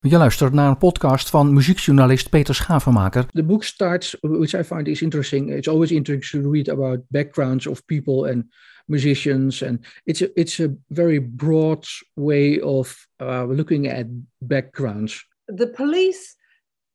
Je 0.00 0.16
luistert 0.16 0.52
naar 0.52 0.68
een 0.68 0.78
podcast 0.78 1.30
van 1.30 1.52
muziekjournalist 1.52 2.30
Peter 2.30 2.54
Schavenmaker. 2.54 3.26
The 3.32 3.44
book 3.44 3.64
starts, 3.64 4.16
which 4.20 4.52
I 4.52 4.64
find 4.64 4.88
is 4.88 5.02
interesting. 5.02 5.50
It's 5.50 5.68
always 5.68 5.90
interesting 5.90 6.42
to 6.42 6.50
read 6.50 6.68
about 6.68 7.00
backgrounds 7.08 7.66
of 7.66 7.84
people 7.84 8.30
and 8.30 8.44
musicians, 8.86 9.62
and 9.62 9.86
it's 10.04 10.22
a, 10.22 10.28
it's 10.34 10.60
a 10.60 10.68
very 10.86 11.18
broad 11.20 11.84
way 12.14 12.60
of 12.60 13.08
uh, 13.20 13.44
looking 13.48 13.88
at 13.88 14.06
backgrounds. 14.38 15.26
The 15.46 15.66
police 15.66 16.36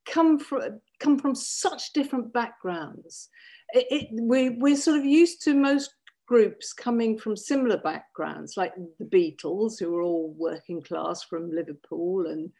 come 0.05 0.39
from 0.39 0.79
come 0.97 1.19
from 1.19 1.35
such 1.35 1.91
different 1.93 2.31
backgrounds. 2.31 3.29
It, 3.73 3.85
it, 3.89 4.07
we 4.21 4.49
we're 4.49 4.77
sort 4.77 4.99
of 4.99 5.05
used 5.05 5.41
to 5.43 5.53
most 5.53 5.93
groups 6.25 6.73
coming 6.73 7.19
from 7.19 7.35
similar 7.35 7.77
backgrounds, 7.77 8.55
like 8.55 8.73
the 8.97 9.05
Beatles, 9.05 9.79
who 9.79 9.91
were 9.91 10.03
all 10.03 10.33
working 10.37 10.81
class 10.81 11.23
from 11.23 11.51
Liverpool 11.51 12.27
and 12.27 12.51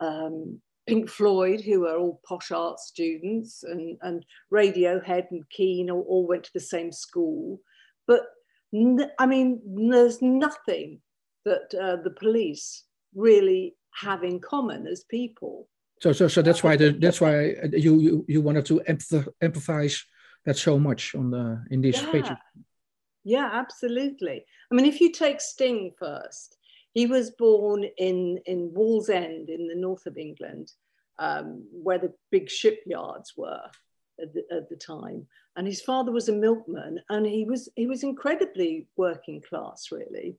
um, 0.00 0.60
Pink 0.86 1.08
Floyd, 1.08 1.60
who 1.60 1.86
are 1.86 1.98
all 1.98 2.20
posh 2.26 2.50
art 2.50 2.80
students, 2.80 3.62
and, 3.62 3.96
and 4.02 4.24
Radiohead 4.52 5.26
and 5.30 5.48
Keane 5.50 5.90
all, 5.90 6.04
all 6.08 6.26
went 6.26 6.44
to 6.44 6.50
the 6.54 6.60
same 6.60 6.90
school. 6.90 7.60
But 8.06 8.22
I 9.18 9.26
mean, 9.26 9.60
there's 9.90 10.22
nothing 10.22 11.00
that 11.44 11.74
uh, 11.74 12.02
the 12.02 12.10
police 12.10 12.84
really 13.14 13.76
have 13.94 14.24
in 14.24 14.40
common 14.40 14.86
as 14.86 15.04
people. 15.04 15.68
So, 16.00 16.12
so, 16.12 16.28
so 16.28 16.42
that's 16.42 16.62
why 16.62 16.76
the, 16.76 16.90
that's 16.92 17.20
why 17.20 17.56
you, 17.72 18.00
you 18.00 18.24
you 18.26 18.40
wanted 18.40 18.64
to 18.66 18.80
empathize 19.42 20.02
that 20.46 20.56
so 20.56 20.78
much 20.78 21.14
on 21.14 21.30
the 21.30 21.62
in 21.70 21.82
this 21.82 22.00
yeah. 22.00 22.12
page. 22.12 22.30
Yeah, 23.24 23.50
absolutely. 23.52 24.44
I 24.70 24.74
mean, 24.74 24.86
if 24.86 25.00
you 25.00 25.12
take 25.12 25.40
Sting 25.40 25.92
first, 25.98 26.56
he 26.94 27.06
was 27.06 27.30
born 27.30 27.84
in, 27.98 28.38
in 28.46 28.70
Wallsend 28.70 29.48
in 29.48 29.68
the 29.68 29.74
north 29.74 30.06
of 30.06 30.16
England, 30.16 30.72
um, 31.18 31.64
where 31.72 31.98
the 31.98 32.12
big 32.30 32.50
shipyards 32.50 33.34
were 33.36 33.62
at 34.20 34.32
the, 34.34 34.42
at 34.50 34.68
the, 34.68 34.76
time. 34.76 35.26
And 35.56 35.66
his 35.66 35.80
father 35.80 36.12
was 36.12 36.28
a 36.28 36.32
milkman, 36.32 37.00
and 37.08 37.26
he 37.26 37.44
was, 37.44 37.68
he 37.76 37.86
was 37.86 38.02
incredibly 38.02 38.88
working 38.96 39.40
class, 39.40 39.88
really. 39.92 40.36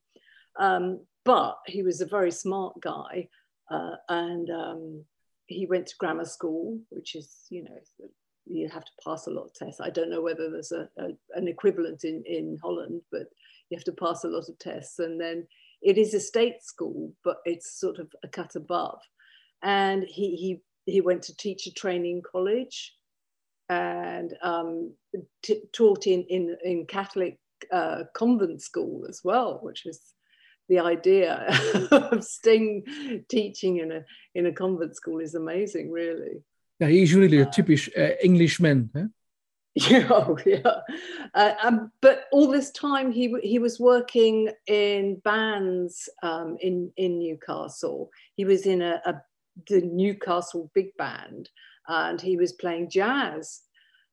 Um, 0.60 1.00
but 1.24 1.58
he 1.68 1.84
was 1.84 2.02
a 2.02 2.06
very 2.06 2.32
smart 2.32 2.80
guy, 2.82 3.30
uh, 3.70 3.96
and 4.10 4.50
um, 4.50 5.06
he 5.48 5.66
went 5.66 5.88
to 5.88 5.98
grammar 5.98 6.26
school, 6.26 6.80
which 6.90 7.16
is, 7.16 7.46
you 7.50 7.64
know, 7.64 8.10
you 8.46 8.68
have 8.70 8.86
to 8.86 8.92
pass 9.04 9.28
a 9.28 9.32
lot 9.32 9.46
of 9.46 9.54
tests. 9.54 9.80
I 9.82 9.90
don't 9.90 10.10
know 10.10 10.22
whether 10.22 10.50
there's 10.50 10.72
a, 10.72 10.90
a, 10.98 11.10
an 11.36 11.48
equivalent 11.48 12.04
in, 12.04 12.24
in 12.26 12.58
Holland, 12.62 13.02
but 13.12 13.28
you 13.70 13.78
have 13.78 13.86
to 13.86 13.92
pass 13.92 14.24
a 14.24 14.28
lot 14.28 14.50
of 14.50 14.58
tests. 14.60 15.00
And 15.00 15.20
then 15.20 15.48
it 15.82 15.98
is 15.98 16.14
a 16.14 16.20
state 16.20 16.64
school, 16.64 17.14
but 17.24 17.38
it's 17.46 17.80
sort 17.80 18.00
of 18.00 18.08
a 18.24 18.28
cut 18.28 18.56
above. 18.56 19.00
And 19.64 20.04
he, 20.04 20.36
he, 20.36 20.62
he 20.86 21.02
went 21.02 21.24
to 21.24 21.36
teacher 21.36 21.72
training 21.76 22.22
college 22.30 22.96
and 23.70 24.34
um, 24.42 24.94
t- 25.44 25.64
taught 25.74 26.08
in, 26.08 26.24
in, 26.30 26.58
in 26.64 26.86
Catholic 26.86 27.40
uh, 27.72 28.04
convent 28.16 28.62
school 28.62 29.06
as 29.08 29.22
well, 29.24 29.60
which 29.62 29.86
is 29.86 30.02
the 30.70 30.80
idea 30.80 31.46
of 31.92 32.24
Sting 32.24 32.84
teaching 33.30 33.78
in 33.78 33.92
a, 33.92 34.06
in 34.36 34.46
a 34.46 34.52
convent 34.52 34.96
school 34.96 35.20
is 35.20 35.36
amazing, 35.36 35.92
really. 35.92 36.44
Yeah, 36.80 36.88
he's 36.88 37.14
really 37.14 37.40
a 37.40 37.46
typisch 37.46 37.90
uh, 37.98 38.16
Englishman. 38.24 38.90
Huh? 38.96 39.06
Yeah, 39.76 40.28
yeah. 40.46 40.82
Uh, 41.34 41.54
um, 41.64 41.92
but 42.02 42.26
all 42.34 42.48
this 42.48 42.72
time, 42.72 43.10
he 43.10 43.34
he 43.42 43.58
was 43.58 43.80
working 43.80 44.50
in 44.68 45.22
bands 45.24 46.10
um, 46.24 46.58
in 46.60 46.92
in 46.98 47.20
Newcastle. 47.20 48.10
He 48.36 48.44
was 48.44 48.66
in 48.66 48.82
a, 48.82 49.02
a, 49.06 49.22
the 49.70 49.82
Newcastle 49.82 50.70
big 50.74 50.98
band, 50.98 51.50
and 51.88 52.20
he 52.20 52.36
was 52.36 52.52
playing 52.52 52.90
jazz. 52.90 53.62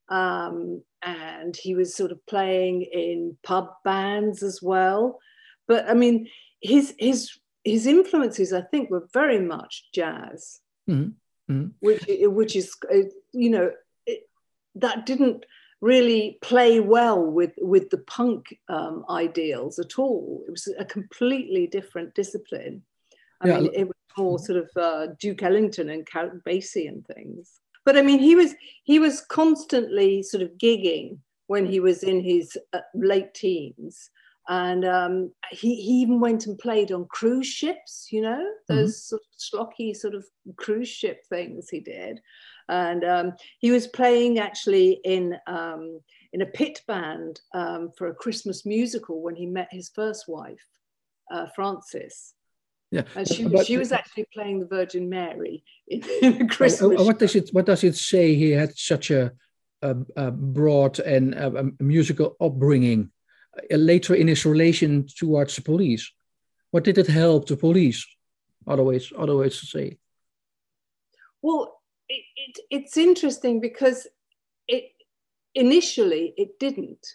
Um, 0.09 0.83
and 1.03 1.57
he 1.57 1.75
was 1.75 1.95
sort 1.95 2.13
of 2.13 2.25
playing 2.27 2.83
in 2.83 3.37
pub 3.43 3.69
bands 3.85 4.43
as 4.43 4.61
well. 4.63 5.19
But 5.67 5.89
I 5.89 5.95
mean, 5.95 6.29
his 6.61 6.95
his 7.01 7.37
his 7.65 7.87
influences, 7.87 8.53
I 8.53 8.63
think, 8.63 8.91
were 8.91 9.09
very 9.13 9.41
much 9.41 9.89
jazz, 9.93 10.61
mm-hmm. 10.89 11.53
Mm-hmm. 11.53 11.69
which 11.81 12.05
which 12.09 12.57
is 12.57 12.77
uh, 12.93 13.09
you 13.33 13.51
know 13.51 13.71
that 14.81 15.07
didn't 15.07 15.45
really 15.81 16.39
play 16.43 16.81
well 16.81 17.25
with 17.25 17.53
with 17.59 17.91
the 17.91 17.99
punk 17.99 18.59
um, 18.69 19.05
ideals 19.11 19.79
at 19.79 19.99
all. 19.99 20.45
It 20.49 20.51
was 20.51 20.69
a 20.79 20.85
completely 20.85 21.67
different 21.67 22.15
discipline. 22.15 22.83
I 23.41 23.49
yeah. 23.49 23.61
mean, 23.61 23.71
it 23.75 23.85
was 23.85 23.97
more 24.17 24.39
sort 24.39 24.59
of 24.59 24.71
uh, 24.77 25.07
Duke 25.21 25.43
Ellington 25.43 25.91
and 25.91 26.07
Count 26.07 26.43
Basie 26.45 26.89
and 26.89 27.07
things. 27.07 27.61
But 27.85 27.97
I 27.97 28.03
mean, 28.03 28.19
he 28.19 28.35
was 28.35 28.55
he 28.85 28.99
was 28.99 29.21
constantly 29.23 30.23
sort 30.23 30.43
of 30.43 30.51
gigging 30.59 31.19
when 31.47 31.67
he 31.67 31.81
was 31.81 32.03
in 32.03 32.23
his 32.23 32.57
uh, 32.73 32.81
late 32.95 33.35
teens. 33.35 34.11
And 34.51 34.85
um, 34.87 35.33
he, 35.51 35.75
he 35.75 35.93
even 36.01 36.21
went 36.21 36.47
and 36.47 36.59
played 36.59 36.91
on 36.91 37.07
cruise 37.11 37.47
ships, 37.47 38.09
you 38.11 38.23
know, 38.23 38.43
those 38.67 38.97
mm-hmm. 38.97 39.17
sort 39.17 39.23
of 39.23 39.39
schlocky 39.39 39.95
sort 39.95 40.15
of 40.15 40.25
cruise 40.57 40.89
ship 40.89 41.23
things 41.29 41.69
he 41.69 41.81
did. 41.81 42.21
And 42.69 43.05
um, 43.05 43.33
he 43.59 43.71
was 43.71 43.87
playing 43.87 44.39
actually 44.39 45.01
in, 45.05 45.37
um, 45.47 46.01
in 46.33 46.43
a 46.43 46.47
pit 46.47 46.83
band 46.87 47.41
um, 47.55 47.91
for 47.97 48.09
a 48.09 48.15
Christmas 48.15 48.67
musical 48.67 49.23
when 49.23 49.37
he 49.37 49.47
met 49.47 49.69
his 49.71 49.91
first 49.95 50.29
wife, 50.29 50.65
uh, 51.31 51.47
Frances. 51.55 52.35
Yeah, 52.91 53.03
and 53.15 53.29
she, 53.29 53.47
but, 53.47 53.67
she 53.67 53.77
was 53.77 53.93
actually 53.93 54.27
playing 54.33 54.61
the 54.61 54.67
Virgin 54.67 55.09
Mary 55.09 55.63
in, 55.89 56.03
in 56.23 56.43
a 56.43 56.49
Christmas. 56.49 57.01
What 57.01 57.19
does 57.19 57.37
it 57.37 57.51
What 57.53 57.67
does 57.67 57.85
it 57.85 57.97
say? 57.97 58.35
He 58.35 58.51
had 58.51 58.77
such 58.77 59.11
a, 59.11 59.33
a, 59.83 59.97
a 60.17 60.31
broad 60.31 60.99
and 60.99 61.35
a, 61.35 61.71
a 61.79 61.83
musical 61.83 62.37
upbringing. 62.41 63.11
Uh, 63.71 63.77
later 63.77 64.15
in 64.15 64.29
his 64.29 64.47
relation 64.47 65.07
towards 65.07 65.57
the 65.57 65.63
police, 65.63 66.11
what 66.71 66.85
did 66.85 66.99
it 66.99 67.09
help 67.09 67.47
the 67.47 67.57
police? 67.57 68.07
Other 68.67 68.83
ways, 68.83 69.13
other 69.17 69.37
ways 69.37 69.61
to 69.61 69.67
say. 69.67 69.99
Well, 71.43 71.78
it, 72.09 72.25
it, 72.37 72.59
it's 72.71 72.97
interesting 72.97 73.61
because 73.61 74.07
it 74.67 74.85
initially 75.55 76.35
it 76.37 76.59
didn't. 76.59 77.07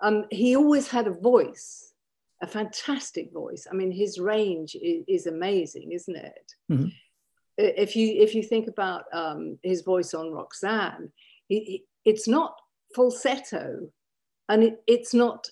Um, 0.00 0.24
he 0.30 0.56
always 0.56 0.88
had 0.88 1.06
a 1.06 1.12
voice, 1.12 1.92
a 2.42 2.46
fantastic 2.46 3.32
voice. 3.32 3.66
I 3.70 3.74
mean, 3.74 3.92
his 3.92 4.18
range 4.18 4.74
is, 4.74 5.04
is 5.06 5.26
amazing, 5.26 5.92
isn't 5.92 6.16
it? 6.16 6.52
Mm-hmm. 6.70 6.88
If 7.58 7.94
you 7.96 8.22
if 8.22 8.34
you 8.34 8.42
think 8.42 8.66
about 8.66 9.04
um, 9.12 9.58
his 9.62 9.82
voice 9.82 10.14
on 10.14 10.32
Roxanne, 10.32 11.12
he, 11.48 11.84
it's 12.04 12.26
not 12.26 12.56
falsetto, 12.94 13.88
and 14.48 14.64
it, 14.64 14.82
it's 14.86 15.12
not. 15.12 15.48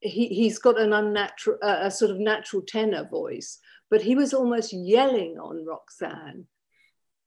He, 0.00 0.28
he's 0.28 0.58
got 0.58 0.80
an 0.80 0.92
unnatural, 0.92 1.58
uh, 1.62 1.78
a 1.82 1.90
sort 1.90 2.10
of 2.10 2.18
natural 2.18 2.62
tenor 2.62 3.06
voice, 3.08 3.58
but 3.90 4.02
he 4.02 4.14
was 4.14 4.32
almost 4.32 4.72
yelling 4.72 5.38
on 5.38 5.64
Roxanne 5.64 6.46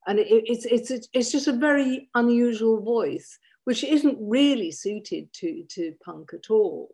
and 0.07 0.19
it, 0.19 0.27
it's, 0.29 0.65
it's, 0.65 1.07
it's 1.13 1.31
just 1.31 1.47
a 1.47 1.53
very 1.53 2.09
unusual 2.15 2.81
voice, 2.81 3.39
which 3.63 3.83
isn't 3.83 4.17
really 4.19 4.71
suited 4.71 5.31
to, 5.33 5.63
to 5.69 5.93
punk 6.03 6.31
at 6.33 6.49
all, 6.49 6.93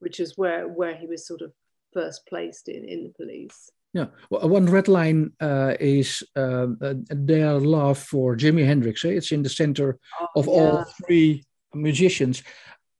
which 0.00 0.20
is 0.20 0.36
where, 0.36 0.66
where 0.66 0.96
he 0.96 1.06
was 1.06 1.26
sort 1.26 1.42
of 1.42 1.52
first 1.92 2.26
placed 2.26 2.68
in, 2.68 2.84
in 2.84 3.04
the 3.04 3.10
police. 3.10 3.70
Yeah, 3.94 4.06
well, 4.28 4.48
one 4.48 4.66
red 4.66 4.88
line 4.88 5.32
uh, 5.40 5.74
is 5.80 6.22
uh, 6.36 6.66
uh, 6.82 6.94
their 7.08 7.58
love 7.58 7.98
for 7.98 8.36
Jimi 8.36 8.64
Hendrix. 8.64 9.04
Eh? 9.04 9.10
It's 9.10 9.32
in 9.32 9.42
the 9.42 9.48
center 9.48 9.98
oh, 10.20 10.26
of 10.36 10.46
yeah. 10.46 10.52
all 10.52 10.84
three 11.06 11.44
musicians. 11.72 12.42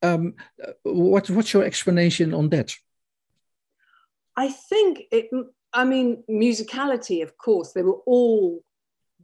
Um, 0.02 0.34
what, 0.84 1.28
what's 1.28 1.52
your 1.52 1.64
explanation 1.64 2.32
on 2.32 2.48
that? 2.50 2.74
I 4.36 4.48
think 4.48 5.02
it, 5.10 5.28
I 5.74 5.84
mean, 5.84 6.22
musicality, 6.30 7.22
of 7.22 7.36
course, 7.36 7.72
they 7.72 7.82
were 7.82 7.98
all 8.06 8.62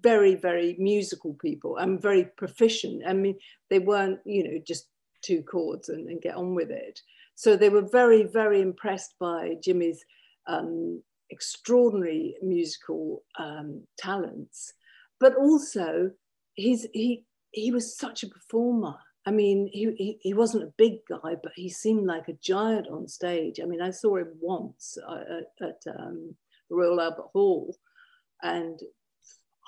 very, 0.04 0.36
very 0.36 0.76
musical 0.78 1.34
people 1.40 1.78
and 1.78 2.00
very 2.00 2.26
proficient. 2.36 3.02
I 3.08 3.14
mean, 3.14 3.36
they 3.70 3.80
weren't, 3.80 4.20
you 4.24 4.44
know, 4.44 4.58
just 4.64 4.88
two 5.22 5.42
chords 5.42 5.88
and, 5.88 6.08
and 6.08 6.20
get 6.20 6.36
on 6.36 6.54
with 6.54 6.70
it. 6.70 7.00
So 7.34 7.56
they 7.56 7.70
were 7.70 7.88
very, 7.90 8.22
very 8.22 8.60
impressed 8.60 9.14
by 9.18 9.54
Jimi's 9.66 10.04
um, 10.46 11.02
extraordinary 11.30 12.36
musical 12.42 13.24
um, 13.38 13.82
talents, 13.98 14.74
but 15.18 15.34
also 15.34 16.10
he's, 16.52 16.86
he, 16.92 17.24
he 17.50 17.72
was 17.72 17.98
such 17.98 18.22
a 18.22 18.28
performer. 18.28 18.94
I 19.26 19.30
mean, 19.30 19.70
he, 19.72 19.90
he, 19.96 20.18
he, 20.20 20.34
wasn't 20.34 20.64
a 20.64 20.74
big 20.76 20.98
guy, 21.08 21.34
but 21.42 21.52
he 21.56 21.70
seemed 21.70 22.06
like 22.06 22.28
a 22.28 22.38
giant 22.42 22.88
on 22.88 23.08
stage. 23.08 23.58
I 23.58 23.64
mean, 23.64 23.80
I 23.80 23.90
saw 23.90 24.18
him 24.18 24.34
once 24.38 24.98
uh, 25.08 25.38
at, 25.38 25.66
at 25.66 25.98
um, 25.98 26.34
Royal 26.68 27.00
Albert 27.00 27.30
Hall, 27.32 27.74
and 28.42 28.78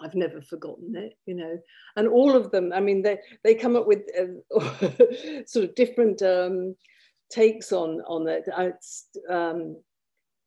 I've 0.01 0.15
never 0.15 0.43
forgotten 0.43 0.95
it, 0.97 1.15
you 1.27 1.35
know. 1.35 1.59
And 1.97 2.09
all 2.09 2.37
of 2.37 2.51
them, 2.51 2.73
I 2.73 2.81
mean, 2.81 3.03
they 3.03 3.19
they 3.45 3.55
come 3.55 3.77
up 3.77 3.87
with 3.87 4.03
uh, 4.19 5.45
sort 5.47 5.65
of 5.65 5.75
different 5.75 6.23
um, 6.23 6.77
takes 7.31 7.73
on 7.73 8.01
on 8.03 8.29
it. 8.29 8.45
Um, 9.29 9.77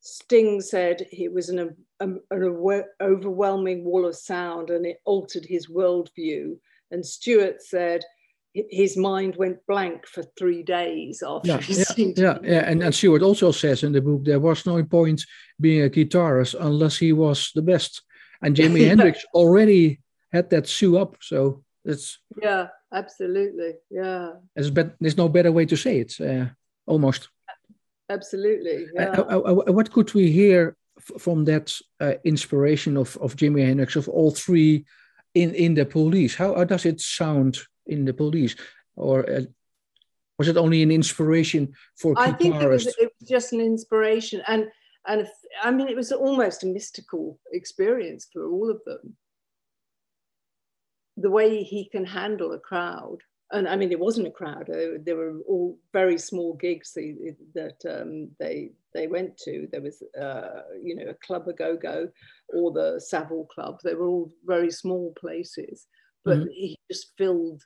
Sting 0.02 0.62
said 0.62 1.06
it 1.12 1.34
was 1.34 1.50
an, 1.50 1.76
an, 2.00 2.22
an 2.32 2.84
overwhelming 3.02 3.84
wall 3.84 4.06
of 4.06 4.16
sound 4.16 4.70
and 4.70 4.86
it 4.86 5.02
altered 5.06 5.46
his 5.46 5.68
worldview. 5.68 6.58
And 6.92 7.06
Stewart 7.06 7.62
said 7.62 8.04
his 8.54 8.98
mind 8.98 9.36
went 9.36 9.58
blank 9.68 10.08
for 10.08 10.24
three 10.38 10.64
days 10.64 11.22
after 11.26 11.50
yeah, 11.50 11.62
yeah, 11.68 11.84
yeah, 11.98 12.38
yeah, 12.44 12.64
And, 12.66 12.82
and 12.82 12.96
Stewart 12.96 13.22
also 13.22 13.52
says 13.52 13.84
in 13.84 13.92
the 13.92 14.02
book 14.02 14.24
there 14.24 14.40
was 14.40 14.66
no 14.66 14.84
point 14.84 15.24
being 15.62 15.84
a 15.84 15.90
guitarist 15.90 16.56
unless 16.60 16.98
he 16.98 17.14
was 17.14 17.52
the 17.54 17.62
best. 17.62 18.02
And 18.42 18.56
Jimi 18.56 18.86
Hendrix 18.88 19.26
already 19.34 20.00
had 20.32 20.50
that 20.52 20.68
shoe 20.68 20.98
up, 20.98 21.18
so 21.22 21.64
it's 21.86 22.20
yeah, 22.42 22.68
absolutely, 22.94 23.74
yeah. 23.90 24.32
There's, 24.56 24.72
be- 24.72 24.92
there's 25.00 25.18
no 25.18 25.30
better 25.30 25.52
way 25.52 25.66
to 25.66 25.76
say 25.76 26.00
it, 26.00 26.20
uh, 26.22 26.46
almost. 26.86 27.30
Absolutely. 28.10 28.86
Uh, 28.98 29.02
yeah. 29.02 29.10
Uh, 29.12 29.40
uh, 29.40 29.72
what 29.72 29.92
could 29.92 30.14
we 30.14 30.32
hear 30.32 30.76
f- 30.98 31.22
from 31.22 31.46
that 31.46 31.74
uh, 32.00 32.14
inspiration 32.24 32.98
of 32.98 33.18
of 33.18 33.36
Jimi 33.36 33.66
Hendrix 33.66 33.96
of 33.96 34.10
all 34.10 34.32
three 34.32 34.86
in 35.34 35.54
in 35.54 35.74
the 35.74 35.86
police? 35.86 36.36
How, 36.36 36.56
how 36.56 36.64
does 36.64 36.86
it 36.86 37.02
sound 37.02 37.58
in 37.86 38.06
the 38.06 38.14
police, 38.14 38.56
or 38.96 39.30
uh, 39.30 39.42
was 40.38 40.48
it 40.48 40.58
only 40.58 40.82
an 40.82 40.92
inspiration 40.92 41.74
for 41.98 42.14
I 42.18 42.32
think 42.32 42.56
it 42.56 42.70
was, 42.70 42.88
it 42.88 43.12
was 43.20 43.30
just 43.30 43.54
an 43.54 43.62
inspiration, 43.62 44.42
and 44.48 44.70
and 45.10 45.28
I 45.64 45.72
mean 45.72 45.90
it 45.90 45.96
was 45.96 46.12
almost 46.12 46.64
a 46.64 46.68
mystical 46.68 47.40
experience 47.52 48.28
for 48.32 48.48
all 48.48 48.70
of 48.70 48.80
them. 48.86 49.18
The 51.18 51.32
way 51.32 51.64
he 51.64 51.90
can 51.90 52.06
handle 52.06 52.54
a 52.54 52.60
crowd, 52.60 53.18
and 53.52 53.68
I 53.68 53.76
mean 53.76 53.92
it 53.92 54.00
wasn't 54.00 54.28
a 54.28 54.32
crowd; 54.32 54.68
there 54.68 55.16
were 55.16 55.40
all 55.48 55.78
very 55.92 56.18
small 56.18 56.54
gigs 56.54 56.94
that 56.94 57.78
um, 57.90 58.30
they 58.40 58.72
they 58.94 59.08
went 59.08 59.36
to. 59.40 59.68
There 59.72 59.82
was, 59.82 60.02
uh, 60.20 60.62
you 60.82 60.96
know, 60.96 61.10
a 61.10 61.16
Club 61.26 61.48
a 61.48 61.54
Go 61.54 61.76
Go 61.76 62.08
or 62.50 62.72
the 62.72 63.02
Savile 63.02 63.48
Club. 63.54 63.80
They 63.84 63.96
were 63.96 64.08
all 64.08 64.32
very 64.46 64.72
small 64.72 65.14
places, 65.20 65.88
but 66.24 66.38
mm-hmm. 66.38 66.50
he 66.52 66.78
just 66.90 67.14
filled 67.18 67.64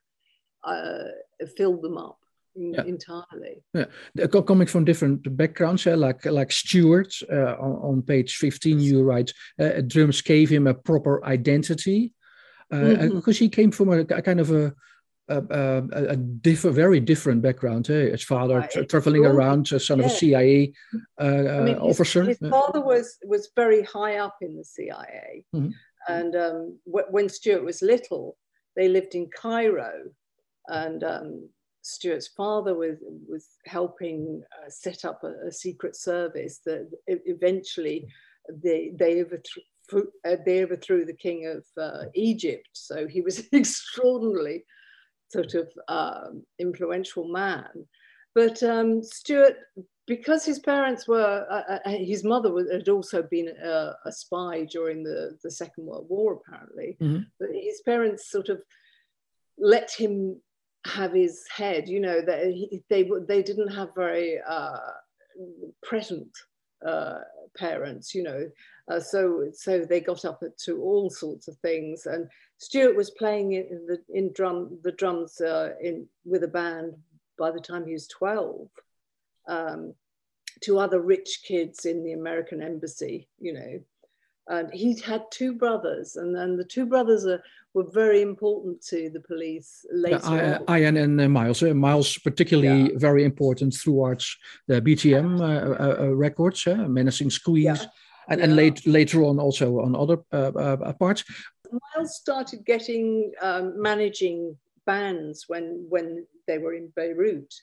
uh, 0.64 1.10
filled 1.58 1.82
them 1.82 1.98
up 1.98 2.23
yeah. 2.56 2.84
entirely. 2.84 3.64
Yeah, 3.74 3.86
coming 4.28 4.68
from 4.68 4.86
different 4.86 5.36
backgrounds, 5.38 5.88
uh, 5.88 5.98
like 5.98 6.26
like 6.26 6.52
Stewart 6.52 7.14
uh, 7.32 7.56
on, 7.60 7.76
on, 7.84 8.02
page 8.02 8.36
fifteen, 8.36 8.80
you 8.80 9.04
write 9.04 9.34
uh, 9.60 9.82
drums 9.88 10.22
gave 10.22 10.50
him 10.50 10.68
a 10.68 10.74
proper 10.74 11.24
identity 11.26 12.14
because 12.70 12.98
uh, 12.98 13.08
mm-hmm. 13.08 13.32
he 13.32 13.50
came 13.50 13.72
from 13.72 13.90
a, 13.90 14.00
a 14.00 14.22
kind 14.22 14.40
of 14.40 14.52
a 14.52 14.74
a, 15.30 15.38
a, 15.38 16.06
a 16.10 16.16
different, 16.16 16.76
very 16.76 17.00
different 17.00 17.42
background. 17.42 17.90
Eh? 17.90 18.12
His 18.12 18.24
father 18.24 18.60
right. 18.60 18.70
tra- 18.70 18.86
traveling 18.86 19.26
around, 19.26 19.72
a 19.72 19.80
son 19.80 20.00
yeah. 20.00 20.06
of 20.06 20.12
a 20.12 20.16
CIA 20.16 20.74
uh, 21.20 21.24
I 21.24 21.60
mean, 21.62 21.68
his, 21.76 21.78
officer. 21.78 22.24
His 22.24 22.38
father 22.38 22.82
was 22.82 23.18
was 23.24 23.50
very 23.56 23.84
high 23.84 24.18
up 24.18 24.38
in 24.42 24.58
the 24.58 24.66
CIA, 24.66 25.46
mm-hmm. 25.56 25.70
and 26.08 26.36
um, 26.36 26.80
w- 26.86 27.08
when 27.10 27.30
Stewart 27.30 27.64
was 27.64 27.82
little, 27.82 28.38
they 28.76 28.90
lived 28.90 29.16
in 29.16 29.30
Cairo, 29.30 30.10
and 30.68 31.04
um, 31.04 31.50
Stewart's 31.84 32.30
father 32.30 32.74
was 32.76 32.98
was 33.28 33.48
helping 33.66 34.42
uh, 34.58 34.70
set 34.70 35.06
up 35.06 35.24
a, 35.24 35.48
a, 35.48 35.52
secret 35.52 35.96
service 35.96 36.60
that 36.66 36.90
eventually 37.08 38.08
they 38.50 38.94
they 38.98 39.22
overthrew, 39.22 40.08
uh, 40.26 40.38
they 40.46 40.64
overthrew 40.64 41.06
the 41.06 41.14
king 41.14 41.46
of 41.46 41.66
uh, 41.78 42.06
Egypt. 42.16 42.70
So 42.72 43.06
he 43.06 43.22
was 43.22 43.40
an 43.40 43.48
extraordinarily 43.54 44.64
sort 45.30 45.56
of 45.56 45.70
um, 45.90 46.44
influential 46.58 47.28
man. 47.28 47.86
But 48.34 48.64
um, 48.64 49.04
Stewart, 49.04 49.58
because 50.08 50.46
his 50.46 50.60
parents 50.60 51.08
were, 51.08 51.46
uh, 51.50 51.80
uh 51.86 51.90
his 51.90 52.24
mother 52.24 52.52
was, 52.52 52.72
had 52.72 52.90
also 52.90 53.24
been 53.24 53.50
a, 53.50 53.96
a, 54.06 54.12
spy 54.12 54.66
during 54.66 55.04
the, 55.04 55.38
the 55.44 55.52
Second 55.52 55.86
World 55.86 56.08
War, 56.10 56.34
apparently. 56.34 56.98
Mm-hmm. 57.02 57.24
But 57.40 57.50
his 57.54 57.82
parents 57.82 58.30
sort 58.30 58.50
of 58.50 58.62
let 59.58 59.92
him 59.92 60.42
have 60.86 61.14
his 61.14 61.46
head. 61.48 61.88
You 61.88 62.00
know 62.00 62.22
that 62.22 62.46
he, 62.48 62.84
they 62.90 63.10
they 63.28 63.44
didn't 63.44 63.74
have 63.74 63.96
very 63.96 64.40
uh, 64.48 64.78
present 65.82 66.30
uh, 66.86 67.20
parents. 67.58 68.14
You 68.14 68.24
know, 68.24 68.50
uh, 68.90 69.00
so 69.00 69.50
so 69.54 69.80
they 69.80 70.00
got 70.00 70.26
up 70.26 70.42
to 70.66 70.82
all 70.82 71.10
sorts 71.10 71.48
of 71.48 71.58
things. 71.58 72.06
And 72.06 72.28
Stewart 72.58 72.96
was 72.96 73.12
playing 73.12 73.54
in 73.54 73.86
the 73.88 74.02
in 74.10 74.32
drum 74.34 74.80
the 74.84 74.92
drums 74.92 75.42
uh, 75.42 75.74
in 75.82 76.08
with 76.26 76.44
a 76.44 76.48
band 76.48 76.94
by 77.38 77.52
the 77.52 77.60
time 77.60 77.86
he 77.86 77.94
was 77.94 78.08
twelve. 78.08 78.70
Um, 79.48 79.94
to 80.62 80.80
other 80.80 81.02
rich 81.02 81.42
kids 81.46 81.86
in 81.86 82.04
the 82.04 82.14
American 82.14 82.62
embassy, 82.62 83.28
you 83.40 83.54
know, 83.54 83.80
and 84.48 84.74
he 84.74 85.00
had 85.00 85.24
two 85.32 85.54
brothers, 85.54 86.16
and 86.16 86.36
then 86.36 86.58
the 86.58 86.64
two 86.64 86.86
brothers 86.86 87.26
are, 87.26 87.44
were 87.74 87.90
very 87.92 88.22
important 88.22 88.82
to 88.84 89.10
the 89.10 89.20
police 89.20 89.86
later. 89.92 90.20
Yeah, 90.26 90.76
Ian 90.76 90.98
and 90.98 91.20
uh, 91.20 91.28
Miles. 91.28 91.64
Uh, 91.64 91.74
Miles, 91.74 92.18
particularly 92.20 92.92
yeah. 92.92 92.98
very 92.98 93.24
important 93.24 93.74
throughout 93.74 94.24
the 94.68 94.82
BTM 94.82 95.40
uh, 95.40 95.44
uh, 95.44 96.04
uh, 96.04 96.16
records, 96.16 96.68
uh, 96.68 96.76
Menacing 96.76 97.32
Squeeze, 97.32 97.66
yeah. 97.66 97.86
and, 98.30 98.42
and 98.42 98.56
late, 98.56 98.86
later 98.86 99.24
on 99.24 99.40
also 99.40 99.80
on 99.80 99.96
other 99.96 100.18
parts. 100.94 101.24
Miles 101.96 102.16
started 102.16 102.66
getting 102.66 103.32
um, 103.42 103.82
managing 103.82 104.56
bands 104.86 105.46
when 105.48 105.86
when 105.90 106.28
they 106.48 106.58
were 106.58 106.74
in 106.74 106.92
Beirut. 106.96 107.54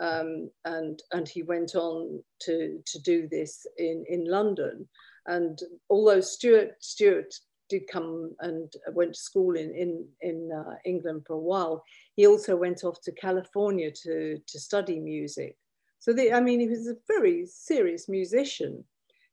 Um, 0.00 0.50
and 0.64 1.00
and 1.12 1.28
he 1.28 1.44
went 1.44 1.76
on 1.76 2.20
to 2.40 2.82
to 2.84 2.98
do 3.02 3.28
this 3.28 3.64
in 3.78 4.04
in 4.08 4.24
London. 4.24 4.88
And 5.26 5.56
although 5.88 6.20
Stuart 6.20 6.74
Stewart 6.80 7.32
did 7.68 7.82
come 7.90 8.34
and 8.40 8.72
went 8.92 9.14
to 9.14 9.20
school 9.20 9.56
in 9.56 9.74
in 9.74 10.06
in 10.20 10.50
uh, 10.52 10.74
England 10.84 11.24
for 11.26 11.34
a 11.34 11.46
while, 11.50 11.82
he 12.16 12.26
also 12.26 12.56
went 12.56 12.84
off 12.84 13.00
to 13.02 13.12
California 13.12 13.90
to 13.90 14.38
to 14.46 14.60
study 14.60 15.00
music. 15.00 15.56
So 15.98 16.12
the, 16.12 16.32
I 16.32 16.40
mean, 16.40 16.60
he 16.60 16.68
was 16.68 16.86
a 16.86 16.96
very 17.08 17.46
serious 17.46 18.08
musician. 18.08 18.84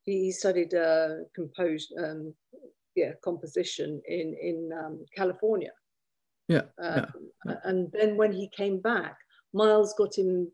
He, 0.04 0.24
he 0.26 0.32
studied 0.32 0.74
uh, 0.74 1.26
compose, 1.36 1.92
um, 2.02 2.34
yeah, 2.96 3.12
composition 3.24 4.02
in 4.08 4.36
in 4.42 4.72
um, 4.74 5.06
California. 5.16 5.74
Yeah, 6.48 6.64
um, 6.82 7.06
yeah. 7.46 7.56
And 7.64 7.92
then 7.92 8.18
when 8.18 8.32
he 8.32 8.48
came 8.50 8.80
back, 8.80 9.18
Miles 9.54 9.94
got 9.98 10.18
him 10.18 10.52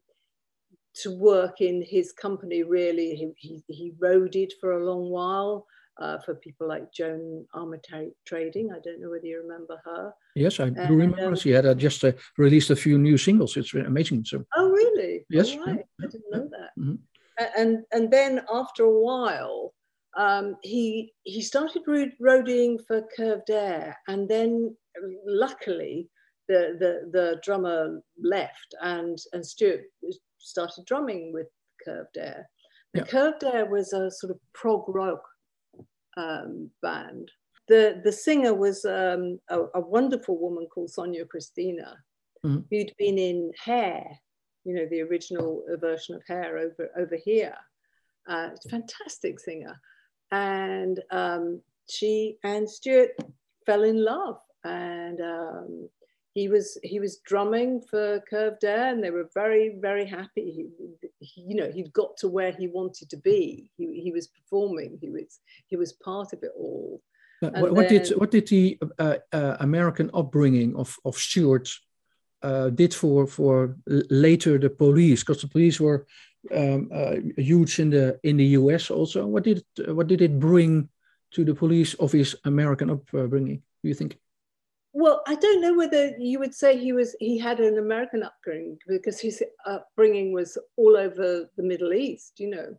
to 1.01 1.15
work 1.15 1.61
in 1.61 1.83
his 1.87 2.11
company 2.11 2.63
really 2.63 3.15
he, 3.15 3.31
he, 3.37 3.63
he 3.67 3.93
roaded 3.99 4.51
for 4.59 4.71
a 4.71 4.85
long 4.85 5.09
while 5.09 5.65
uh, 5.99 6.19
for 6.19 6.35
people 6.35 6.67
like 6.67 6.91
Joan 6.91 7.45
Armatrading. 7.55 8.11
Trading. 8.25 8.71
I 8.71 8.79
don't 8.83 9.01
know 9.01 9.09
whether 9.09 9.25
you 9.25 9.41
remember 9.41 9.81
her. 9.85 10.13
Yes, 10.35 10.59
I 10.59 10.69
do 10.69 10.93
remember. 10.93 11.27
Um, 11.27 11.35
she 11.35 11.51
had 11.51 11.65
uh, 11.65 11.73
just 11.73 12.03
uh, 12.03 12.11
released 12.37 12.69
a 12.69 12.75
few 12.75 12.97
new 12.97 13.17
singles. 13.17 13.57
It's 13.57 13.73
amazing. 13.73 14.25
So. 14.25 14.43
Oh, 14.55 14.69
really? 14.69 15.25
Yes. 15.29 15.55
Right. 15.55 15.85
I 16.01 16.07
didn't 16.07 16.31
know 16.31 16.49
that. 16.51 16.69
Mm-hmm. 16.79 16.95
And 17.57 17.83
and 17.91 18.11
then 18.11 18.41
after 18.51 18.83
a 18.83 18.99
while, 18.99 19.73
um, 20.17 20.57
he 20.63 21.13
he 21.23 21.41
started 21.41 21.83
roading 21.85 22.79
for 22.87 23.03
Curved 23.15 23.49
Air, 23.51 23.95
and 24.07 24.27
then 24.27 24.75
luckily 25.25 26.09
the 26.47 26.75
the 26.79 27.09
the 27.11 27.39
drummer 27.43 28.01
left, 28.21 28.75
and 28.81 29.17
and 29.33 29.45
Stewart 29.45 29.81
started 30.39 30.85
drumming 30.85 31.31
with 31.31 31.47
Curved 31.85 32.17
Air. 32.17 32.49
Yeah. 32.93 33.03
Curved 33.03 33.43
Air 33.43 33.65
was 33.65 33.93
a 33.93 34.09
sort 34.09 34.31
of 34.31 34.39
prog 34.53 34.85
rock 34.87 35.21
um, 36.17 36.69
band. 36.81 37.31
The, 37.67 38.01
the 38.03 38.11
singer 38.11 38.53
was 38.53 38.83
um, 38.85 39.39
a, 39.49 39.59
a, 39.75 39.81
wonderful 39.81 40.37
woman 40.39 40.67
called 40.73 40.89
Sonja 40.89 41.25
Kristina, 41.25 41.95
mm-hmm. 42.45 42.59
who'd 42.69 42.93
been 42.97 43.17
in 43.17 43.51
Hair, 43.61 44.05
you 44.63 44.73
know, 44.73 44.87
the 44.89 45.01
original 45.01 45.63
version 45.79 46.15
of 46.15 46.23
Hair 46.27 46.57
over, 46.57 46.89
over 46.97 47.15
here. 47.15 47.55
Uh, 48.27 48.49
fantastic 48.69 49.39
singer. 49.39 49.79
And 50.31 51.01
um, 51.11 51.61
she 51.89 52.37
and 52.43 52.69
Stewart 52.69 53.11
fell 53.65 53.83
in 53.83 54.03
love. 54.03 54.39
And 54.63 55.21
um, 55.21 55.89
he 56.37 56.47
was 56.47 56.77
he 56.83 56.99
was 56.99 57.17
drumming 57.31 57.81
for 57.81 58.21
Curved 58.29 58.63
Air, 58.63 58.93
and 58.93 59.03
they 59.03 59.09
were 59.09 59.27
very 59.33 59.75
very 59.87 60.05
happy. 60.05 60.45
He, 60.57 60.63
he, 61.19 61.41
you 61.49 61.55
know, 61.55 61.71
he'd 61.71 61.91
got 61.93 62.15
to 62.17 62.27
where 62.27 62.51
he 62.51 62.67
wanted 62.67 63.09
to 63.09 63.17
be. 63.17 63.71
He, 63.75 64.01
he 64.03 64.11
was 64.11 64.27
performing. 64.27 64.99
He 65.01 65.09
was 65.09 65.39
he 65.65 65.75
was 65.77 65.93
part 65.93 66.33
of 66.33 66.43
it 66.43 66.51
all. 66.55 67.01
what, 67.39 67.71
what 67.73 67.89
did 67.89 68.09
what 68.19 68.29
did 68.29 68.47
the 68.49 68.77
uh, 68.99 69.17
uh, 69.33 69.55
American 69.61 70.11
upbringing 70.13 70.75
of 70.75 70.95
of 71.05 71.15
Stewart 71.15 71.67
uh, 72.43 72.69
did 72.69 72.93
for 72.93 73.25
for 73.25 73.75
later 74.27 74.59
the 74.59 74.69
police? 74.69 75.23
Because 75.23 75.41
the 75.41 75.53
police 75.55 75.79
were 75.79 76.05
um, 76.55 76.89
uh, 76.93 77.15
huge 77.37 77.79
in 77.79 77.89
the 77.89 78.19
in 78.21 78.37
the 78.37 78.49
U.S. 78.61 78.91
also. 78.91 79.25
What 79.25 79.43
did 79.43 79.63
what 79.87 80.07
did 80.07 80.21
it 80.21 80.39
bring 80.39 80.89
to 81.31 81.43
the 81.43 81.55
police 81.55 81.95
of 81.95 82.11
his 82.11 82.35
American 82.43 82.91
upbringing? 82.91 83.63
Do 83.81 83.87
you 83.89 83.95
think? 83.95 84.19
Well, 84.99 85.21
I 85.27 85.35
don't 85.35 85.61
know 85.61 85.75
whether 85.75 86.15
you 86.17 86.39
would 86.39 86.55
say 86.55 86.75
he 86.75 86.91
was 86.91 87.15
he 87.19 87.37
had 87.37 87.59
an 87.59 87.77
American 87.77 88.23
upbringing 88.23 88.79
because 88.87 89.19
his 89.19 89.43
upbringing 89.63 90.33
was 90.33 90.57
all 90.75 90.97
over 90.97 91.47
the 91.55 91.61
Middle 91.63 91.93
East, 91.93 92.39
you 92.39 92.49
know, 92.49 92.75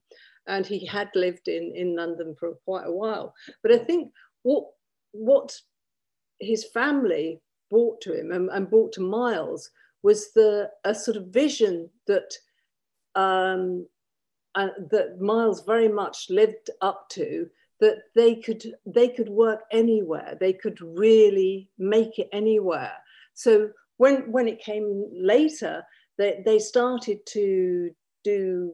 and 0.48 0.66
he 0.66 0.84
had 0.84 1.10
lived 1.14 1.46
in, 1.46 1.72
in 1.76 1.94
London 1.94 2.34
for 2.40 2.54
quite 2.64 2.88
a 2.88 2.92
while. 2.92 3.34
But 3.62 3.70
I 3.70 3.78
think 3.78 4.10
what, 4.42 4.64
what 5.12 5.56
his 6.40 6.64
family 6.64 7.40
brought 7.70 8.00
to 8.00 8.18
him 8.18 8.32
and, 8.32 8.50
and 8.50 8.68
brought 8.68 8.92
to 8.94 9.00
Miles 9.00 9.70
was 10.02 10.32
the 10.32 10.70
a 10.84 10.96
sort 10.96 11.18
of 11.18 11.28
vision 11.28 11.88
that 12.08 12.32
um, 13.14 13.86
uh, 14.56 14.70
that 14.90 15.20
Miles 15.20 15.62
very 15.64 15.88
much 15.88 16.30
lived 16.30 16.70
up 16.82 17.08
to. 17.10 17.48
That 17.80 17.98
they 18.16 18.36
could 18.36 18.64
they 18.86 19.08
could 19.08 19.28
work 19.28 19.60
anywhere. 19.70 20.36
They 20.40 20.52
could 20.52 20.80
really 20.80 21.70
make 21.78 22.18
it 22.18 22.28
anywhere. 22.32 22.92
So 23.34 23.70
when 23.98 24.32
when 24.32 24.48
it 24.48 24.60
came 24.60 25.08
later, 25.12 25.84
they 26.16 26.42
they 26.44 26.58
started 26.58 27.24
to 27.26 27.90
do 28.24 28.72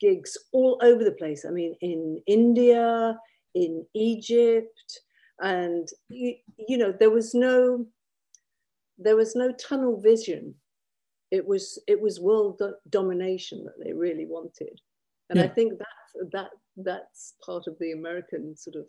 gigs 0.00 0.36
all 0.52 0.80
over 0.82 1.04
the 1.04 1.12
place. 1.12 1.44
I 1.44 1.50
mean, 1.50 1.76
in 1.80 2.20
India, 2.26 3.16
in 3.54 3.86
Egypt, 3.94 5.00
and 5.40 5.88
you, 6.08 6.34
you 6.68 6.76
know 6.76 6.92
there 6.92 7.10
was 7.10 7.34
no 7.34 7.86
there 8.98 9.16
was 9.16 9.34
no 9.34 9.52
tunnel 9.52 9.98
vision 10.00 10.54
it 11.30 11.46
was 11.46 11.78
it 11.86 12.00
was 12.00 12.20
world 12.20 12.58
do- 12.58 12.74
domination 12.90 13.64
that 13.64 13.82
they 13.82 13.92
really 13.92 14.26
wanted 14.26 14.80
and 15.30 15.38
yeah. 15.38 15.44
i 15.44 15.48
think 15.48 15.78
that 15.78 16.30
that 16.32 16.50
that's 16.76 17.34
part 17.44 17.66
of 17.66 17.76
the 17.78 17.92
american 17.92 18.56
sort 18.56 18.76
of 18.76 18.86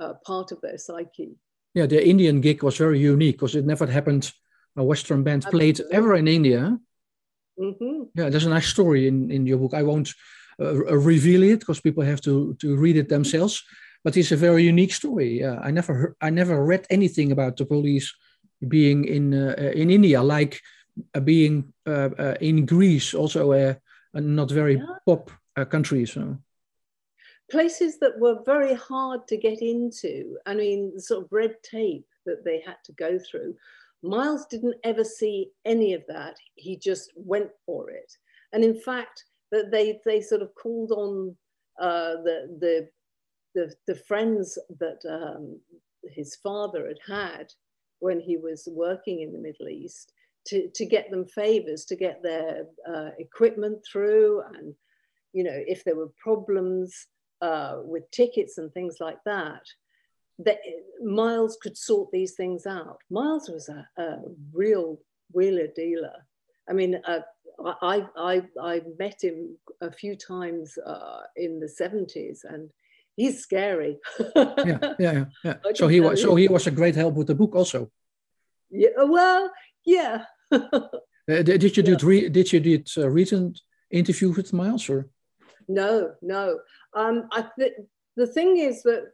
uh, 0.00 0.14
part 0.26 0.52
of 0.52 0.60
their 0.60 0.78
psyche 0.78 1.36
yeah 1.74 1.86
the 1.86 2.06
indian 2.06 2.40
gig 2.40 2.62
was 2.62 2.78
very 2.78 2.98
unique 2.98 3.36
because 3.36 3.54
it 3.54 3.64
never 3.64 3.86
happened 3.86 4.32
a 4.76 4.82
western 4.82 5.22
band 5.22 5.44
Absolutely. 5.44 5.72
played 5.72 5.86
ever 5.92 6.14
in 6.14 6.26
india 6.26 6.78
mm-hmm. 7.58 8.02
yeah 8.14 8.28
there's 8.28 8.46
a 8.46 8.50
nice 8.50 8.66
story 8.66 9.06
in 9.06 9.30
in 9.30 9.46
your 9.46 9.58
book 9.58 9.74
i 9.74 9.82
won't 9.82 10.12
uh, 10.60 10.74
reveal 10.96 11.42
it 11.42 11.60
because 11.60 11.80
people 11.80 12.02
have 12.02 12.20
to 12.20 12.54
to 12.54 12.76
read 12.76 12.96
it 12.96 13.08
themselves 13.08 13.62
but 14.04 14.16
it's 14.16 14.32
a 14.32 14.36
very 14.36 14.64
unique 14.64 14.92
story 14.92 15.40
yeah 15.40 15.58
i 15.62 15.70
never 15.70 15.94
heard, 15.94 16.14
i 16.20 16.30
never 16.30 16.64
read 16.64 16.86
anything 16.90 17.32
about 17.32 17.56
the 17.56 17.64
police 17.64 18.12
being 18.68 19.04
in 19.04 19.34
uh, 19.34 19.72
in 19.74 19.90
india 19.90 20.22
like 20.22 20.60
uh, 21.14 21.20
being 21.20 21.72
uh, 21.86 22.10
uh, 22.18 22.34
in 22.40 22.66
Greece, 22.66 23.14
also 23.14 23.52
a, 23.52 23.76
a 24.14 24.20
not 24.20 24.50
very 24.50 24.76
yeah. 24.76 24.84
pop 25.06 25.30
country. 25.56 26.06
So 26.06 26.38
places 27.50 27.98
that 27.98 28.18
were 28.18 28.42
very 28.46 28.74
hard 28.74 29.26
to 29.28 29.36
get 29.36 29.60
into. 29.60 30.38
I 30.46 30.54
mean, 30.54 30.92
the 30.94 31.02
sort 31.02 31.24
of 31.24 31.32
red 31.32 31.56
tape 31.62 32.06
that 32.24 32.44
they 32.44 32.62
had 32.64 32.76
to 32.84 32.92
go 32.92 33.18
through. 33.18 33.54
Miles 34.02 34.46
didn't 34.46 34.76
ever 34.84 35.04
see 35.04 35.50
any 35.64 35.92
of 35.94 36.02
that. 36.08 36.36
He 36.54 36.76
just 36.76 37.12
went 37.14 37.50
for 37.66 37.90
it. 37.90 38.12
And 38.52 38.64
in 38.64 38.78
fact, 38.78 39.24
that 39.50 39.70
they 39.70 40.00
they 40.04 40.20
sort 40.20 40.42
of 40.42 40.54
called 40.54 40.92
on 40.92 41.36
uh, 41.80 42.14
the, 42.24 42.38
the 42.60 42.88
the 43.54 43.74
the 43.86 43.94
friends 43.94 44.58
that 44.80 45.00
um, 45.08 45.60
his 46.04 46.36
father 46.36 46.88
had 46.88 46.98
had 47.06 47.52
when 48.00 48.18
he 48.18 48.36
was 48.36 48.68
working 48.72 49.20
in 49.20 49.32
the 49.32 49.38
Middle 49.38 49.68
East 49.68 50.12
to, 50.46 50.68
to 50.74 50.84
get 50.84 51.10
them 51.10 51.24
favors, 51.24 51.84
to 51.84 51.96
get 51.96 52.22
their 52.22 52.64
uh, 52.88 53.10
equipment 53.18 53.78
through. 53.90 54.42
And, 54.54 54.74
you 55.32 55.44
know, 55.44 55.54
if 55.54 55.84
there 55.84 55.96
were 55.96 56.10
problems 56.18 57.06
uh, 57.40 57.78
with 57.82 58.10
tickets 58.10 58.58
and 58.58 58.72
things 58.72 58.96
like 59.00 59.18
that, 59.24 59.62
that 60.38 60.58
Miles 61.02 61.58
could 61.60 61.76
sort 61.76 62.10
these 62.10 62.34
things 62.34 62.66
out. 62.66 62.98
Miles 63.10 63.48
was 63.48 63.68
a, 63.68 63.86
a 64.00 64.18
real 64.52 64.98
wheeler 65.32 65.68
dealer. 65.74 66.26
I 66.68 66.72
mean, 66.72 67.00
uh, 67.06 67.20
I, 67.82 68.06
I, 68.16 68.42
I 68.60 68.82
met 68.98 69.22
him 69.22 69.56
a 69.80 69.90
few 69.90 70.16
times 70.16 70.78
uh, 70.78 71.20
in 71.36 71.60
the 71.60 71.66
70s 71.66 72.40
and 72.44 72.70
he's 73.16 73.40
scary. 73.40 73.98
yeah, 74.36 74.94
yeah, 74.98 75.24
yeah. 75.44 75.54
So 75.74 75.88
he 75.88 76.00
was 76.00 76.22
so 76.22 76.34
he 76.34 76.48
was 76.48 76.66
a 76.66 76.70
great 76.70 76.94
help 76.94 77.14
with 77.14 77.26
the 77.26 77.34
book 77.34 77.54
also. 77.54 77.90
Yeah, 78.70 79.04
well, 79.04 79.50
yeah. 79.84 80.24
uh, 80.52 80.80
did 81.26 81.62
you 81.62 81.82
yeah. 81.82 81.94
do 81.96 82.28
did 82.30 82.52
you 82.52 82.60
did 82.60 82.88
a 82.96 83.10
recent 83.10 83.60
interview 83.90 84.30
with 84.30 84.52
Miles 84.52 84.88
or? 84.88 85.08
No, 85.68 86.14
no. 86.22 86.58
Um, 86.94 87.28
I 87.32 87.46
th- 87.58 87.74
the 88.16 88.26
thing 88.26 88.58
is 88.58 88.82
that 88.82 89.12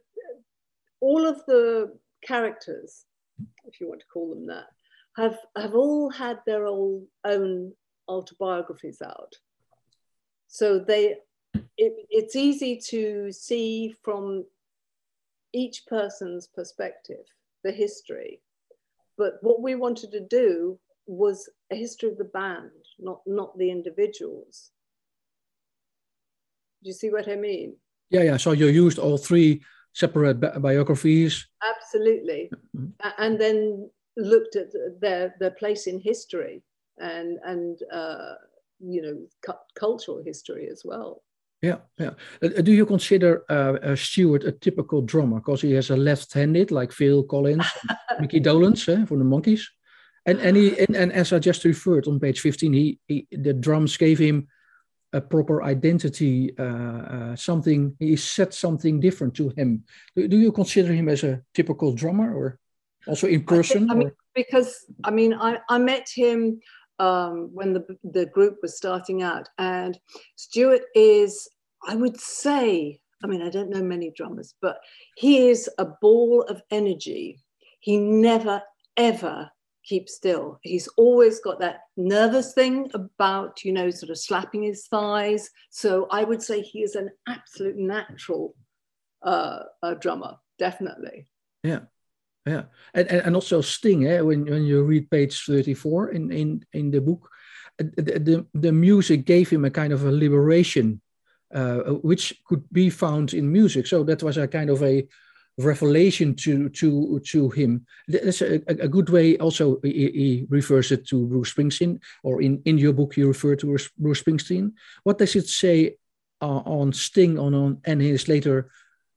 all 1.01 1.25
of 1.25 1.45
the 1.45 1.97
characters, 2.25 3.05
if 3.65 3.79
you 3.79 3.87
want 3.87 4.01
to 4.01 4.07
call 4.07 4.29
them 4.29 4.47
that, 4.47 4.67
have 5.15 5.37
have 5.55 5.75
all 5.75 6.09
had 6.09 6.39
their 6.45 6.65
own 6.65 7.07
own 7.25 7.73
autobiographies 8.07 9.01
out. 9.01 9.35
So 10.47 10.79
they, 10.79 11.17
it, 11.53 11.93
it's 12.09 12.35
easy 12.35 12.79
to 12.89 13.31
see 13.31 13.95
from 14.03 14.45
each 15.53 15.85
person's 15.87 16.47
perspective 16.47 17.25
the 17.63 17.71
history 17.71 18.41
but 19.19 19.33
what 19.41 19.61
we 19.61 19.75
wanted 19.75 20.11
to 20.11 20.21
do 20.21 20.79
was 21.05 21.49
a 21.71 21.75
history 21.75 22.09
of 22.09 22.17
the 22.17 22.23
band, 22.23 22.71
not, 22.99 23.19
not 23.27 23.55
the 23.57 23.69
individuals. 23.69 24.71
Do 26.81 26.89
you 26.89 26.93
see 26.93 27.09
what 27.09 27.27
I 27.27 27.35
mean? 27.35 27.75
Yeah, 28.09 28.23
yeah. 28.23 28.37
So 28.37 28.51
you 28.51 28.67
used 28.67 28.99
all 28.99 29.17
three 29.17 29.61
separate 29.93 30.39
bi 30.39 30.57
biographies. 30.57 31.47
Absolutely. 31.61 32.49
Mm 32.49 32.93
-hmm. 33.01 33.13
And 33.17 33.39
then 33.39 33.89
looked 34.15 34.55
at 34.55 34.71
their, 34.99 35.35
their 35.39 35.53
place 35.53 35.89
in 35.89 35.99
history 35.99 36.63
and, 36.97 37.39
and 37.43 37.81
uh, 37.91 38.35
you 38.79 39.01
know, 39.01 39.15
cultural 39.73 40.23
history 40.23 40.69
as 40.71 40.83
well. 40.85 41.21
Yeah, 41.61 41.77
yeah. 41.97 42.11
Uh, 42.41 42.61
do 42.61 42.71
you 42.71 42.85
consider 42.85 43.43
uh, 43.49 43.77
uh, 43.83 43.95
Stewart 43.95 44.45
a 44.45 44.51
typical 44.51 45.01
drummer 45.01 45.39
because 45.39 45.61
he 45.61 45.73
has 45.73 45.89
a 45.89 45.97
left-handed 45.97 46.71
like 46.71 46.93
Phil 46.93 47.23
Collins, 47.23 47.65
Mickey 48.19 48.39
Dolenz 48.39 48.87
eh, 48.87 49.05
from 49.05 49.19
the 49.19 49.25
Monkees, 49.25 49.63
and 50.25 50.39
and, 50.39 50.55
he, 50.55 50.79
and 50.79 50.95
and 50.95 51.11
as 51.11 51.33
I 51.33 51.39
just 51.39 51.65
referred 51.65 52.07
on 52.07 52.19
page 52.19 52.39
fifteen, 52.39 52.73
he, 52.73 52.99
he 53.07 53.27
the 53.31 53.53
drums 53.53 53.97
gave 53.97 54.17
him 54.17 54.47
a 55.13 55.21
proper 55.21 55.63
identity, 55.63 56.57
uh, 56.57 56.63
uh, 56.63 57.35
something 57.35 57.95
he 57.99 58.15
set 58.15 58.53
something 58.53 58.99
different 58.99 59.33
to 59.35 59.49
him. 59.57 59.83
Do, 60.15 60.27
do, 60.27 60.37
you 60.37 60.51
consider 60.51 60.93
him 60.93 61.09
as 61.09 61.23
a 61.23 61.41
typical 61.53 61.93
drummer, 61.93 62.35
or 62.35 62.59
also 63.07 63.27
in 63.27 63.43
person? 63.43 63.89
I, 63.89 63.93
think, 63.93 63.95
I 63.95 63.95
mean, 63.95 64.11
because 64.35 64.85
I 65.03 65.11
mean, 65.11 65.33
I 65.33 65.59
I 65.69 65.77
met 65.79 66.07
him 66.13 66.59
um, 66.99 67.49
when 67.53 67.73
the, 67.73 67.97
the 68.03 68.25
group 68.27 68.57
was 68.61 68.77
starting 68.77 69.23
out. 69.23 69.47
And 69.57 69.97
Stewart 70.35 70.81
is, 70.93 71.49
I 71.87 71.95
would 71.95 72.19
say, 72.19 72.99
I 73.23 73.27
mean, 73.27 73.41
I 73.41 73.49
don't 73.49 73.69
know 73.69 73.81
many 73.81 74.11
drummers, 74.15 74.53
but 74.61 74.79
he 75.15 75.49
is 75.49 75.69
a 75.77 75.85
ball 75.85 76.43
of 76.43 76.61
energy. 76.69 77.39
He 77.79 77.97
never, 77.97 78.61
ever 78.97 79.49
keeps 79.89 80.13
still. 80.15 80.59
He's 80.61 80.87
always 80.95 81.39
got 81.39 81.59
that 81.59 81.81
nervous 81.97 82.53
thing 82.53 82.89
about, 82.93 83.65
you 83.65 83.73
know, 83.73 83.89
sort 83.89 84.11
of 84.11 84.19
slapping 84.19 84.63
his 84.63 84.85
thighs. 84.87 85.49
So 85.71 86.07
I 86.11 86.23
would 86.23 86.43
say 86.43 86.61
he 86.61 86.83
is 86.83 86.95
an 86.95 87.09
absolute 87.27 87.77
natural 87.77 88.55
uh, 89.23 89.63
drummer, 89.99 90.37
definitely. 90.59 91.27
Yeah 91.63 91.81
yeah 92.45 92.63
and, 92.93 93.07
and, 93.11 93.21
and 93.25 93.35
also 93.35 93.61
sting 93.61 94.07
eh? 94.07 94.21
when, 94.21 94.45
when 94.45 94.63
you 94.63 94.83
read 94.83 95.09
page 95.09 95.45
34 95.45 96.09
in, 96.09 96.31
in, 96.31 96.65
in 96.73 96.91
the 96.91 97.01
book 97.01 97.29
uh, 97.79 97.85
the, 97.97 98.19
the, 98.19 98.45
the 98.53 98.71
music 98.71 99.25
gave 99.25 99.49
him 99.49 99.65
a 99.65 99.69
kind 99.69 99.93
of 99.93 100.05
a 100.05 100.11
liberation 100.11 101.01
uh, 101.53 101.79
which 102.01 102.41
could 102.45 102.63
be 102.71 102.89
found 102.89 103.33
in 103.33 103.51
music 103.51 103.87
so 103.87 104.03
that 104.03 104.23
was 104.23 104.37
a 104.37 104.47
kind 104.47 104.69
of 104.69 104.81
a 104.83 105.07
revelation 105.59 106.33
to 106.35 106.69
to 106.69 107.19
to 107.19 107.49
him. 107.49 107.85
That's 108.07 108.41
a, 108.41 108.61
a 108.67 108.87
good 108.87 109.09
way 109.09 109.37
also 109.37 109.79
he, 109.83 109.91
he, 109.91 110.45
refers 110.49 110.91
it 110.91 111.05
to 111.07 111.27
bruce 111.27 111.53
springsteen 111.53 111.99
or 112.23 112.41
in 112.41 112.61
in 112.65 112.77
your 112.77 112.93
book 112.93 113.17
you 113.17 113.27
refer 113.27 113.55
to 113.57 113.77
bruce 113.97 114.23
springsteen. 114.23 114.73
What 115.03 115.17
does 115.17 115.35
it 115.35 115.47
say 115.47 115.97
uh, 116.41 116.63
on 116.65 116.93
sting 116.93 117.37
on, 117.37 117.53
on 117.53 117.81
and 117.85 118.01
his 118.01 118.27
later 118.27 118.71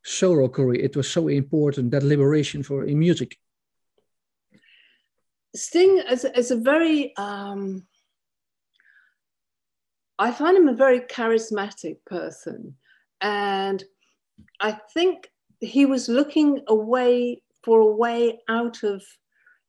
solo 0.05 0.49
career? 0.49 0.81
It 0.81 0.97
was 0.97 1.11
so 1.11 1.29
important 1.29 1.93
that 1.93 2.03
liberation 2.03 2.63
for 2.63 2.85
in 2.85 2.99
music. 2.99 3.39
Sting 5.55 6.03
as, 6.09 6.25
as 6.25 6.51
a 6.51 6.57
very 6.57 7.17
um, 7.17 7.87
i 10.19 10.33
find 10.33 10.57
him 10.57 10.69
a 10.69 10.75
very 10.75 11.01
charismatic 11.01 11.99
person. 12.05 12.75
And 13.21 13.85
i 14.61 14.73
think 14.93 15.29
he 15.63 15.87
was 15.87 16.09
looking 16.09 16.61
away 16.69 17.43
for 17.63 17.81
a 17.81 17.97
way 17.97 18.41
out 18.49 18.83
of 18.83 19.03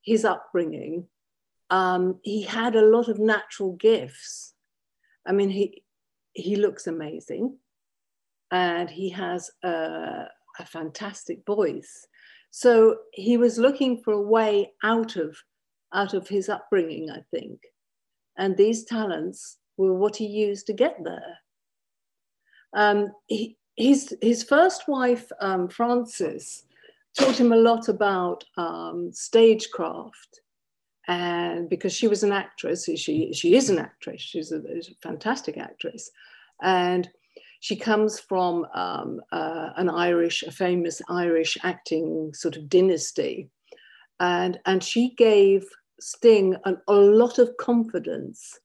his 0.01 0.25
upbringing 0.25 1.07
um, 1.69 2.19
he 2.23 2.43
had 2.43 2.75
a 2.75 2.85
lot 2.85 3.07
of 3.07 3.19
natural 3.19 3.73
gifts 3.73 4.53
i 5.27 5.31
mean 5.31 5.49
he 5.49 5.83
he 6.33 6.55
looks 6.55 6.87
amazing 6.87 7.57
and 8.53 8.87
he 8.87 9.09
has 9.09 9.49
a, 9.63 10.27
a 10.59 10.65
fantastic 10.65 11.39
voice. 11.45 12.07
So 12.51 12.97
he 13.11 13.35
was 13.35 13.57
looking 13.57 14.01
for 14.03 14.13
a 14.13 14.21
way 14.21 14.71
out 14.83 15.15
of 15.15 15.35
out 15.91 16.13
of 16.13 16.27
his 16.27 16.49
upbringing, 16.49 17.09
I 17.11 17.21
think. 17.29 17.59
And 18.37 18.57
these 18.57 18.83
talents 18.85 19.57
were 19.77 19.93
what 19.93 20.15
he 20.15 20.25
used 20.25 20.65
to 20.67 20.73
get 20.73 20.97
there. 21.03 21.37
Um, 22.75 23.11
he, 23.27 23.57
his, 23.75 24.15
his 24.21 24.43
first 24.43 24.87
wife, 24.87 25.31
um, 25.39 25.67
Frances, 25.67 26.65
taught 27.17 27.39
him 27.39 27.51
a 27.51 27.57
lot 27.57 27.89
about 27.89 28.43
um, 28.57 29.11
stagecraft. 29.11 30.41
And 31.07 31.69
because 31.69 31.93
she 31.93 32.07
was 32.07 32.23
an 32.23 32.31
actress, 32.31 32.85
she, 32.85 33.33
she 33.33 33.55
is 33.55 33.69
an 33.69 33.79
actress, 33.79 34.21
she's 34.21 34.51
a, 34.51 34.61
she's 34.75 34.89
a 34.89 35.07
fantastic 35.07 35.57
actress. 35.57 36.09
And 36.61 37.09
she 37.59 37.75
comes 37.75 38.19
from 38.19 38.65
um, 38.73 39.21
uh, 39.31 39.69
an 39.77 39.89
Irish, 39.89 40.43
a 40.43 40.51
famous 40.51 41.01
Irish 41.09 41.57
acting 41.63 42.33
sort 42.33 42.55
of 42.55 42.69
dynasty. 42.69 43.49
And, 44.19 44.59
and 44.65 44.83
she 44.83 45.13
gave 45.15 45.65
Sting 45.99 46.55
an, 46.65 46.77
a 46.87 46.93
lot 46.93 47.39
of 47.39 47.55
confidence 47.57 48.59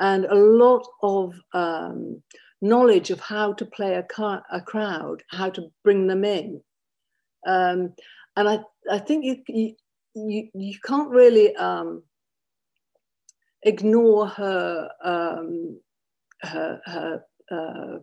and 0.00 0.24
a 0.26 0.34
lot 0.34 0.86
of 1.02 1.38
um, 1.52 2.22
knowledge 2.62 3.10
of 3.10 3.20
how 3.20 3.52
to 3.54 3.66
play 3.66 3.94
a, 3.94 4.02
car, 4.04 4.42
a 4.50 4.60
crowd, 4.60 5.22
how 5.30 5.50
to 5.50 5.70
bring 5.82 6.06
them 6.06 6.24
in. 6.24 6.62
Um, 7.46 7.92
and 8.36 8.48
I, 8.48 8.60
I 8.90 8.98
think 9.00 9.24
you, 9.24 9.74
you, 10.14 10.48
you, 10.54 10.78
can't 10.82 11.10
really 11.10 11.54
um, 11.56 12.04
ignore 13.62 14.28
her, 14.28 14.88
um, 15.04 15.80
her, 16.40 16.80
her, 16.86 17.24
uh, 17.50 17.98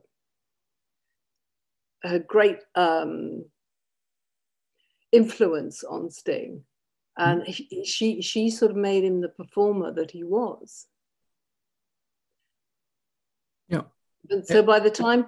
her 2.03 2.19
great 2.19 2.59
um, 2.75 3.45
influence 5.13 5.85
on 5.85 6.11
Sting. 6.11 6.63
And 7.17 7.43
mm. 7.43 7.45
he, 7.45 7.85
she, 7.85 8.21
she 8.21 8.49
sort 8.49 8.71
of 8.71 8.77
made 8.77 9.05
him 9.05 9.21
the 9.21 9.29
performer 9.29 9.93
that 9.93 10.11
he 10.11 10.23
was. 10.25 10.85
Yeah. 13.69 13.83
And 14.29 14.45
so 14.45 14.61
by 14.61 14.79
the 14.79 14.91
time, 14.91 15.25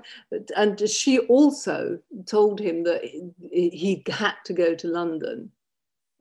and 0.55 0.89
she 0.89 1.20
also 1.20 2.00
told 2.25 2.60
him 2.60 2.84
that 2.84 3.03
he 3.03 4.03
had 4.08 4.36
to 4.46 4.53
go 4.53 4.75
to 4.75 4.88
London. 4.88 5.51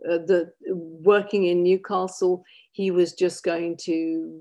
Uh, 0.09 0.17
the 0.17 0.53
working 0.71 1.45
in 1.45 1.63
Newcastle, 1.63 2.43
he 2.73 2.91
was 2.91 3.13
just 3.13 3.45
going 3.45 3.77
to 3.83 4.41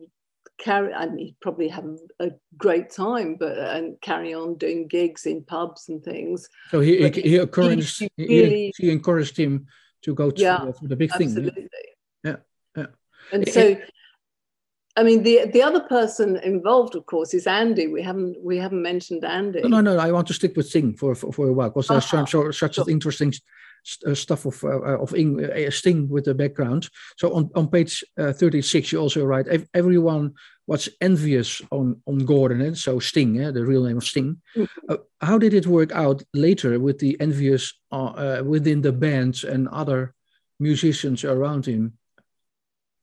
carry. 0.57 0.93
I 0.93 1.07
mean, 1.07 1.17
he'd 1.17 1.39
probably 1.41 1.67
have 1.67 1.85
a 2.19 2.31
great 2.57 2.89
time, 2.89 3.35
but 3.35 3.57
and 3.57 3.99
carry 3.99 4.33
on 4.33 4.55
doing 4.55 4.87
gigs 4.87 5.25
in 5.25 5.43
pubs 5.43 5.89
and 5.89 6.01
things. 6.01 6.47
So 6.71 6.79
he 6.79 7.09
he, 7.09 7.21
he 7.21 7.37
encouraged 7.37 7.99
he, 7.99 8.09
really, 8.17 8.73
he, 8.77 8.89
encouraged 8.89 9.35
him 9.35 9.67
to 10.03 10.13
go 10.13 10.31
to, 10.31 10.41
yeah, 10.41 10.71
the 10.81 10.95
big 10.95 11.11
absolutely. 11.11 11.51
thing. 11.51 11.69
Yeah, 12.23 12.35
yeah. 12.77 12.85
And 13.33 13.49
so 13.49 13.75
I 14.95 15.03
mean, 15.03 15.23
the 15.23 15.45
the 15.53 15.61
other 15.61 15.81
person 15.81 16.37
involved, 16.37 16.95
of 16.95 17.05
course, 17.05 17.33
is 17.33 17.47
Andy. 17.47 17.87
We 17.87 18.01
haven't 18.01 18.37
we 18.43 18.57
haven't 18.57 18.81
mentioned 18.81 19.23
Andy. 19.23 19.61
No, 19.61 19.81
no, 19.81 19.95
no. 19.95 19.99
I 19.99 20.11
want 20.11 20.27
to 20.27 20.33
stick 20.33 20.55
with 20.57 20.67
Sting 20.67 20.95
for 20.95 21.15
for, 21.15 21.31
for 21.31 21.47
a 21.47 21.53
while 21.53 21.69
because 21.69 21.87
there's 21.87 22.13
uh-huh. 22.13 22.25
such, 22.25 22.57
such 22.57 22.75
sure. 22.75 22.89
interesting 22.89 23.33
uh, 24.05 24.13
stuff 24.13 24.45
of 24.45 24.63
uh, 24.63 24.97
of 24.99 25.13
uh, 25.13 25.71
Sting 25.71 26.09
with 26.09 26.25
the 26.25 26.33
background. 26.33 26.89
So 27.17 27.33
on 27.33 27.49
on 27.55 27.67
page 27.67 28.03
uh, 28.17 28.33
36, 28.33 28.91
you 28.91 28.99
also 28.99 29.25
write 29.25 29.47
everyone 29.73 30.33
was 30.67 30.89
envious 31.01 31.61
on 31.71 32.01
on 32.05 32.25
Gordon, 32.25 32.61
and 32.61 32.75
eh? 32.75 32.79
so 32.79 32.99
Sting, 32.99 33.39
eh? 33.41 33.51
the 33.51 33.65
real 33.65 33.83
name 33.83 33.97
of 33.97 34.03
Sting. 34.03 34.41
Mm-hmm. 34.55 34.91
Uh, 34.91 34.97
how 35.21 35.37
did 35.37 35.53
it 35.53 35.67
work 35.67 35.91
out 35.91 36.23
later 36.33 36.79
with 36.79 36.99
the 36.99 37.19
envious 37.19 37.73
uh, 37.91 38.41
within 38.45 38.81
the 38.81 38.91
bands 38.91 39.43
and 39.43 39.67
other 39.69 40.13
musicians 40.59 41.23
around 41.23 41.65
him? 41.65 41.93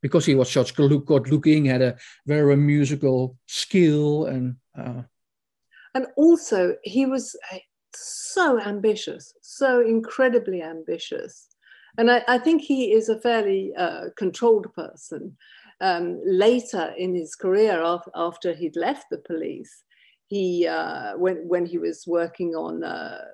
Because 0.03 0.27
he 0.27 0.35
was 0.35 0.51
such 0.51 0.75
good 0.75 1.29
looking, 1.29 1.65
had 1.65 1.83
a 1.83 1.97
very 2.27 2.57
musical 2.57 3.37
skill, 3.47 4.27
and 4.27 4.57
uh, 4.79 5.03
and 5.95 6.07
also 6.17 6.77
he 6.83 7.07
was 7.07 7.37
uh, 7.53 7.59
so 7.95 8.61
ambitious, 8.61 9.35
so 9.41 9.81
incredibly 9.81 10.63
ambitious. 10.63 11.49
And 11.99 12.11
I, 12.11 12.23
I 12.29 12.39
think 12.39 12.63
he 12.63 12.93
is 12.93 13.09
a 13.09 13.21
fairly 13.21 13.73
uh, 13.77 14.09
controlled 14.17 14.73
person. 14.75 15.37
Um, 15.81 16.21
later 16.25 16.95
in 16.97 17.15
his 17.15 17.35
career, 17.35 17.83
after, 17.83 18.11
after 18.15 18.55
he'd 18.55 18.77
left 18.77 19.07
the 19.11 19.19
police, 19.19 19.83
he 20.29 20.67
uh, 20.67 21.17
when 21.17 21.49
when 21.49 21.67
he 21.67 21.79
was 21.79 22.05
working 22.07 22.55
on 22.55 22.83
uh, 22.83 23.25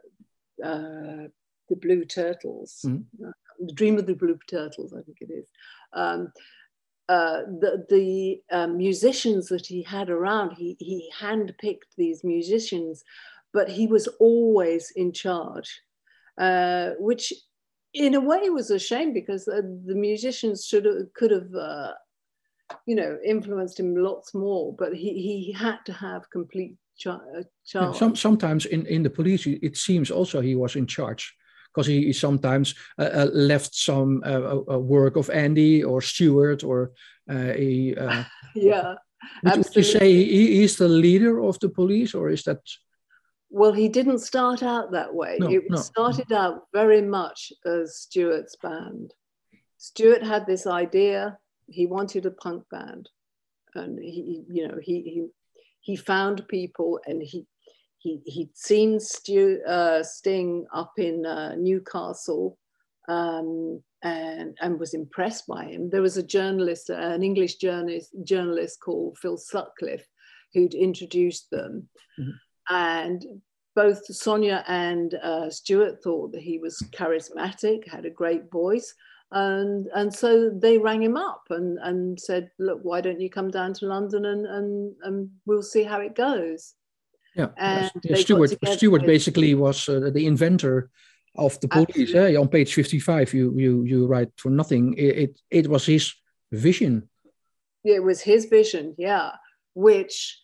uh, 0.64 1.28
the 1.68 1.76
Blue 1.76 2.04
Turtles, 2.04 2.80
mm-hmm. 2.84 3.30
The 3.66 3.72
Dream 3.72 3.98
of 3.98 4.06
the 4.06 4.14
Blue 4.14 4.38
Turtles, 4.48 4.92
I 4.92 5.02
think 5.02 5.18
it 5.20 5.30
is. 5.30 5.46
Um, 5.92 6.32
uh, 7.08 7.42
the, 7.60 7.84
the 7.90 8.40
uh, 8.56 8.66
musicians 8.66 9.48
that 9.48 9.66
he 9.66 9.82
had 9.82 10.08
around, 10.08 10.52
he, 10.52 10.76
he 10.78 11.10
handpicked 11.18 11.94
these 11.96 12.24
musicians, 12.24 13.02
but 13.52 13.68
he 13.68 13.86
was 13.86 14.06
always 14.20 14.92
in 14.96 15.12
charge, 15.12 15.80
uh, 16.38 16.90
which 16.98 17.32
in 17.92 18.14
a 18.14 18.20
way 18.20 18.48
was 18.48 18.70
a 18.70 18.78
shame 18.78 19.12
because 19.12 19.46
uh, 19.48 19.60
the 19.84 19.94
musicians 19.94 20.64
should 20.64 20.84
have, 20.84 21.12
could 21.14 21.30
have, 21.30 21.54
uh, 21.54 21.92
you 22.86 22.94
know, 22.94 23.18
influenced 23.24 23.78
him 23.78 23.94
lots 23.94 24.32
more, 24.32 24.74
but 24.78 24.94
he, 24.94 25.42
he 25.44 25.52
had 25.52 25.78
to 25.84 25.92
have 25.92 26.30
complete 26.30 26.76
charge. 26.96 27.44
Some, 27.64 28.16
sometimes 28.16 28.64
in, 28.66 28.86
in 28.86 29.02
the 29.02 29.10
police, 29.10 29.46
it 29.46 29.76
seems 29.76 30.10
also 30.10 30.40
he 30.40 30.54
was 30.54 30.76
in 30.76 30.86
charge 30.86 31.34
because 31.72 31.86
he, 31.86 32.06
he, 32.06 32.12
sometimes 32.12 32.74
uh, 32.98 33.10
uh, 33.14 33.30
left 33.32 33.74
some 33.74 34.22
uh, 34.24 34.78
work 34.78 35.16
of 35.16 35.30
Andy 35.30 35.82
or 35.82 36.00
Stewart 36.02 36.64
or 36.64 36.92
a. 37.30 37.94
yeah. 38.54 38.94
Would 39.44 39.52
absolutely. 39.52 39.82
you 39.82 39.98
say 39.98 40.12
he, 40.12 40.46
he's 40.58 40.76
the 40.76 40.88
leader 40.88 41.40
of 41.40 41.58
the 41.60 41.68
police, 41.68 42.12
or 42.12 42.28
is 42.30 42.42
that 42.42 42.58
well, 43.54 43.72
he 43.72 43.88
didn't 43.90 44.20
start 44.20 44.62
out 44.62 44.92
that 44.92 45.14
way. 45.14 45.36
No, 45.38 45.50
it 45.50 45.64
no. 45.68 45.76
started 45.76 46.32
out 46.32 46.62
very 46.72 47.02
much 47.02 47.52
as 47.66 47.98
Stewart's 47.98 48.56
band. 48.56 49.12
Stewart 49.76 50.22
had 50.22 50.46
this 50.46 50.66
idea. 50.66 51.36
He 51.68 51.84
wanted 51.84 52.24
a 52.24 52.30
punk 52.30 52.64
band, 52.70 53.10
and 53.74 53.98
he, 53.98 54.42
you 54.48 54.68
know, 54.68 54.78
he 54.80 55.02
he 55.02 55.26
he 55.80 55.96
found 55.96 56.48
people, 56.48 56.98
and 57.06 57.22
he 57.22 57.46
he, 58.02 58.20
he'd 58.26 58.56
seen 58.56 58.98
Stu, 58.98 59.60
uh, 59.66 60.02
Sting 60.02 60.66
up 60.74 60.92
in 60.98 61.24
uh, 61.24 61.54
Newcastle 61.54 62.58
um, 63.08 63.80
and, 64.02 64.58
and 64.60 64.80
was 64.80 64.94
impressed 64.94 65.46
by 65.46 65.66
him. 65.66 65.88
There 65.88 66.02
was 66.02 66.16
a 66.16 66.22
journalist, 66.22 66.90
uh, 66.90 66.94
an 66.94 67.22
English 67.22 67.56
journalist, 67.56 68.10
journalist 68.24 68.80
called 68.80 69.18
Phil 69.18 69.36
Sutcliffe, 69.36 70.06
who'd 70.52 70.74
introduced 70.74 71.48
them. 71.50 71.88
Mm-hmm. 72.18 72.74
And 72.74 73.24
both 73.76 74.02
Sonja 74.08 74.64
and 74.66 75.14
uh, 75.14 75.48
Stewart 75.48 76.02
thought 76.02 76.32
that 76.32 76.42
he 76.42 76.58
was 76.58 76.84
charismatic, 76.90 77.88
had 77.88 78.04
a 78.04 78.10
great 78.10 78.50
voice. 78.50 78.94
And, 79.30 79.86
and 79.94 80.12
so 80.12 80.50
they 80.50 80.76
rang 80.76 81.02
him 81.02 81.16
up 81.16 81.44
and, 81.50 81.78
and 81.78 82.20
said, 82.20 82.50
look, 82.58 82.80
why 82.82 83.00
don't 83.00 83.20
you 83.20 83.30
come 83.30 83.50
down 83.50 83.74
to 83.74 83.86
London 83.86 84.26
and, 84.26 84.44
and, 84.44 84.94
and 85.04 85.30
we'll 85.46 85.62
see 85.62 85.84
how 85.84 86.00
it 86.00 86.16
goes. 86.16 86.74
Yeah, 87.34 87.48
yes. 88.04 88.20
Stewart. 88.20 88.50
Stewart 88.64 89.06
basically 89.06 89.54
was 89.54 89.88
uh, 89.88 90.10
the 90.12 90.26
inventor 90.26 90.90
of 91.34 91.58
the 91.60 91.68
police. 91.68 92.14
Eh? 92.14 92.36
On 92.36 92.48
page 92.48 92.74
fifty-five, 92.74 93.32
you 93.32 93.54
you 93.56 93.84
you 93.84 94.06
write 94.06 94.30
for 94.36 94.50
nothing. 94.50 94.94
It, 94.98 95.18
it 95.18 95.40
it 95.50 95.66
was 95.68 95.86
his 95.86 96.14
vision. 96.50 97.08
It 97.84 98.02
was 98.02 98.20
his 98.20 98.44
vision, 98.44 98.94
yeah, 98.98 99.32
which 99.74 100.40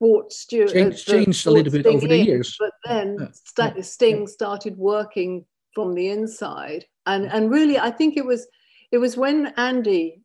brought 0.00 0.32
Stewart 0.32 0.72
changed, 0.72 1.08
uh, 1.08 1.12
changed 1.12 1.46
a 1.46 1.50
little 1.50 1.70
bit 1.70 1.82
Sting 1.82 1.96
over 1.96 2.08
the 2.08 2.18
years. 2.18 2.56
But 2.58 2.72
then 2.84 3.16
yeah. 3.20 3.28
St- 3.32 3.76
yeah. 3.76 3.82
Sting 3.82 4.26
started 4.26 4.76
working 4.76 5.44
from 5.74 5.94
the 5.94 6.08
inside, 6.08 6.86
and 7.04 7.30
and 7.30 7.50
really, 7.50 7.78
I 7.78 7.90
think 7.90 8.16
it 8.16 8.24
was 8.24 8.46
it 8.90 8.98
was 8.98 9.16
when 9.16 9.52
Andy 9.56 10.22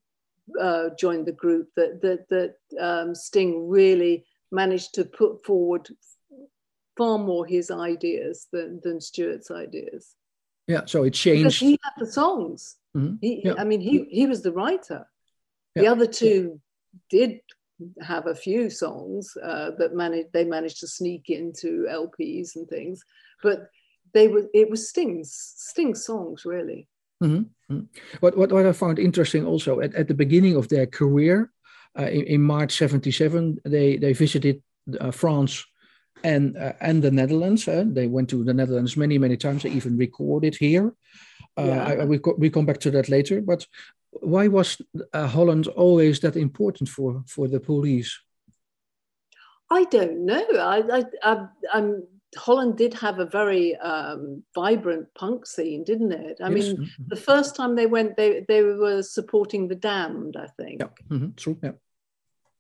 uh, 0.60 0.90
joined 0.98 1.26
the 1.26 1.34
group 1.34 1.68
that 1.76 2.02
that 2.02 2.30
that 2.30 2.56
um, 2.80 3.14
Sting 3.14 3.68
really 3.68 4.26
managed 4.52 4.96
to 4.96 5.06
put 5.06 5.46
forward 5.46 5.90
far 6.98 7.18
more 7.18 7.46
his 7.46 7.70
ideas 7.70 8.48
than, 8.52 8.82
than 8.84 9.00
Stewart's 9.00 9.52
ideas. 9.52 10.16
Yeah, 10.68 10.82
so 10.86 11.04
it 11.04 11.14
changed. 11.14 11.44
Because 11.44 11.60
he 11.60 11.80
had 11.84 11.94
the 11.98 12.12
songs. 12.12 12.76
Mm-hmm. 12.96 13.16
He, 13.22 13.42
yeah. 13.46 13.54
I 13.58 13.64
mean, 13.64 13.80
he, 13.80 14.06
he 14.10 14.26
was 14.26 14.42
the 14.42 14.52
writer. 14.52 15.08
Yeah. 15.76 15.84
The 15.84 15.88
other 15.88 16.08
two 16.08 16.60
did 17.10 17.40
have 18.02 18.28
a 18.28 18.36
few 18.36 18.70
songs 18.70 19.36
uh, 19.42 19.72
that 19.78 19.94
managed 19.94 20.30
they 20.34 20.44
managed 20.44 20.80
to 20.80 20.88
sneak 20.88 21.30
into 21.30 21.86
LPs 21.90 22.56
and 22.56 22.68
things, 22.68 23.04
but 23.44 23.70
they 24.14 24.28
were 24.28 24.48
it 24.54 24.70
was 24.70 24.90
Sting's 24.90 25.32
Sting 25.32 25.94
songs 25.96 26.46
really. 26.46 26.88
Mm-hmm. 27.24 27.74
mm-hmm. 27.74 27.86
What, 28.20 28.38
what 28.38 28.52
what 28.52 28.66
I 28.66 28.72
found 28.72 29.00
interesting 29.00 29.46
also 29.46 29.80
at, 29.80 29.94
at 29.96 30.08
the 30.08 30.14
beginning 30.14 30.56
of 30.56 30.68
their 30.70 30.88
career, 30.88 31.52
in, 32.04 32.24
in, 32.24 32.42
March 32.42 32.74
77, 32.74 33.60
they, 33.66 33.98
they 33.98 34.14
visited 34.14 34.62
uh, 35.00 35.12
France 35.12 35.66
and, 36.24 36.58
uh, 36.58 36.74
and 36.82 37.04
the 37.04 37.12
Netherlands. 37.12 37.66
they 37.66 38.08
went 38.08 38.30
to 38.30 38.44
the 38.44 38.54
Netherlands 38.54 38.98
many, 38.98 39.18
many 39.18 39.38
times. 39.38 39.64
They 39.64 39.70
even 39.70 39.98
recorded 39.98 40.56
here. 40.56 40.94
Yeah. 41.58 41.84
I, 41.84 42.06
we, 42.06 42.20
we 42.38 42.50
come 42.50 42.66
back 42.66 42.80
to 42.82 42.92
that 42.92 43.10
later. 43.10 43.42
But 43.42 43.66
why 44.12 44.48
was 44.48 44.82
Holland 45.14 45.68
always 45.68 46.20
that 46.22 46.36
important 46.36 46.90
for, 46.90 47.24
for 47.28 47.48
the 47.48 47.60
police? 47.60 48.20
I 49.70 49.84
don't 49.86 50.26
know. 50.26 50.46
I, 50.54 51.04
I, 51.24 51.48
I, 51.74 51.92
Holland 52.36 52.78
did 52.78 52.94
have 52.96 53.20
a 53.20 53.26
very 53.26 53.76
um, 53.78 54.44
vibrant 54.54 55.08
punk 55.16 55.46
scene, 55.46 55.84
didn't 55.84 56.12
it? 56.12 56.38
I 56.42 56.50
yes. 56.50 56.54
mean, 56.54 56.78
mm-hmm. 56.78 57.04
the 57.08 57.16
first 57.16 57.56
time 57.56 57.76
they 57.76 57.86
went, 57.86 58.18
they 58.18 58.46
they 58.48 58.62
were 58.62 59.02
supporting 59.02 59.68
the 59.68 59.76
Damned, 59.76 60.36
I 60.38 60.48
think. 60.62 60.82
Yeah, 60.82 60.88
mm-hmm. 61.10 61.32
true. 61.36 61.58
Yeah. 61.64 61.72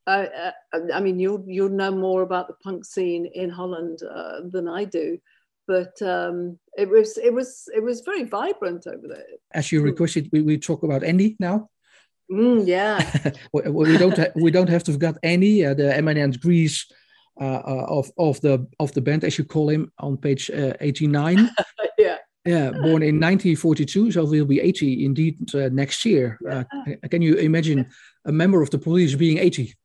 Uh, 0.07 0.51
I 0.93 1.01
mean, 1.01 1.19
you'll 1.19 1.43
you'll 1.45 1.69
know 1.69 1.91
more 1.91 2.21
about 2.21 2.47
the 2.47 2.55
punk 2.63 2.85
scene 2.85 3.25
in 3.25 3.49
Holland 3.49 3.99
uh, 4.03 4.39
than 4.49 4.67
I 4.67 4.85
do, 4.85 5.19
but 5.67 6.01
um, 6.01 6.57
it 6.77 6.89
was 6.89 7.17
it 7.17 7.33
was 7.33 7.69
it 7.75 7.83
was 7.83 8.01
very 8.01 8.23
vibrant 8.23 8.87
over 8.87 9.05
there. 9.07 9.25
As 9.53 9.69
you 9.71 9.81
hmm. 9.81 9.87
requested, 9.87 10.29
we, 10.31 10.41
we 10.41 10.57
talk 10.57 10.83
about 10.83 11.03
Andy 11.03 11.35
now. 11.39 11.69
Mm, 12.31 12.65
yeah, 12.65 12.99
we 13.53 13.97
don't 13.97 14.17
ha- 14.17 14.33
we 14.35 14.49
don't 14.49 14.69
have 14.69 14.83
to 14.85 14.93
forget 14.93 15.17
Andy, 15.23 15.65
uh, 15.65 15.73
the 15.73 15.95
eminence 15.95 16.37
grise 16.37 16.85
uh, 17.39 17.61
uh, 17.67 17.85
of 17.89 18.09
of 18.17 18.39
the 18.41 18.65
of 18.79 18.93
the 18.93 19.01
band, 19.01 19.25
as 19.25 19.37
you 19.37 19.43
call 19.43 19.69
him, 19.69 19.91
on 19.99 20.17
page 20.17 20.49
uh, 20.49 20.73
eighty 20.79 21.07
nine. 21.07 21.49
yeah. 21.97 22.17
Yeah, 22.45 22.71
born 22.71 23.03
in 23.03 23.19
1942, 23.19 24.13
so 24.13 24.25
he'll 24.25 24.45
be 24.45 24.61
80 24.61 25.03
indeed 25.03 25.53
uh, 25.53 25.67
next 25.69 26.05
year. 26.05 26.39
Yeah. 26.41 26.63
Uh, 26.87 27.07
can 27.09 27.21
you 27.21 27.35
imagine 27.35 27.89
a 28.23 28.31
member 28.31 28.61
of 28.61 28.69
the 28.69 28.77
police 28.77 29.15
being 29.15 29.37
80? 29.37 29.75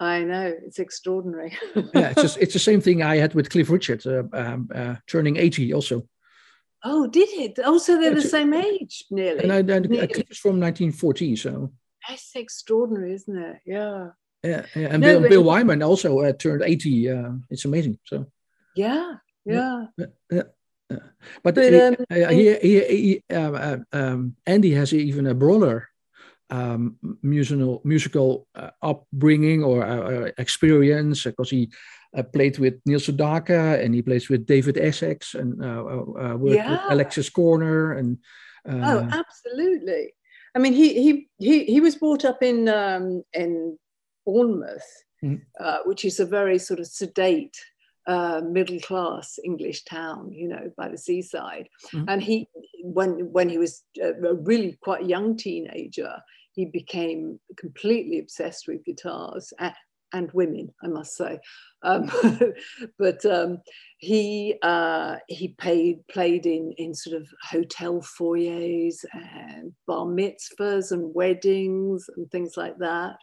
I 0.00 0.24
know 0.24 0.52
it's 0.64 0.78
extraordinary. 0.78 1.56
yeah, 1.74 2.10
it's 2.10 2.22
just, 2.22 2.38
it's 2.40 2.52
the 2.52 2.58
same 2.58 2.80
thing 2.80 3.02
I 3.02 3.16
had 3.16 3.34
with 3.34 3.50
Cliff 3.50 3.70
Richard, 3.70 4.06
uh, 4.06 4.24
um, 4.32 4.98
turning 5.06 5.36
80 5.36 5.74
also. 5.74 6.06
Oh, 6.84 7.06
did 7.06 7.28
it? 7.30 7.58
Oh, 7.64 7.78
so 7.78 7.94
they're 7.94 8.10
yeah, 8.10 8.14
the 8.14 8.22
same 8.22 8.52
age, 8.52 9.04
nearly. 9.10 9.44
And 9.44 9.52
I, 9.52 9.74
and 9.74 9.88
Cliff 9.88 10.30
is 10.30 10.38
from 10.38 10.60
1940, 10.60 11.36
so. 11.36 11.72
That's 12.08 12.32
extraordinary, 12.34 13.14
isn't 13.14 13.36
it? 13.36 13.56
Yeah. 13.64 14.08
Yeah, 14.42 14.66
yeah. 14.74 14.88
and 14.90 15.00
no, 15.00 15.20
Bill, 15.20 15.28
Bill 15.30 15.44
Wyman 15.44 15.82
also 15.82 16.20
uh, 16.20 16.32
turned 16.32 16.62
80. 16.62 17.10
Uh, 17.10 17.30
it's 17.48 17.64
amazing. 17.64 17.98
So. 18.04 18.26
Yeah, 18.76 19.14
yeah. 19.46 19.86
yeah. 20.30 20.42
But, 21.42 21.54
but 21.54 21.74
um, 21.74 21.96
uh, 22.10 22.28
he, 22.28 22.54
he, 22.56 23.22
he, 23.28 23.34
um, 23.34 23.54
uh, 23.54 23.76
um, 23.96 24.36
Andy 24.46 24.72
has 24.72 24.92
even 24.92 25.26
a 25.26 25.34
brother 25.34 25.88
um, 26.54 26.96
musical 27.22 27.80
musical 27.84 28.46
uh, 28.54 28.70
upbringing 28.82 29.64
or 29.64 29.84
uh, 29.84 30.30
experience 30.38 31.24
because 31.24 31.50
he 31.50 31.70
uh, 32.16 32.22
played 32.22 32.58
with 32.58 32.74
Neil 32.86 33.00
Sedaka 33.00 33.82
and 33.82 33.94
he 33.94 34.02
plays 34.02 34.28
with 34.28 34.46
David 34.46 34.78
Essex 34.78 35.34
and 35.34 35.58
worked 36.40 36.56
yeah. 36.56 36.70
with 36.70 36.80
Alexis 36.90 37.30
Korner 37.30 37.98
and. 37.98 38.18
oh, 38.66 39.08
absolutely! 39.12 40.14
I 40.54 40.58
mean, 40.58 40.72
he 40.72 40.88
he 41.04 41.28
he 41.38 41.64
he 41.64 41.80
was 41.80 41.96
brought 41.96 42.24
up 42.24 42.42
in 42.42 42.68
um, 42.68 43.22
in 43.32 43.78
Bournemouth, 44.24 44.90
mm. 45.22 45.40
uh, 45.60 45.78
which 45.84 46.04
is 46.04 46.20
a 46.20 46.26
very 46.26 46.58
sort 46.58 46.80
of 46.80 46.86
sedate 46.86 47.58
uh, 48.06 48.40
middle 48.44 48.80
class 48.80 49.38
English 49.44 49.84
town, 49.84 50.32
you 50.32 50.48
know, 50.48 50.70
by 50.76 50.88
the 50.88 50.98
seaside. 50.98 51.68
Mm. 51.92 52.04
And 52.08 52.22
he, 52.22 52.48
when 52.82 53.32
when 53.32 53.48
he 53.48 53.58
was 53.58 53.82
a 54.00 54.34
really 54.34 54.78
quite 54.80 55.06
young 55.06 55.36
teenager, 55.36 56.12
he 56.54 56.64
became 56.64 57.40
completely 57.56 58.18
obsessed 58.20 58.68
with 58.68 58.84
guitars 58.84 59.52
and 60.14 60.32
women, 60.32 60.72
I 60.82 60.86
must 60.86 61.16
say. 61.16 61.38
Um, 61.82 62.10
but 62.98 63.24
um, 63.26 63.58
he 63.98 64.54
uh, 64.62 65.16
he 65.28 65.48
paid, 65.48 66.06
played 66.08 66.46
in 66.46 66.72
in 66.78 66.94
sort 66.94 67.20
of 67.20 67.28
hotel 67.42 68.00
foyers 68.00 69.04
and 69.12 69.72
bar 69.86 70.06
mitzvahs 70.06 70.92
and 70.92 71.14
weddings 71.14 72.06
and 72.16 72.30
things 72.30 72.56
like 72.56 72.78
that. 72.78 73.16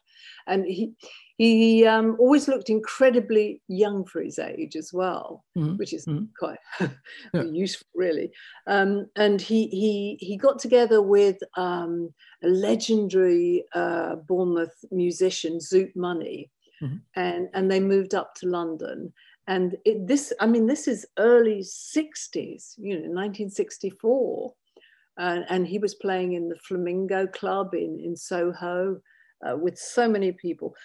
And 0.46 0.66
he 0.66 0.94
he 1.38 1.88
um, 1.88 2.18
always 2.20 2.48
looked 2.48 2.70
incredibly 2.70 3.64
young 3.68 4.06
for 4.06 4.22
his 4.22 4.38
age 4.38 4.76
as 4.76 4.92
well, 4.94 5.44
mm-hmm. 5.58 5.78
which 5.78 5.92
is 5.92 6.06
mm-hmm. 6.06 6.26
quite 6.38 6.60
yeah. 7.34 7.44
useful, 7.44 7.88
really. 7.96 8.30
Um, 8.68 9.08
and 9.16 9.42
he 9.42 9.68
he 9.70 10.18
he 10.20 10.38
got 10.38 10.60
together 10.60 11.02
with 11.02 11.38
um, 11.58 12.14
a 12.44 12.48
legendary 12.48 13.64
uh, 13.74 14.18
Bournemouth 14.28 14.76
musician, 14.92 15.58
Zoot 15.58 15.96
Money, 15.96 16.52
mm-hmm. 16.82 16.98
and 17.16 17.50
and 17.54 17.70
they 17.70 17.80
moved 17.80 18.14
up 18.14 18.36
to 18.36 18.48
London. 18.48 19.14
And 19.48 19.76
it, 19.86 20.08
this, 20.08 20.32
I 20.40 20.46
mean, 20.46 20.68
this 20.68 20.88
is 20.88 21.06
early 21.18 21.60
'60s, 21.62 22.76
you 22.78 22.94
know, 22.94 23.10
1964, 23.10 24.54
uh, 25.20 25.40
and 25.50 25.68
he 25.68 25.80
was 25.80 25.96
playing 25.96 26.34
in 26.34 26.48
the 26.48 26.58
Flamingo 26.68 27.28
Club 27.28 27.74
in 27.74 28.00
in 28.00 28.16
Soho 28.16 29.02
uh, 29.48 29.58
with 29.58 29.78
so 29.78 30.08
many 30.08 30.32
people. 30.32 30.76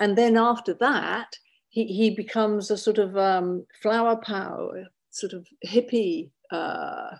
and 0.00 0.16
then 0.16 0.36
after 0.36 0.72
that, 0.74 1.36
he, 1.68 1.84
he 1.84 2.10
becomes 2.10 2.70
a 2.70 2.76
sort 2.78 2.98
of 2.98 3.16
um, 3.18 3.66
flower 3.82 4.16
power, 4.16 4.86
sort 5.10 5.32
of 5.34 5.46
hippie 5.66 6.30
uh, 6.50 7.16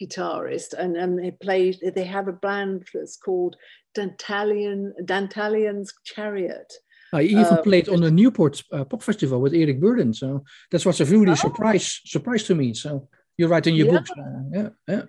guitarist 0.00 0.74
and, 0.78 0.96
and 0.96 1.18
they 1.18 1.30
play 1.30 1.76
they 1.94 2.04
have 2.04 2.28
a 2.28 2.32
band 2.32 2.86
that's 2.94 3.16
called 3.16 3.56
Dantalian 3.96 4.92
Dantalian's 5.04 5.92
Chariot 6.04 6.72
I 7.12 7.22
even 7.22 7.44
uh, 7.44 7.62
played 7.62 7.88
on 7.88 8.00
the 8.00 8.10
Newport 8.10 8.62
uh, 8.72 8.84
Pop 8.84 9.02
Festival 9.02 9.40
with 9.40 9.54
Eric 9.54 9.80
Burdon, 9.80 10.14
so 10.14 10.44
that 10.70 10.84
was 10.86 11.00
a 11.00 11.04
really 11.04 11.32
oh. 11.32 11.34
surprise 11.34 12.00
surprise 12.04 12.44
to 12.44 12.54
me. 12.54 12.74
So 12.74 13.08
you 13.36 13.48
write 13.48 13.66
in 13.66 13.74
your 13.74 13.86
yeah. 13.86 13.92
books, 13.92 14.10
uh, 14.10 14.42
yeah, 14.52 14.68
yeah, 14.88 15.02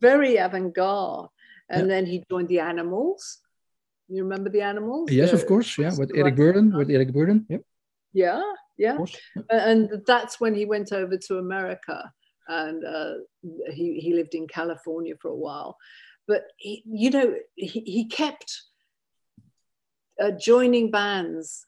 very 0.00 0.36
avant-garde. 0.36 1.28
And 1.68 1.88
yeah. 1.88 1.94
then 1.94 2.06
he 2.06 2.24
joined 2.30 2.48
the 2.48 2.60
Animals. 2.60 3.38
You 4.08 4.22
remember 4.22 4.50
the 4.50 4.60
Animals? 4.60 5.10
Yes, 5.10 5.30
the, 5.30 5.38
of 5.38 5.46
course. 5.46 5.76
Yeah, 5.78 5.92
with 5.98 6.12
Eric 6.14 6.36
Burdon. 6.36 6.76
With 6.76 6.90
Eric 6.90 7.12
Burdon. 7.12 7.44
Yep. 7.48 7.62
Yeah, 8.12 8.42
yeah. 8.78 8.98
And 9.50 10.02
that's 10.06 10.38
when 10.40 10.54
he 10.54 10.64
went 10.64 10.92
over 10.92 11.16
to 11.16 11.38
America, 11.38 12.12
and 12.46 12.84
uh, 12.84 13.14
he 13.72 13.98
he 13.98 14.14
lived 14.14 14.34
in 14.34 14.46
California 14.46 15.14
for 15.20 15.30
a 15.30 15.36
while. 15.36 15.76
But 16.28 16.42
he, 16.56 16.82
you 16.86 17.10
know, 17.10 17.34
he, 17.54 17.80
he 17.80 18.04
kept 18.06 18.62
uh, 20.22 20.30
joining 20.32 20.90
bands 20.90 21.66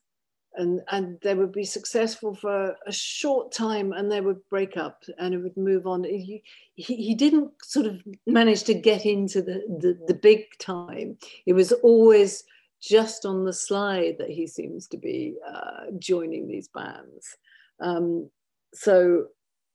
and 0.54 0.80
and 0.90 1.18
they 1.22 1.34
would 1.34 1.52
be 1.52 1.64
successful 1.64 2.34
for 2.34 2.76
a 2.87 2.92
short 2.92 3.52
time 3.52 3.92
and 3.92 4.11
they 4.11 4.20
would 4.20 4.40
break 4.50 4.76
up 4.76 5.02
and 5.18 5.34
it 5.34 5.38
would 5.38 5.56
move 5.56 5.87
on. 5.87 6.04
He, 6.04 6.42
he, 6.74 6.96
he 6.96 7.14
didn't 7.14 7.52
sort 7.62 7.87
of 7.87 8.00
manage 8.26 8.64
to 8.64 8.74
get 8.74 9.06
into 9.06 9.40
the, 9.40 9.62
the, 9.80 9.98
the 10.06 10.14
big 10.14 10.44
time. 10.58 11.16
It 11.46 11.52
was 11.52 11.72
always 11.72 12.44
just 12.80 13.24
on 13.24 13.44
the 13.44 13.52
slide 13.52 14.16
that 14.18 14.30
he 14.30 14.46
seems 14.46 14.87
to 14.88 14.96
be 14.96 15.37
uh, 15.48 15.92
joining 15.98 16.46
these 16.46 16.68
bands. 16.68 17.37
Um, 17.80 18.30
so 18.74 19.26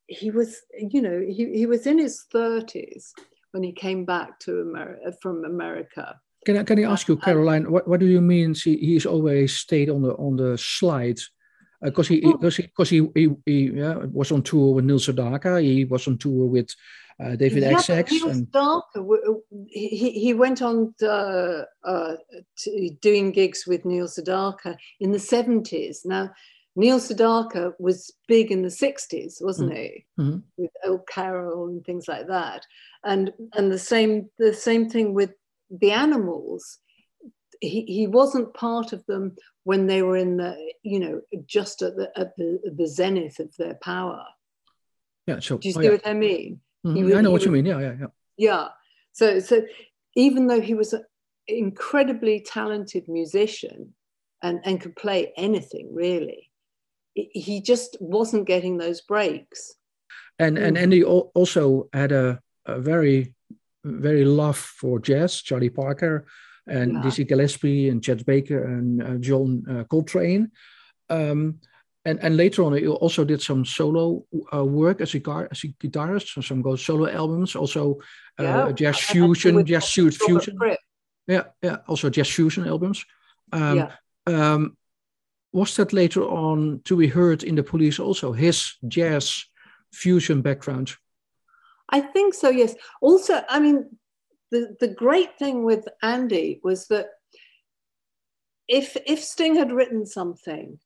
he 0.07 0.31
was 0.31 0.61
you 0.77 1.01
know 1.01 1.19
he, 1.19 1.57
he 1.57 1.65
was 1.65 1.87
in 1.87 1.97
his 1.97 2.25
30s 2.33 3.11
when 3.51 3.63
he 3.63 3.71
came 3.71 4.03
back 4.03 4.39
to 4.39 4.61
America 4.61 5.13
from 5.21 5.45
America 5.45 6.19
can 6.45 6.57
I, 6.57 6.63
can 6.63 6.79
I 6.79 6.91
ask 6.91 7.07
you, 7.07 7.17
Caroline, 7.17 7.71
what, 7.71 7.87
what 7.87 7.99
do 7.99 8.05
you 8.05 8.21
mean 8.21 8.53
he, 8.53 8.77
he's 8.77 9.05
always 9.05 9.55
stayed 9.55 9.89
on 9.89 10.01
the 10.01 10.13
on 10.15 10.35
the 10.37 10.57
slides? 10.57 11.31
Because 11.81 12.09
uh, 12.09 12.13
he 12.13 12.21
because 12.21 12.57
he, 12.57 12.67
cause 12.67 12.89
he, 12.89 13.07
he, 13.15 13.29
he 13.45 13.71
yeah, 13.71 13.95
was 14.11 14.31
on 14.31 14.43
tour 14.43 14.73
with 14.73 14.85
Neil 14.85 14.99
Sedaka, 14.99 15.61
he 15.61 15.85
was 15.85 16.07
on 16.07 16.17
tour 16.17 16.47
with 16.47 16.69
uh, 17.23 17.35
David 17.35 17.63
yeah, 17.63 17.77
Essex. 17.77 18.11
He 18.11 18.23
was 18.23 18.37
and... 18.37 18.47
He, 19.69 20.11
he 20.11 20.33
went 20.33 20.61
on 20.61 20.93
to, 20.99 21.67
uh, 21.83 22.15
to 22.57 22.89
doing 23.01 23.31
gigs 23.31 23.65
with 23.67 23.85
Neil 23.85 24.07
Sedaka 24.07 24.77
in 24.99 25.11
the 25.11 25.17
70s. 25.17 26.05
Now, 26.05 26.31
Neil 26.75 26.99
Sedaka 26.99 27.73
was 27.79 28.11
big 28.27 28.51
in 28.51 28.63
the 28.63 28.69
60s, 28.69 29.43
wasn't 29.43 29.71
mm. 29.71 29.77
he? 29.77 30.05
Mm-hmm. 30.19 30.37
With 30.57 30.71
Old 30.85 31.07
Carol 31.07 31.67
and 31.67 31.85
things 31.85 32.07
like 32.07 32.27
that. 32.27 32.65
And 33.03 33.31
and 33.53 33.71
the 33.71 33.77
same 33.77 34.29
the 34.39 34.53
same 34.53 34.89
thing 34.89 35.13
with 35.13 35.31
the 35.79 35.91
animals, 35.91 36.79
he, 37.59 37.81
he 37.85 38.07
wasn't 38.07 38.53
part 38.53 38.93
of 38.93 39.05
them 39.05 39.35
when 39.63 39.87
they 39.87 40.01
were 40.01 40.17
in 40.17 40.37
the, 40.37 40.55
you 40.83 40.99
know, 40.99 41.21
just 41.45 41.81
at 41.81 41.95
the, 41.95 42.11
at 42.15 42.35
the, 42.37 42.59
the 42.77 42.87
zenith 42.87 43.39
of 43.39 43.53
their 43.57 43.75
power. 43.75 44.23
Yeah, 45.27 45.39
sure. 45.39 45.57
Do 45.57 45.67
you 45.67 45.75
oh, 45.77 45.81
see 45.81 45.87
oh, 45.87 45.91
yeah. 45.91 45.97
what 45.97 46.07
I 46.07 46.13
mean? 46.13 46.59
Mm-hmm. 46.85 47.17
I 47.17 47.21
know 47.21 47.31
what 47.31 47.39
was, 47.39 47.45
you 47.45 47.51
mean. 47.51 47.65
Yeah, 47.65 47.79
yeah, 47.79 47.95
yeah. 47.99 48.07
Yeah. 48.37 48.67
So, 49.13 49.39
so 49.39 49.63
even 50.15 50.47
though 50.47 50.61
he 50.61 50.73
was 50.73 50.93
an 50.93 51.03
incredibly 51.47 52.41
talented 52.41 53.07
musician 53.07 53.93
and, 54.41 54.59
and 54.63 54.81
could 54.81 54.95
play 54.95 55.33
anything 55.37 55.89
really, 55.93 56.49
he 57.13 57.61
just 57.61 57.95
wasn't 57.99 58.47
getting 58.47 58.77
those 58.77 59.01
breaks. 59.01 59.75
And 60.39 60.57
and 60.57 60.75
mm. 60.75 60.81
Andy 60.81 61.03
also 61.03 61.89
had 61.93 62.11
a, 62.11 62.39
a 62.65 62.79
very 62.81 63.35
very 63.83 64.25
love 64.25 64.57
for 64.57 64.99
jazz, 64.99 65.41
Charlie 65.41 65.69
Parker 65.69 66.25
and 66.67 66.93
yeah. 66.93 67.01
Dizzy 67.01 67.25
Gillespie 67.25 67.89
and 67.89 68.03
Chet 68.03 68.25
Baker 68.25 68.63
and 68.63 69.03
uh, 69.03 69.15
John 69.15 69.63
uh, 69.69 69.83
Coltrane. 69.85 70.51
Um, 71.09 71.59
and, 72.05 72.19
and 72.21 72.35
later 72.35 72.63
on, 72.63 72.73
he 72.73 72.87
also 72.87 73.23
did 73.23 73.41
some 73.41 73.63
solo 73.63 74.25
uh, 74.53 74.63
work 74.63 74.99
as 74.99 75.13
a, 75.13 75.19
guitar, 75.19 75.47
as 75.51 75.63
a 75.63 75.67
guitarist, 75.67 76.33
so 76.33 76.41
some 76.41 76.61
go 76.61 76.75
solo 76.75 77.09
albums, 77.09 77.55
also 77.55 77.99
uh, 78.39 78.43
yeah. 78.43 78.71
jazz 78.73 78.99
fusion, 78.99 79.65
jazz 79.65 79.89
fusion. 79.89 80.57
Yeah, 81.27 81.43
yeah, 81.61 81.77
also 81.87 82.09
jazz 82.09 82.29
fusion 82.29 82.67
albums. 82.67 83.05
Um, 83.53 83.77
yeah. 83.77 83.91
Um, 84.25 84.77
was 85.53 85.75
that 85.77 85.93
later 85.93 86.23
on 86.23 86.81
to 86.83 86.97
be 86.97 87.07
heard 87.07 87.43
in 87.43 87.55
the 87.55 87.63
police 87.63 87.99
also, 87.99 88.33
his 88.33 88.75
jazz 88.87 89.45
fusion 89.93 90.41
background? 90.41 90.95
I 91.89 92.01
think 92.01 92.33
so, 92.33 92.49
yes. 92.49 92.75
Also, 93.01 93.43
I 93.49 93.59
mean, 93.59 93.97
the, 94.51 94.75
the 94.79 94.87
great 94.87 95.37
thing 95.37 95.63
with 95.63 95.87
Andy 96.01 96.59
was 96.63 96.87
that 96.87 97.07
if 98.67 98.95
if 99.05 99.23
Sting 99.23 99.55
had 99.55 99.71
written 99.71 100.05
something 100.05 100.79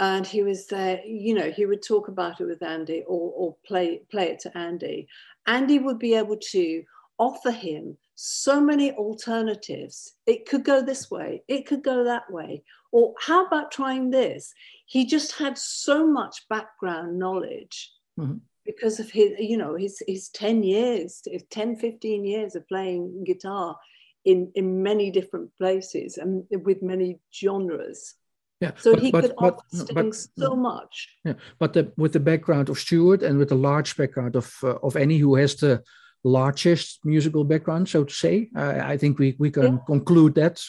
and 0.00 0.26
he 0.26 0.42
was 0.42 0.66
there, 0.66 1.00
you 1.04 1.34
know, 1.34 1.50
he 1.50 1.66
would 1.66 1.82
talk 1.82 2.08
about 2.08 2.40
it 2.40 2.44
with 2.44 2.62
Andy 2.62 3.04
or, 3.06 3.32
or 3.36 3.56
play 3.66 4.02
play 4.10 4.30
it 4.30 4.40
to 4.40 4.58
Andy. 4.58 5.06
Andy 5.46 5.78
would 5.78 5.98
be 5.98 6.14
able 6.14 6.38
to 6.50 6.82
offer 7.18 7.50
him 7.50 7.96
so 8.14 8.60
many 8.60 8.92
alternatives. 8.92 10.14
It 10.26 10.48
could 10.48 10.64
go 10.64 10.82
this 10.82 11.10
way, 11.10 11.42
it 11.48 11.66
could 11.66 11.82
go 11.82 12.04
that 12.04 12.30
way. 12.30 12.62
Or 12.92 13.14
how 13.20 13.46
about 13.46 13.70
trying 13.70 14.10
this? 14.10 14.52
He 14.86 15.06
just 15.06 15.38
had 15.38 15.56
so 15.56 16.06
much 16.06 16.46
background 16.48 17.18
knowledge 17.18 17.92
mm-hmm. 18.18 18.38
Because 18.64 19.00
of 19.00 19.10
his, 19.10 19.32
you 19.38 19.56
know, 19.56 19.76
his, 19.76 20.02
his 20.06 20.28
10 20.30 20.62
years, 20.62 21.22
10, 21.50 21.76
15 21.76 22.24
years 22.24 22.54
of 22.54 22.66
playing 22.68 23.24
guitar 23.24 23.76
in, 24.24 24.50
in 24.54 24.82
many 24.82 25.10
different 25.10 25.50
places 25.58 26.18
and 26.18 26.44
with 26.64 26.82
many 26.82 27.18
genres. 27.34 28.14
Yeah, 28.60 28.70
so 28.76 28.94
but, 28.94 29.02
he 29.02 29.10
but, 29.10 29.22
could 29.22 29.34
but, 29.36 29.54
offer 29.72 29.92
but, 29.92 30.14
so 30.14 30.54
much. 30.54 31.08
Yeah, 31.24 31.34
but 31.58 31.72
the, 31.72 31.92
with 31.96 32.12
the 32.12 32.20
background 32.20 32.68
of 32.68 32.78
Stewart 32.78 33.22
and 33.22 33.36
with 33.36 33.48
the 33.48 33.56
large 33.56 33.96
background 33.96 34.36
of 34.36 34.54
uh, 34.62 34.76
of 34.84 34.96
Andy, 34.96 35.18
who 35.18 35.34
has 35.34 35.56
the 35.56 35.82
largest 36.24 37.00
musical 37.04 37.44
background, 37.44 37.88
so 37.88 38.04
to 38.04 38.14
say. 38.14 38.48
Uh, 38.56 38.78
I 38.82 38.96
think 38.96 39.18
we, 39.18 39.36
we 39.38 39.50
can 39.50 39.74
yeah. 39.74 39.78
conclude 39.86 40.34
that. 40.36 40.62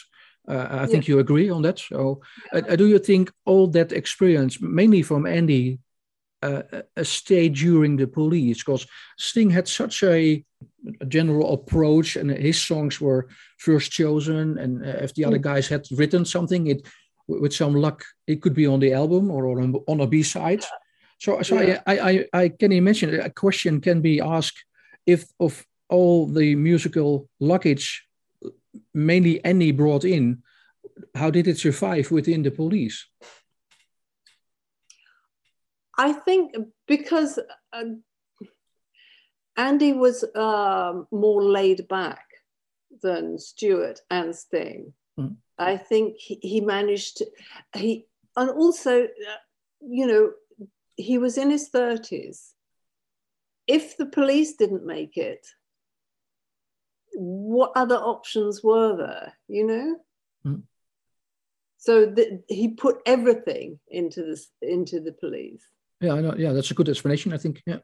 Uh, 0.46 0.66
I 0.70 0.86
think 0.86 1.08
yeah. 1.08 1.14
you 1.14 1.20
agree 1.20 1.48
on 1.48 1.62
that. 1.62 1.78
So, 1.78 2.20
uh, 2.52 2.62
uh, 2.68 2.76
do 2.76 2.86
you 2.86 2.98
think 2.98 3.32
all 3.46 3.66
that 3.68 3.92
experience, 3.92 4.60
mainly 4.60 5.02
from 5.02 5.26
Andy, 5.26 5.78
uh, 6.44 6.82
uh, 6.96 7.04
stayed 7.04 7.54
during 7.54 7.96
the 7.96 8.06
police? 8.06 8.58
Because 8.58 8.86
Sting 9.16 9.50
had 9.50 9.68
such 9.68 10.02
a, 10.02 10.44
a, 11.00 11.06
general 11.06 11.54
approach, 11.54 12.16
and 12.16 12.30
his 12.30 12.60
songs 12.60 13.00
were 13.00 13.28
first 13.58 13.92
chosen. 13.92 14.58
And 14.58 14.84
if 14.84 15.14
the 15.14 15.24
other 15.24 15.38
mm. 15.38 15.42
guys 15.42 15.68
had 15.68 15.86
written 15.90 16.24
something, 16.24 16.66
it 16.66 16.86
with 17.26 17.54
some 17.54 17.74
luck, 17.74 18.04
it 18.26 18.42
could 18.42 18.54
be 18.54 18.66
on 18.66 18.80
the 18.80 18.92
album 18.92 19.30
or 19.30 19.60
on, 19.60 19.74
on 19.86 20.00
a 20.00 20.06
B 20.06 20.22
side. 20.22 20.64
So, 21.18 21.40
so 21.42 21.60
yeah. 21.60 21.80
I, 21.86 21.98
I, 21.98 22.24
I 22.42 22.48
can 22.48 22.72
imagine 22.72 23.20
a 23.20 23.30
question 23.30 23.80
can 23.80 24.00
be 24.00 24.20
asked 24.20 24.64
if 25.06 25.26
of 25.40 25.64
all 25.88 26.26
the 26.26 26.54
musical 26.54 27.28
luggage, 27.40 28.06
mainly 28.92 29.44
Andy 29.44 29.72
brought 29.72 30.04
in, 30.04 30.42
how 31.14 31.30
did 31.30 31.48
it 31.48 31.58
survive 31.58 32.10
within 32.10 32.42
the 32.42 32.50
police? 32.50 33.06
I 35.98 36.12
think 36.12 36.54
because 36.86 37.38
uh, 37.72 37.84
Andy 39.56 39.92
was 39.92 40.24
uh, 40.34 41.02
more 41.10 41.42
laid 41.42 41.86
back 41.88 42.24
than 43.02 43.38
Stewart 43.38 44.00
and 44.10 44.34
Sting. 44.34 44.92
Mm. 45.18 45.36
I 45.58 45.76
think 45.76 46.16
he, 46.18 46.38
he, 46.42 46.60
managed 46.60 47.18
to, 47.18 47.26
he, 47.76 48.06
and 48.36 48.50
also, 48.50 49.04
uh, 49.04 49.40
you 49.80 50.06
know, 50.06 50.32
he 50.96 51.18
was 51.18 51.38
in 51.38 51.50
his 51.50 51.70
30s 51.70 52.54
if 53.66 53.96
the 53.96 54.06
police 54.06 54.54
didn't 54.56 54.84
make 54.84 55.16
it, 55.16 55.46
what 57.14 57.72
other 57.76 57.96
options 57.96 58.62
were 58.62 58.96
there, 58.96 59.32
you 59.48 59.66
know? 59.66 59.96
Mm. 60.46 60.62
So 61.78 62.06
the, 62.06 62.42
he 62.48 62.68
put 62.68 62.98
everything 63.06 63.78
into 63.88 64.22
this 64.22 64.48
into 64.62 65.00
the 65.00 65.12
police. 65.12 65.62
Yeah, 66.00 66.14
I 66.14 66.20
know. 66.20 66.34
Yeah, 66.36 66.52
that's 66.52 66.70
a 66.70 66.74
good 66.74 66.88
explanation. 66.88 67.32
I 67.32 67.38
think. 67.38 67.62
Yeah, 67.66 67.78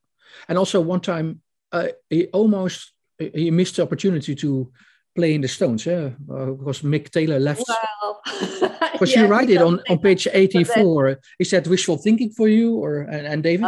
and 0.48 0.58
also 0.58 0.80
one 0.80 1.00
time 1.00 1.42
uh, 1.72 1.88
he 2.08 2.26
almost 2.28 2.92
he 3.18 3.50
missed 3.50 3.76
the 3.76 3.82
opportunity 3.82 4.34
to 4.34 4.72
play 5.14 5.34
in 5.34 5.40
the 5.40 5.48
Stones, 5.48 5.86
yeah, 5.86 6.10
uh, 6.30 6.46
because 6.46 6.82
Mick 6.82 7.10
Taylor 7.10 7.38
left. 7.38 7.64
Well, 7.68 8.20
because 8.92 9.14
yeah, 9.14 9.22
you 9.22 9.26
write 9.28 9.50
it 9.50 9.62
on, 9.62 9.80
on 9.88 9.98
page 9.98 10.28
84. 10.32 11.18
Is 11.38 11.50
that 11.50 11.66
wishful 11.66 11.96
thinking 11.96 12.30
for 12.30 12.48
you 12.48 12.76
or 12.76 13.02
and, 13.02 13.26
and 13.26 13.42
David? 13.42 13.66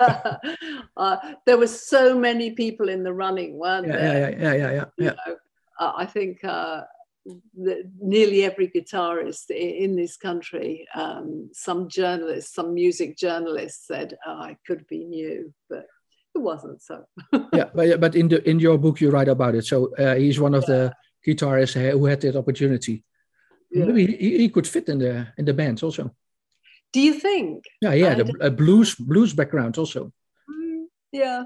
Uh, 0.00 0.36
uh, 0.96 1.16
there 1.46 1.56
were 1.56 1.66
so 1.66 2.18
many 2.18 2.52
people 2.52 2.88
in 2.88 3.02
the 3.02 3.12
running, 3.12 3.58
weren't 3.58 3.86
yeah, 3.86 3.96
there? 3.96 4.30
Yeah, 4.30 4.38
yeah, 4.38 4.54
yeah, 4.54 4.72
yeah. 4.72 4.84
yeah. 4.98 5.14
Know, 5.26 5.36
uh, 5.80 5.92
I 5.96 6.06
think 6.06 6.44
uh, 6.44 6.82
nearly 7.54 8.44
every 8.44 8.68
guitarist 8.68 9.50
in 9.50 9.96
this 9.96 10.16
country, 10.16 10.86
um, 10.94 11.50
some 11.52 11.88
journalists, 11.88 12.54
some 12.54 12.74
music 12.74 13.16
journalists 13.16 13.86
said, 13.86 14.16
oh, 14.26 14.32
I 14.32 14.56
could 14.66 14.86
be 14.86 15.04
new, 15.04 15.52
but 15.68 15.86
it 16.34 16.38
wasn't 16.38 16.82
so. 16.82 17.04
yeah, 17.52 17.70
but 17.74 18.00
but 18.00 18.14
in 18.14 18.28
the 18.28 18.48
in 18.48 18.58
your 18.58 18.78
book 18.78 19.00
you 19.00 19.10
write 19.10 19.28
about 19.28 19.54
it. 19.54 19.64
So 19.64 19.94
uh, 19.96 20.14
he's 20.14 20.40
one 20.40 20.54
of 20.54 20.64
yeah. 20.68 20.74
the 20.74 20.94
guitarists 21.26 21.92
who 21.92 22.06
had 22.06 22.20
that 22.22 22.36
opportunity. 22.36 23.04
Yeah. 23.70 23.86
Maybe 23.86 24.16
he, 24.16 24.38
he, 24.38 24.48
could 24.48 24.66
fit 24.66 24.88
in 24.88 24.98
the 24.98 25.28
in 25.38 25.44
the 25.44 25.54
band 25.54 25.82
also. 25.82 26.14
Do 26.92 27.00
you 27.00 27.14
think? 27.14 27.64
Yeah, 27.80 27.94
yeah, 27.94 28.14
the, 28.14 28.36
a 28.40 28.50
blues 28.50 28.94
blues 28.94 29.32
background 29.32 29.78
also. 29.78 30.12
Mm, 30.50 30.84
yeah, 31.12 31.44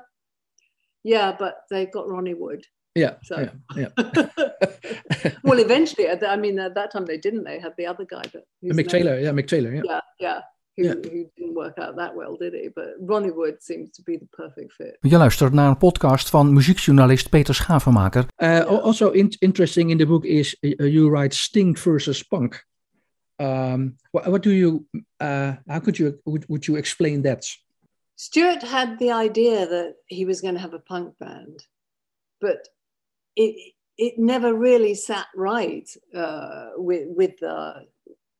yeah, 1.05 1.37
but 1.39 1.59
they've 1.71 1.91
got 1.91 2.09
Ronnie 2.09 2.35
Wood. 2.35 2.65
Yeah, 2.97 3.15
so. 3.23 3.37
yeah, 3.39 3.51
yeah. 3.77 5.31
well, 5.45 5.59
eventually, 5.59 6.09
I 6.09 6.37
mean, 6.37 6.59
at 6.59 6.75
that 6.75 6.91
time 6.93 7.05
they 7.05 7.19
didn't. 7.19 7.45
They 7.45 7.61
had 7.61 7.75
the 7.77 7.87
other 7.87 8.05
guy, 8.05 8.23
but 8.33 8.45
Mick 8.63 8.89
Taylor. 8.89 9.21
Yeah, 9.21 9.33
Mick 9.33 9.49
Taylor. 9.49 9.73
Yeah, 9.75 9.83
yeah, 9.85 10.01
yeah 10.19 10.41
who, 10.77 10.83
yeah. 10.85 10.95
who 10.95 11.31
didn't 11.37 11.55
work 11.55 11.79
out 11.79 11.97
that 11.97 12.15
well, 12.15 12.37
did 12.37 12.55
he? 12.55 12.69
But 12.75 12.95
Ronnie 13.01 13.31
Wood 13.31 13.63
seems 13.63 13.91
to 13.93 14.03
be 14.03 14.17
the 14.17 14.27
perfect 14.27 14.73
fit. 14.73 14.97
Je 15.01 15.17
luistert 15.17 15.53
naar 15.53 15.69
een 15.69 15.79
podcast 15.79 16.31
van 16.31 16.53
muziekjournalist 16.53 17.29
Peter 17.29 17.55
Schavenmaker. 17.55 18.27
Uh, 18.37 18.65
Also 18.67 19.11
in 19.11 19.35
interesting 19.39 19.91
in 19.91 19.99
the 19.99 20.07
book 20.07 20.25
is 20.25 20.57
uh, 20.61 20.93
you 20.93 21.11
write 21.11 21.37
Sting 21.37 21.79
versus 21.79 22.23
Punk. 22.23 22.67
Um, 23.37 23.97
what, 24.11 24.27
what, 24.27 24.43
do 24.43 24.51
you? 24.51 24.87
Uh, 25.23 25.53
how 25.67 25.81
could 25.81 25.97
you? 25.97 26.21
Would, 26.25 26.45
would 26.47 26.65
you 26.65 26.77
explain 26.79 27.23
that? 27.23 27.47
Stewart 28.15 28.63
had 28.63 28.99
the 28.99 29.13
idea 29.13 29.67
that 29.67 29.95
he 30.07 30.25
was 30.25 30.41
going 30.41 30.55
to 30.55 30.61
have 30.61 30.75
a 30.75 30.79
punk 30.79 31.19
band, 31.19 31.67
but 32.41 32.69
it 33.37 33.75
it 33.99 34.19
never 34.19 34.55
really 34.55 34.95
sat 34.95 35.27
right 35.35 35.89
uh, 36.15 36.71
with 36.77 37.09
with 37.09 37.39
the 37.39 37.87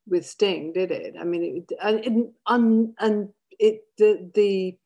with 0.07 0.25
Sting, 0.25 0.73
did 0.73 0.91
it? 0.91 1.15
I 1.19 1.23
mean, 1.23 1.65
it, 1.69 1.77
and 1.81 2.29
and, 2.47 2.93
and 2.99 3.29
it 3.59 3.81
the 3.97 4.31
the 4.33 4.77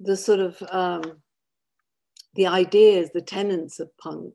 the 0.00 0.16
sort 0.16 0.40
of 0.40 0.62
um, 0.70 1.22
the 2.34 2.46
ideas, 2.46 3.10
the 3.12 3.22
tenets 3.22 3.80
of 3.80 3.96
punk 3.98 4.34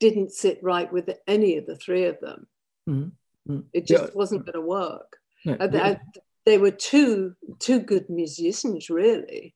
didn't 0.00 0.32
sit 0.32 0.58
right 0.62 0.92
with 0.92 1.08
any 1.26 1.56
of 1.56 1.66
the 1.66 1.76
three 1.76 2.04
of 2.04 2.18
them. 2.20 2.46
Mm-hmm. 2.88 3.60
It 3.72 3.86
just 3.86 4.04
yeah. 4.04 4.10
wasn't 4.14 4.44
going 4.44 4.54
to 4.54 4.60
work. 4.60 5.16
No, 5.44 5.56
yeah. 5.60 5.96
they 6.44 6.58
were 6.58 6.70
two 6.70 7.34
two 7.58 7.80
good 7.80 8.08
musicians, 8.08 8.90
really. 8.90 9.54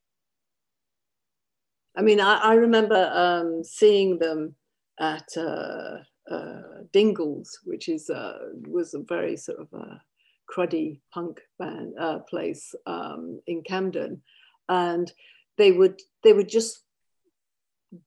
I 1.96 2.02
mean, 2.02 2.20
I, 2.20 2.36
I 2.36 2.54
remember 2.54 3.10
um, 3.12 3.64
seeing 3.64 4.18
them 4.18 4.54
at. 4.98 5.28
Uh, 5.36 5.98
uh, 6.28 6.82
Dingwalls, 6.92 7.50
which 7.62 7.88
is 7.88 8.10
uh, 8.10 8.38
was 8.66 8.94
a 8.94 8.98
very 8.98 9.36
sort 9.36 9.60
of 9.60 9.68
cruddy 10.46 11.00
punk 11.12 11.40
band 11.58 11.94
uh, 11.98 12.20
place 12.20 12.74
um, 12.86 13.40
in 13.46 13.62
Camden, 13.62 14.22
and 14.68 15.12
they 15.58 15.72
would 15.72 16.00
they 16.22 16.32
would 16.32 16.48
just 16.48 16.82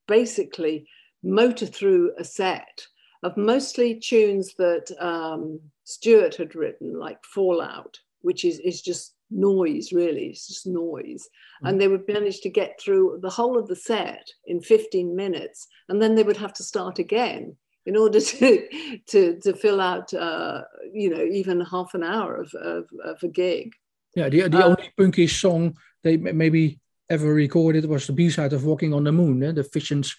basically 0.06 0.86
motor 1.22 1.66
through 1.66 2.12
a 2.18 2.24
set 2.24 2.86
of 3.22 3.36
mostly 3.36 3.94
tunes 3.94 4.54
that 4.54 4.90
um, 4.98 5.60
Stewart 5.84 6.34
had 6.36 6.54
written, 6.54 6.98
like 6.98 7.18
Fallout, 7.24 7.98
which 8.22 8.44
is 8.44 8.58
is 8.60 8.80
just 8.80 9.14
noise 9.30 9.92
really 9.92 10.26
it's 10.26 10.48
just 10.48 10.66
noise 10.66 11.28
mm. 11.62 11.68
and 11.68 11.80
they 11.80 11.88
would 11.88 12.06
manage 12.08 12.40
to 12.40 12.50
get 12.50 12.80
through 12.80 13.18
the 13.22 13.30
whole 13.30 13.58
of 13.58 13.68
the 13.68 13.76
set 13.76 14.28
in 14.46 14.60
15 14.60 15.14
minutes 15.14 15.68
and 15.88 16.02
then 16.02 16.14
they 16.14 16.22
would 16.22 16.36
have 16.36 16.52
to 16.52 16.64
start 16.64 16.98
again 16.98 17.56
in 17.86 17.96
order 17.96 18.20
to 18.32 19.00
to 19.06 19.38
to 19.40 19.54
fill 19.54 19.80
out 19.80 20.12
uh, 20.14 20.62
you 20.92 21.10
know 21.10 21.22
even 21.22 21.60
half 21.60 21.94
an 21.94 22.02
hour 22.02 22.36
of, 22.36 22.52
of, 22.54 22.84
of 23.04 23.22
a 23.22 23.28
gig. 23.28 23.72
Yeah, 24.16 24.28
the, 24.28 24.48
the 24.48 24.64
uh, 24.64 24.68
only 24.68 24.92
punky 24.96 25.28
song 25.28 25.76
they 26.02 26.16
maybe 26.16 26.80
ever 27.08 27.32
recorded 27.32 27.84
was 27.84 28.06
the 28.06 28.12
B 28.12 28.30
side 28.30 28.52
of 28.52 28.64
Walking 28.64 28.92
on 28.92 29.04
the 29.04 29.12
Moon, 29.12 29.42
eh? 29.42 29.52
the 29.52 29.62
Visions 29.62 30.16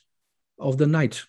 of 0.60 0.78
the 0.78 0.88
Night. 0.88 1.26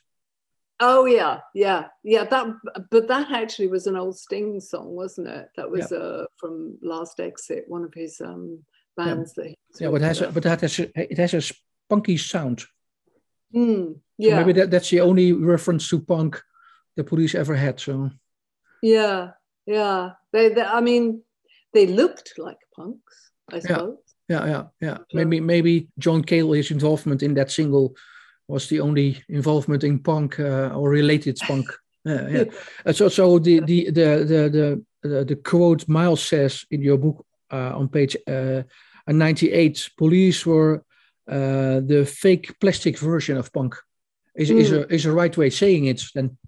Oh 0.85 1.05
yeah, 1.05 1.39
yeah, 1.55 1.85
yeah. 2.03 2.25
That, 2.25 2.47
but 2.91 3.07
that 3.07 3.31
actually 3.31 3.69
was 3.69 3.87
an 3.87 3.97
old 3.97 4.19
Sting 4.19 4.59
song, 4.59 4.97
wasn't 4.97 5.29
it? 5.29 5.49
That 5.57 5.71
was 5.71 5.93
yeah. 5.93 5.99
uh, 5.99 6.25
from 6.39 6.77
Last 6.83 7.21
Exit, 7.21 7.67
one 7.69 7.85
of 7.85 7.95
his 7.95 8.21
um, 8.21 8.59
bands 8.97 9.33
yeah. 9.37 9.45
that. 9.45 9.55
yeah, 9.81 9.91
but 9.91 10.03
it 10.03 10.05
has, 10.05 10.21
a, 10.23 10.33
but 10.33 10.43
that 10.43 10.61
has 10.61 10.81
a, 10.81 11.01
it 11.01 11.19
has 11.19 11.35
a 11.35 11.41
spunky 11.41 12.17
sound. 12.17 12.65
Mm, 13.55 14.01
yeah. 14.19 14.31
So 14.31 14.37
maybe 14.39 14.53
that, 14.55 14.73
that's 14.73 14.91
the 14.91 15.03
only 15.03 15.33
reference 15.33 15.89
to 15.91 16.01
punk 16.01 16.43
the 16.97 17.05
police 17.05 17.37
ever 17.37 17.55
had. 17.55 17.79
So 17.79 18.11
yeah, 18.83 19.31
yeah. 19.67 20.11
They, 20.33 20.49
they, 20.49 20.63
I 20.63 20.81
mean, 20.81 21.23
they 21.73 21.87
looked 21.87 22.33
like 22.39 22.59
punks, 22.75 23.31
I 23.53 23.61
suppose. 23.61 23.99
Yeah, 24.29 24.47
yeah, 24.47 24.65
yeah. 24.81 24.99
Maybe, 25.13 25.39
maybe 25.39 25.91
John 26.01 26.25
Cale, 26.25 26.53
his 26.53 26.73
involvement 26.73 27.23
in 27.23 27.35
that 27.35 27.53
single 27.53 27.95
was 28.49 28.69
the 28.69 28.81
only 28.81 29.23
involvement 29.29 29.85
in 29.85 29.99
punk 29.99 30.39
uh, 30.41 30.71
or 30.75 30.91
related 30.91 31.39
punk. 31.39 31.67
Yeah, 32.05 32.29
yeah. 32.31 32.45
Uh, 32.85 32.93
so, 32.93 33.09
so 33.09 33.39
the 33.39 33.61
the 33.61 33.91
the 33.91 34.25
the 34.25 34.85
the, 35.03 35.25
the 35.25 35.37
quote 35.37 35.89
Miles 35.89 36.23
says 36.23 36.65
in 36.71 36.83
your 36.83 36.99
book 36.99 37.25
uh, 37.51 37.73
on 37.77 37.89
page 37.89 38.17
uh, 38.27 38.63
98, 39.07 39.91
police 39.99 40.47
were 40.47 40.85
uh, 41.29 41.81
the 41.81 42.05
fake 42.07 42.59
plastic 42.61 42.99
version 42.99 43.37
of 43.37 43.53
punk. 43.53 43.77
Is 44.35 44.51
mm. 44.51 44.61
is 44.61 44.73
a 44.73 44.89
is 44.89 45.07
a 45.07 45.13
right 45.13 45.37
way 45.37 45.51
saying 45.51 45.87
it 45.87 46.03
then? 46.15 46.39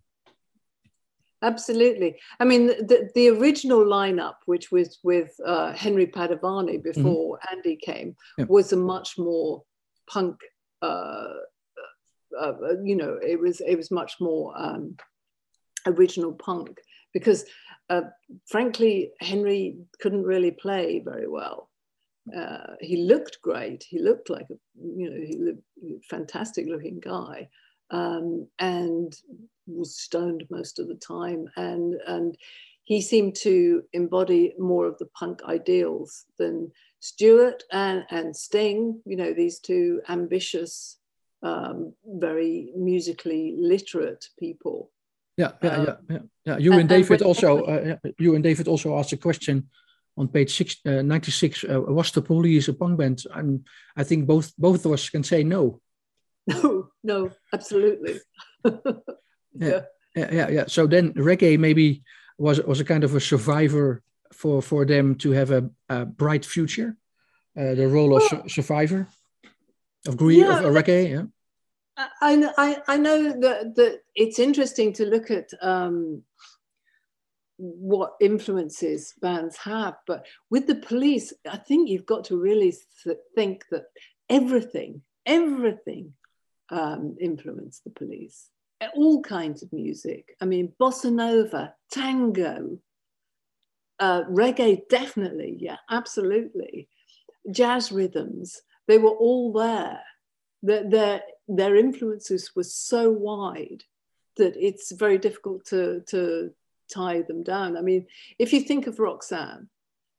Absolutely. 1.43 2.17
I 2.41 2.45
mean, 2.47 2.69
the, 2.69 3.11
the 3.15 3.29
original 3.29 3.85
lineup, 3.85 4.37
which 4.47 4.73
was 4.73 4.99
with 5.03 5.39
uh, 5.45 5.75
Henry 5.75 6.07
Padovani 6.07 6.83
before 6.83 7.37
mm-hmm. 7.37 7.55
Andy 7.55 7.77
came, 7.77 8.17
yeah. 8.39 8.47
was 8.49 8.73
a 8.73 8.77
much 8.77 9.19
more 9.19 9.63
punk. 10.11 10.37
Uh, 10.81 11.35
uh, 12.39 12.53
you 12.83 12.97
know, 12.97 13.19
it 13.23 13.39
was 13.39 13.61
it 13.61 13.77
was 13.77 13.91
much 13.91 14.15
more 14.21 14.53
um, 14.57 14.97
original 15.87 16.33
punk 16.33 16.81
because, 17.13 17.45
uh, 17.91 18.03
frankly, 18.47 19.13
Henry 19.21 19.77
couldn't 20.01 20.25
really 20.25 20.51
play 20.51 21.03
very 21.05 21.29
well. 21.29 21.71
Uh, 22.35 22.75
he 22.81 22.97
looked 22.97 23.39
great. 23.43 23.85
He 23.89 23.99
looked 23.99 24.31
like 24.31 24.47
a 24.51 24.57
you 24.75 25.11
know 25.11 25.17
he 25.17 25.37
looked 25.39 25.63
fantastic 26.09 26.67
looking 26.67 27.01
guy, 27.01 27.49
um, 27.91 28.47
and 28.59 29.15
was 29.67 29.97
stoned 29.97 30.45
most 30.51 30.79
of 30.79 30.89
the 30.89 30.95
time. 30.95 31.49
And, 31.57 31.95
and 32.07 32.37
he 32.85 33.01
seemed 33.01 33.35
to 33.37 33.83
embody 33.93 34.55
more 34.59 34.87
of 34.87 34.99
the 34.99 35.07
punk 35.19 35.43
ideals 35.45 36.25
than 36.39 36.71
Stewart 37.01 37.63
and, 37.73 38.05
and 38.11 38.37
Sting, 38.37 39.01
you 39.05 39.17
know, 39.17 39.33
these 39.33 39.59
two 39.59 40.01
ambitious, 40.09 40.99
um, 41.45 41.95
very 42.05 42.73
musically 42.77 43.55
literate 43.57 44.29
people. 44.39 44.91
Yeah, 45.37 45.53
yeah, 45.63 45.71
um, 45.71 45.87
yeah, 45.87 45.97
yeah, 46.09 46.19
yeah. 46.45 46.59
You 46.59 46.73
and, 46.73 46.81
and 46.81 46.89
David 46.89 47.21
and 47.21 47.29
also, 47.29 47.65
uh, 47.65 47.97
you 48.19 48.35
and 48.35 48.43
David 48.43 48.67
also 48.69 48.99
asked 48.99 49.13
a 49.13 49.17
question 49.17 49.69
on 50.17 50.29
page 50.29 50.57
six, 50.57 50.77
uh, 50.87 51.03
96 51.03 51.65
uh, 51.65 51.81
was 51.81 52.11
the 52.13 52.23
police 52.23 52.69
a 52.69 52.73
punk 52.73 52.99
band 52.99 53.25
and 53.35 53.67
i 53.97 54.05
think 54.05 54.29
both 54.29 54.53
both 54.57 54.87
of 54.87 54.93
us 54.93 55.11
can 55.11 55.25
say 55.25 55.43
no 55.43 55.81
no 56.47 56.89
no 57.03 57.31
absolutely 57.53 58.21
yeah. 59.55 59.81
yeah, 60.15 60.31
yeah, 60.33 60.49
yeah. 60.51 60.65
So 60.67 60.87
then 60.87 61.13
reggae 61.15 61.59
maybe 61.59 62.03
was 62.39 62.61
was 62.63 62.81
a 62.81 62.85
kind 62.85 63.05
of 63.05 63.15
a 63.15 63.21
survivor 63.21 64.03
for 64.33 64.63
for 64.63 64.85
them 64.85 65.15
to 65.17 65.31
have 65.33 65.51
a, 65.51 65.71
a 65.89 66.05
bright 66.05 66.45
future. 66.45 66.97
Uh, 67.57 67.75
the 67.75 67.87
role 67.87 68.09
well, 68.09 68.17
of 68.17 68.23
su 68.29 68.43
survivor 68.49 69.07
of 70.07 70.17
grief 70.17 70.39
yeah, 70.39 70.61
of 70.61 70.75
reggae. 70.75 71.11
Yeah. 71.11 71.23
I, 71.97 72.51
I, 72.59 72.77
I 72.89 72.97
know 72.97 73.31
that, 73.41 73.77
that 73.77 74.01
it's 74.17 74.39
interesting 74.41 74.93
to 74.95 75.07
look 75.07 75.31
at 75.31 75.51
um, 75.63 76.23
what 77.57 78.15
influences 78.21 79.15
bands 79.21 79.57
have, 79.59 79.95
but 80.07 80.27
with 80.51 80.67
the 80.67 80.75
police, 80.75 81.33
I 81.49 81.57
think 81.57 81.89
you've 81.89 82.07
got 82.07 82.25
to 82.25 82.37
really 82.37 82.75
think 83.37 83.65
that 83.71 83.85
everything, 84.29 85.03
everything 85.25 86.15
um, 86.71 87.17
influenced 87.21 87.85
the 87.85 87.91
police 87.91 88.49
all 88.95 89.23
kinds 89.23 89.63
of 89.63 89.73
music. 89.73 90.37
I 90.41 90.45
mean, 90.45 90.73
bossa 90.81 91.13
nova, 91.13 91.75
tango, 91.91 92.79
uh, 93.99 94.23
reggae, 94.25 94.83
definitely, 94.89 95.57
yeah, 95.59 95.77
absolutely. 95.91 96.89
Jazz 97.51 97.93
rhythms, 97.93 98.63
they 98.89 98.99
were 98.99 99.11
all 99.11 99.53
there. 99.53 100.01
Their, 100.63 100.89
their, 100.89 101.23
their 101.49 101.77
influences 101.77 102.53
were 102.57 102.65
so 102.65 103.11
wide 103.11 103.83
that 104.37 104.57
it's 104.57 104.93
very 104.93 105.19
difficult 105.19 105.67
to, 105.67 106.03
to 106.09 106.51
tie 106.93 107.23
them 107.23 107.43
down. 107.43 107.77
I 107.77 107.83
mean, 107.83 108.07
if 108.39 108.53
you 108.53 108.61
think 108.61 108.87
of 108.87 108.99
Roxanne, 108.99 109.69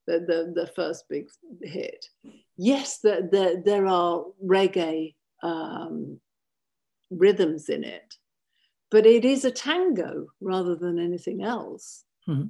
the, 0.07 0.19
the, 0.19 0.61
the 0.61 0.67
first 0.67 1.05
big 1.09 1.27
hit, 1.61 2.05
yes, 2.57 2.99
there, 2.99 3.27
there, 3.31 3.61
there 3.63 3.87
are 3.87 4.23
reggae 4.43 5.15
um, 5.41 6.19
rhythms 7.09 7.69
in 7.69 7.83
it, 7.83 8.15
but 8.91 9.05
it 9.05 9.25
is 9.25 9.45
a 9.45 9.51
tango 9.51 10.27
rather 10.39 10.75
than 10.75 10.99
anything 10.99 11.43
else. 11.43 12.03
Mm-hmm. 12.27 12.47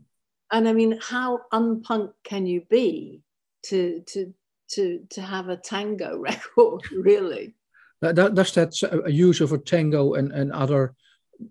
And 0.52 0.68
I 0.68 0.74
mean, 0.74 1.00
how 1.02 1.42
unpunk 1.52 2.12
can 2.24 2.46
you 2.46 2.62
be 2.70 3.22
to 3.64 4.02
to 4.08 4.34
to 4.72 5.00
to 5.12 5.22
have 5.22 5.50
a 5.50 5.58
tango 5.58 6.18
record, 6.30 6.82
really? 6.92 7.56
Does 8.02 8.54
that 8.54 9.04
use 9.08 9.42
of 9.42 9.52
a 9.52 9.58
tango 9.58 10.14
and 10.14 10.32
and 10.32 10.52
other 10.52 10.94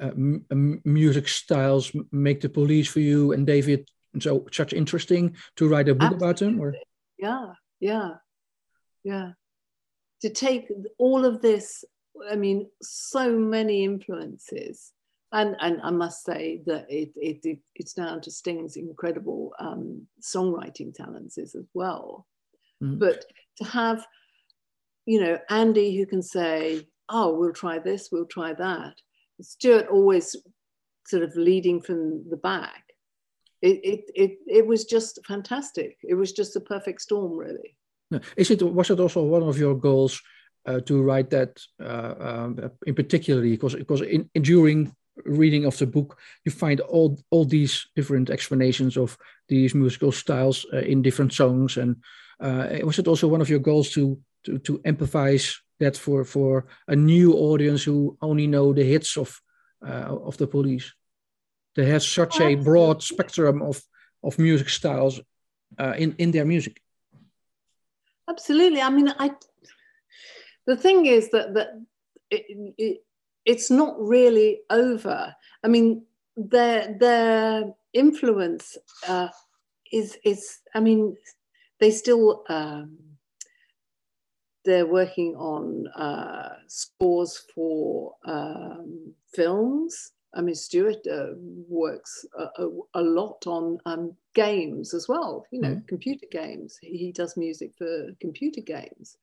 uh, 0.00 0.06
m- 0.06 0.80
music 0.84 1.28
styles 1.28 1.92
make 2.12 2.40
the 2.40 2.48
police 2.48 2.88
for 2.88 3.00
you 3.00 3.32
and 3.32 3.46
David 3.46 3.88
so 4.20 4.46
such 4.52 4.72
interesting 4.72 5.36
to 5.56 5.68
write 5.68 5.88
a 5.88 5.94
book 5.94 6.12
Absolutely. 6.12 6.26
about 6.26 6.38
them? 6.38 6.60
Or 6.60 6.74
yeah, 7.18 7.52
yeah, 7.80 8.10
yeah. 9.02 9.30
To 10.22 10.30
take 10.30 10.70
all 10.98 11.24
of 11.24 11.42
this 11.42 11.84
I 12.30 12.36
mean, 12.36 12.68
so 12.82 13.36
many 13.36 13.84
influences. 13.84 14.92
And, 15.32 15.56
and 15.60 15.80
I 15.82 15.90
must 15.90 16.24
say 16.24 16.62
that 16.66 16.86
it, 16.88 17.10
it, 17.16 17.44
it 17.44 17.58
it's 17.74 17.92
down 17.92 18.20
to 18.22 18.30
Sting's 18.30 18.76
incredible 18.76 19.52
um, 19.58 20.06
songwriting 20.22 20.94
talents 20.94 21.38
as 21.38 21.56
well. 21.74 22.26
Mm. 22.84 22.98
But 22.98 23.24
to 23.58 23.64
have, 23.64 24.06
you 25.06 25.20
know, 25.20 25.38
Andy 25.48 25.96
who 25.96 26.06
can 26.06 26.22
say, 26.22 26.86
oh, 27.08 27.34
we'll 27.34 27.52
try 27.52 27.78
this, 27.78 28.08
we'll 28.10 28.26
try 28.26 28.52
that. 28.54 28.94
Stewart 29.40 29.88
always 29.88 30.36
sort 31.06 31.22
of 31.22 31.34
leading 31.36 31.80
from 31.80 32.28
the 32.30 32.36
back. 32.36 32.84
It, 33.62 33.80
it, 33.82 34.00
it, 34.14 34.38
it 34.46 34.66
was 34.66 34.84
just 34.84 35.18
fantastic. 35.26 35.96
It 36.02 36.14
was 36.14 36.32
just 36.32 36.56
a 36.56 36.60
perfect 36.60 37.00
storm, 37.00 37.36
really. 37.36 37.76
Is 38.36 38.50
it 38.50 38.62
was 38.62 38.90
it 38.90 39.00
also 39.00 39.22
one 39.22 39.42
of 39.42 39.58
your 39.58 39.74
goals 39.74 40.20
uh, 40.66 40.80
to 40.80 41.02
write 41.02 41.30
that 41.30 41.60
uh, 41.80 42.14
um, 42.18 42.70
in 42.86 42.94
particularly 42.94 43.52
because 43.52 43.74
because 43.74 44.02
in, 44.02 44.28
in, 44.34 44.42
during 44.42 44.94
reading 45.24 45.64
of 45.64 45.76
the 45.78 45.86
book 45.86 46.18
you 46.44 46.52
find 46.52 46.80
all 46.80 47.18
all 47.30 47.44
these 47.44 47.86
different 47.96 48.30
explanations 48.30 48.96
of 48.96 49.16
these 49.48 49.74
musical 49.74 50.12
styles 50.12 50.66
uh, 50.72 50.78
in 50.78 51.02
different 51.02 51.32
songs 51.32 51.76
and 51.76 51.96
uh, 52.40 52.68
was 52.84 52.98
it 52.98 53.08
also 53.08 53.28
one 53.28 53.40
of 53.40 53.48
your 53.48 53.60
goals 53.60 53.90
to 53.90 54.18
to, 54.44 54.58
to 54.58 54.78
empathize 54.80 55.56
that 55.80 55.96
for 55.96 56.24
for 56.24 56.66
a 56.88 56.96
new 56.96 57.32
audience 57.34 57.82
who 57.82 58.16
only 58.20 58.46
know 58.46 58.72
the 58.72 58.84
hits 58.84 59.16
of 59.16 59.40
uh, 59.86 60.16
of 60.26 60.36
the 60.36 60.46
police 60.46 60.92
they 61.74 61.86
have 61.86 62.02
such 62.02 62.40
a 62.40 62.54
broad 62.54 63.02
spectrum 63.02 63.62
of 63.62 63.82
of 64.22 64.38
music 64.38 64.68
styles 64.68 65.20
uh, 65.78 65.94
in 65.96 66.14
in 66.18 66.30
their 66.30 66.44
music 66.44 66.80
absolutely 68.28 68.80
i 68.80 68.90
mean 68.90 69.12
i 69.18 69.30
the 70.66 70.76
thing 70.76 71.06
is 71.06 71.30
that 71.30 71.54
that 71.54 71.68
it, 72.30 72.74
it, 72.78 73.04
it's 73.44 73.70
not 73.70 73.94
really 73.98 74.60
over. 74.70 75.34
I 75.62 75.68
mean, 75.68 76.04
their 76.36 76.96
their 76.98 77.74
influence 77.92 78.76
uh, 79.06 79.28
is 79.92 80.16
is. 80.24 80.58
I 80.74 80.80
mean, 80.80 81.16
they 81.84 81.90
still 81.90 82.44
um, 82.48 82.96
they're 84.64 84.86
working 84.86 85.36
on 85.36 85.86
uh, 85.88 86.54
scores 86.66 87.42
for 87.54 88.14
um, 88.24 89.12
films. 89.34 90.12
I 90.34 90.40
mean, 90.40 90.54
Stewart 90.54 91.06
uh, 91.06 91.34
works 91.68 92.24
a, 92.38 92.62
a, 92.62 92.68
a, 92.94 93.02
lot 93.02 93.46
on 93.46 93.78
um, 93.84 94.16
games 94.34 94.94
as 94.94 95.08
well, 95.10 95.44
you 95.50 95.60
know, 95.60 95.74
mm. 95.74 95.86
computer 95.86 96.26
games. 96.32 96.78
He 96.80 97.12
does 97.12 97.36
music 97.36 97.72
for 97.76 98.08
computer 98.18 98.62
games. 98.62 99.18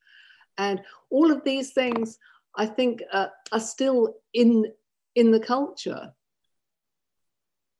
And 0.59 0.81
all 1.09 1.31
of 1.31 1.43
these 1.43 1.73
things, 1.73 2.19
I 2.55 2.67
think, 2.67 3.01
uh, 3.11 3.29
are 3.51 3.59
still 3.59 4.17
in, 4.35 4.71
in 5.15 5.31
the 5.31 5.39
culture. 5.39 6.13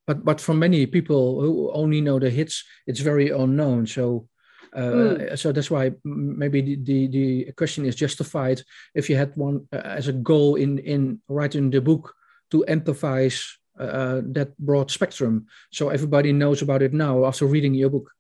But, 0.08 0.26
but 0.26 0.42
for 0.42 0.56
many 0.56 0.88
people 0.88 1.40
who 1.40 1.72
only 1.72 2.02
know 2.02 2.18
the 2.18 2.32
hits, 2.32 2.66
it's 2.88 3.00
very 3.00 3.30
unknown. 3.30 3.86
So 3.86 4.28
mm. 4.76 5.38
so 5.38 5.52
that's 5.52 5.72
why 5.72 5.92
maybe 6.04 6.62
the, 6.62 6.76
the, 6.76 7.08
the, 7.08 7.52
question 7.54 7.86
is 7.86 7.96
justified 7.96 8.62
if 8.96 9.10
you 9.10 9.16
had 9.16 9.36
one 9.36 9.68
uh, 9.74 9.78
as 9.78 10.08
a 10.08 10.14
goal 10.14 10.56
in, 10.56 10.80
in 10.80 11.20
writing 11.28 11.70
the 11.70 11.82
book 11.82 12.16
to 12.50 12.64
empathize 12.68 13.56
uh, 13.80 14.22
that 14.24 14.58
broad 14.58 14.90
spectrum 14.90 15.46
so 15.72 15.90
everybody 15.90 16.32
knows 16.32 16.62
about 16.62 16.82
it 16.82 16.94
now 16.94 17.26
after 17.26 17.46
reading 17.46 17.74
your 17.74 17.90
book 17.90 18.12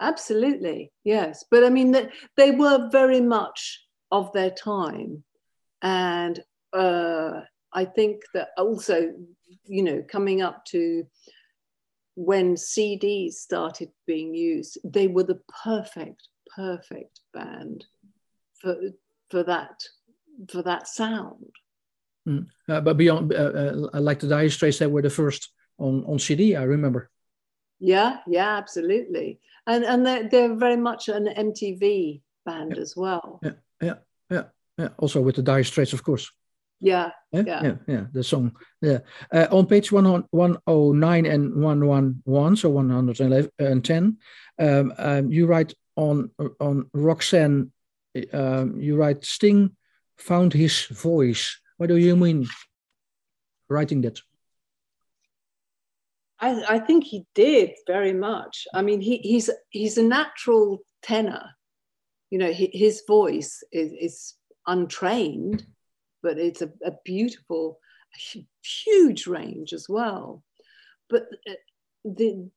Absolutely, 0.00 0.92
yes. 1.04 1.44
But 1.50 1.64
I 1.64 1.70
mean, 1.70 1.96
they 2.36 2.50
were 2.50 2.88
very 2.90 3.20
much 3.20 3.86
of 4.10 4.32
their 4.32 4.50
time. 4.50 5.22
And 5.82 6.42
uh, 6.72 7.40
I 7.72 7.84
think 7.84 8.22
that 8.34 8.48
also, 8.58 9.12
you 9.64 9.82
know, 9.82 10.02
coming 10.06 10.42
up 10.42 10.64
to 10.66 11.06
when 12.16 12.54
CDs 12.54 13.34
started 13.34 13.90
being 14.06 14.34
used, 14.34 14.78
they 14.84 15.08
were 15.08 15.24
the 15.24 15.40
perfect, 15.64 16.28
perfect 16.54 17.20
band 17.32 17.84
for 18.60 18.76
for 19.30 19.42
that 19.42 19.82
for 20.48 20.62
that 20.62 20.86
sound. 20.88 21.50
Mm. 22.28 22.46
Uh, 22.68 22.80
but 22.80 22.96
beyond, 22.96 23.32
uh, 23.34 23.88
uh, 23.92 24.00
like 24.00 24.20
the 24.20 24.28
Dire 24.28 24.48
Straits, 24.48 24.78
they 24.78 24.86
were 24.86 25.02
the 25.02 25.10
first 25.10 25.50
on 25.78 26.04
on 26.06 26.18
CD. 26.18 26.56
I 26.56 26.62
remember. 26.62 27.10
Yeah, 27.80 28.18
yeah, 28.26 28.56
absolutely, 28.56 29.40
and 29.66 29.84
and 29.84 30.06
they're, 30.06 30.28
they're 30.28 30.54
very 30.54 30.76
much 30.76 31.08
an 31.08 31.26
MTV 31.26 32.22
band 32.46 32.74
yeah. 32.76 32.82
as 32.82 32.94
well. 32.96 33.40
Yeah, 33.42 33.52
yeah, 33.82 33.94
yeah, 34.30 34.42
yeah. 34.78 34.88
Also 34.98 35.20
with 35.20 35.36
the 35.36 35.42
Dire 35.42 35.64
Straits, 35.64 35.92
of 35.92 36.02
course. 36.02 36.30
Yeah, 36.84 37.12
yeah, 37.32 37.42
yeah, 37.46 37.62
yeah. 37.62 37.76
yeah 37.86 38.04
the 38.12 38.22
song. 38.22 38.52
Yeah, 38.82 38.98
uh, 39.32 39.46
on 39.50 39.66
page 39.66 39.90
109 39.90 41.26
and 41.26 41.54
one 41.62 41.86
one 41.86 42.20
one, 42.24 42.56
so 42.56 42.68
one 42.68 42.90
hundred 42.90 43.20
and 43.58 43.82
ten, 43.82 44.18
um, 44.58 44.92
um, 44.98 45.32
you 45.32 45.46
write 45.46 45.72
on 45.96 46.30
on 46.60 46.90
Roxanne. 46.92 47.72
Um, 48.34 48.78
you 48.78 48.96
write 48.96 49.24
Sting 49.24 49.74
found 50.18 50.52
his 50.52 50.84
voice. 50.84 51.58
What 51.78 51.88
do 51.88 51.96
you 51.96 52.16
mean 52.16 52.46
writing 53.70 54.02
that? 54.02 54.20
I, 56.38 56.76
I 56.76 56.78
think 56.80 57.04
he 57.04 57.24
did 57.34 57.70
very 57.86 58.12
much. 58.12 58.66
I 58.74 58.82
mean, 58.82 59.00
he, 59.00 59.16
he's 59.18 59.48
he's 59.70 59.96
a 59.96 60.02
natural 60.02 60.80
tenor. 61.02 61.44
You 62.28 62.38
know, 62.40 62.52
he, 62.52 62.68
his 62.74 63.02
voice 63.06 63.64
is, 63.72 63.92
is 63.98 64.34
untrained, 64.66 65.64
but 66.24 66.38
it's 66.38 66.62
a, 66.62 66.70
a 66.84 66.92
beautiful, 67.04 67.78
huge 68.64 69.28
range 69.28 69.72
as 69.72 69.88
well. 69.88 70.42
But 71.08 71.28
uh, 71.48 71.52
the 72.04 72.50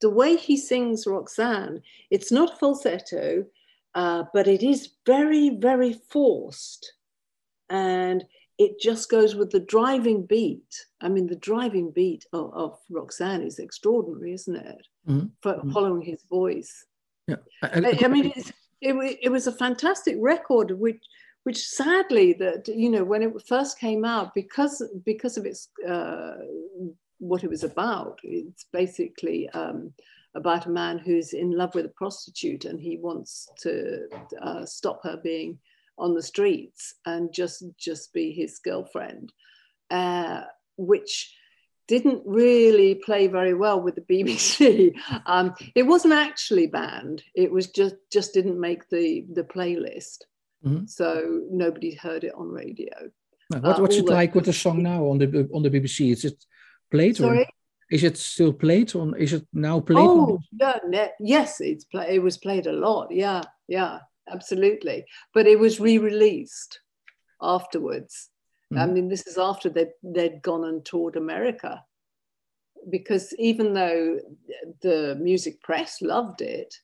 the 0.00 0.10
way 0.10 0.34
he 0.34 0.56
sings 0.56 1.06
Roxanne, 1.06 1.80
it's 2.10 2.32
not 2.32 2.58
falsetto, 2.58 3.46
uh, 3.94 4.24
but 4.34 4.48
it 4.48 4.64
is 4.64 4.94
very, 5.06 5.50
very 5.50 5.92
forced. 6.10 6.94
And 7.70 8.24
it 8.58 8.80
just 8.80 9.08
goes 9.08 9.36
with 9.36 9.50
the 9.50 9.60
driving 9.60 10.26
beat. 10.26 10.74
I 11.00 11.08
mean, 11.08 11.28
the 11.28 11.36
driving 11.36 11.92
beat 11.92 12.26
of, 12.32 12.52
of 12.52 12.78
Roxanne 12.90 13.42
is 13.42 13.60
extraordinary, 13.60 14.32
isn't 14.32 14.56
it? 14.56 14.86
Mm-hmm. 15.08 15.26
For 15.40 15.52
mm-hmm. 15.54 15.70
following 15.70 16.02
his 16.02 16.24
voice. 16.28 16.84
Yeah, 17.28 17.36
I, 17.62 17.68
I, 17.68 17.98
I 18.04 18.08
mean, 18.08 18.32
it, 18.80 19.18
it 19.22 19.30
was 19.30 19.46
a 19.46 19.52
fantastic 19.52 20.16
record, 20.18 20.72
which 20.72 21.02
which 21.44 21.66
sadly 21.66 22.32
that 22.32 22.68
you 22.68 22.90
know 22.90 23.04
when 23.04 23.22
it 23.22 23.32
first 23.46 23.78
came 23.78 24.04
out 24.04 24.34
because 24.34 24.82
because 25.04 25.36
of 25.36 25.46
its 25.46 25.68
uh, 25.88 26.34
what 27.18 27.44
it 27.44 27.50
was 27.50 27.64
about 27.64 28.18
it's 28.22 28.66
basically 28.72 29.48
um, 29.50 29.92
about 30.34 30.66
a 30.66 30.70
man 30.70 30.98
who's 30.98 31.32
in 31.32 31.50
love 31.50 31.74
with 31.74 31.86
a 31.86 31.90
prostitute 31.90 32.64
and 32.64 32.80
he 32.80 32.96
wants 32.96 33.48
to 33.58 34.08
uh, 34.40 34.64
stop 34.64 35.00
her 35.02 35.16
being 35.16 35.58
on 35.98 36.14
the 36.14 36.22
streets 36.22 36.94
and 37.06 37.32
just 37.32 37.64
just 37.78 38.12
be 38.12 38.32
his 38.32 38.58
girlfriend, 38.58 39.32
uh, 39.90 40.42
which 40.76 41.34
didn't 41.86 42.22
really 42.24 42.94
play 42.94 43.26
very 43.26 43.54
well 43.54 43.80
with 43.80 43.94
the 43.94 44.00
BBC. 44.10 44.94
Um, 45.26 45.54
it 45.74 45.82
wasn't 45.82 46.14
actually 46.14 46.66
banned. 46.66 47.22
It 47.34 47.52
was 47.52 47.68
just 47.68 47.96
just 48.10 48.32
didn't 48.32 48.60
make 48.60 48.88
the 48.88 49.26
the 49.32 49.44
playlist, 49.44 50.22
mm-hmm. 50.64 50.86
so 50.86 51.42
nobody 51.50 51.94
heard 51.94 52.24
it 52.24 52.34
on 52.34 52.48
radio. 52.48 53.10
what, 53.48 53.80
what's 53.80 53.96
uh, 53.96 54.00
it 54.00 54.06
like 54.06 54.34
with 54.34 54.44
the 54.44 54.52
song 54.52 54.82
now 54.92 55.04
on 55.06 55.18
the 55.18 55.48
on 55.54 55.62
the 55.62 55.70
BBC? 55.70 56.12
Is 56.12 56.24
it 56.24 56.44
played? 56.90 57.16
Sorry. 57.16 57.40
Or 57.40 57.46
is 57.90 58.04
it 58.04 58.16
still 58.16 58.52
played 58.52 58.94
on? 58.96 59.14
Is 59.18 59.34
it 59.34 59.46
now 59.52 59.80
played? 59.80 59.98
Oh, 59.98 60.38
yeah, 60.58 61.08
yes, 61.20 61.60
it's 61.60 61.84
play. 61.84 62.14
It 62.14 62.22
was 62.22 62.38
played 62.38 62.66
a 62.66 62.72
lot. 62.72 63.08
Yeah, 63.10 63.42
yeah 63.68 63.98
absolutely. 64.30 65.04
But 65.34 65.46
it 65.46 65.58
was 65.58 65.80
re-released 65.80 66.80
afterwards. 67.40 68.30
Mm. 68.72 68.80
I 68.80 68.86
mean, 68.86 69.08
this 69.08 69.26
is 69.26 69.38
after 69.38 69.68
they 69.68 69.88
they'd 70.02 70.42
gone 70.42 70.64
and 70.64 70.84
toured 70.84 71.16
America, 71.16 71.84
because 72.90 73.34
even 73.38 73.74
though 73.74 74.18
the 74.80 75.18
music 75.20 75.60
press 75.62 76.00
loved 76.00 76.40
it, 76.40 76.74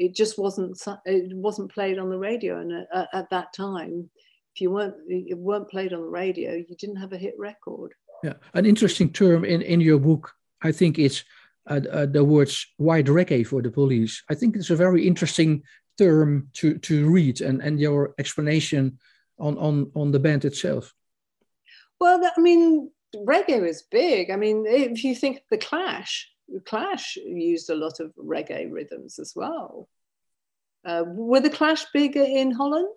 it 0.00 0.14
just 0.14 0.38
wasn't 0.38 0.80
it 1.04 1.36
wasn't 1.36 1.72
played 1.72 1.98
on 1.98 2.10
the 2.10 2.18
radio. 2.18 2.58
And 2.60 2.86
at, 2.92 3.08
at 3.12 3.30
that 3.30 3.52
time, 3.52 4.10
if 4.54 4.60
you 4.60 4.70
weren't 4.70 4.96
it 5.08 5.38
weren't 5.38 5.70
played 5.70 5.92
on 5.92 6.00
the 6.00 6.08
radio, 6.22 6.54
you 6.54 6.76
didn't 6.78 7.02
have 7.02 7.12
a 7.12 7.18
hit 7.18 7.34
record. 7.38 7.92
Yeah, 8.24 8.34
an 8.54 8.66
interesting 8.66 9.10
term 9.12 9.44
in 9.44 9.62
in 9.62 9.80
your 9.80 9.98
book, 9.98 10.32
I 10.62 10.72
think, 10.72 10.98
is 10.98 11.24
uh, 11.68 11.80
uh, 11.92 12.06
the 12.06 12.24
words 12.24 12.66
white 12.76 13.06
reggae 13.06 13.46
for 13.46 13.62
the 13.62 13.70
police. 13.70 14.22
I 14.28 14.34
think 14.34 14.56
it's 14.56 14.70
a 14.70 14.76
very 14.76 15.06
interesting 15.06 15.62
term 16.00 16.48
to, 16.54 16.78
to 16.78 17.10
read 17.10 17.42
and, 17.42 17.60
and 17.60 17.78
your 17.78 18.14
explanation 18.18 18.98
on, 19.38 19.58
on, 19.58 19.90
on 19.94 20.12
the 20.12 20.18
band 20.18 20.44
itself? 20.44 20.94
Well, 22.00 22.20
I 22.24 22.40
mean, 22.40 22.90
reggae 23.14 23.68
is 23.68 23.82
big. 23.82 24.30
I 24.30 24.36
mean, 24.36 24.64
if 24.66 25.04
you 25.04 25.14
think 25.14 25.42
the 25.50 25.58
Clash, 25.58 26.29
Clash 26.64 27.16
used 27.16 27.70
a 27.70 27.74
lot 27.74 28.00
of 28.00 28.12
reggae 28.16 28.70
rhythms 28.70 29.18
as 29.18 29.32
well. 29.34 29.88
Uh, 30.84 31.04
were 31.06 31.40
the 31.40 31.50
Clash 31.50 31.84
bigger 31.92 32.22
in 32.22 32.50
Holland? 32.50 32.96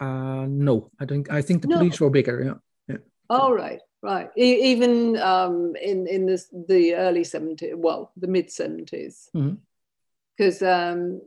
Uh, 0.00 0.46
no, 0.48 0.90
I 1.00 1.06
think 1.06 1.30
I 1.30 1.42
think 1.42 1.62
the 1.62 1.68
no. 1.68 1.78
police 1.78 2.00
were 2.00 2.10
bigger. 2.10 2.42
Yeah. 2.44 2.94
yeah. 2.94 3.00
Oh 3.28 3.52
right, 3.52 3.80
right. 4.02 4.30
E- 4.36 4.72
even 4.72 5.16
um, 5.18 5.74
in 5.80 6.06
in 6.06 6.26
the 6.26 6.42
the 6.68 6.94
early 6.94 7.24
seventies, 7.24 7.74
well, 7.76 8.12
the 8.16 8.26
mid 8.26 8.50
seventies, 8.50 9.28
because 9.32 10.60
mm-hmm. 10.60 11.00
um, 11.00 11.20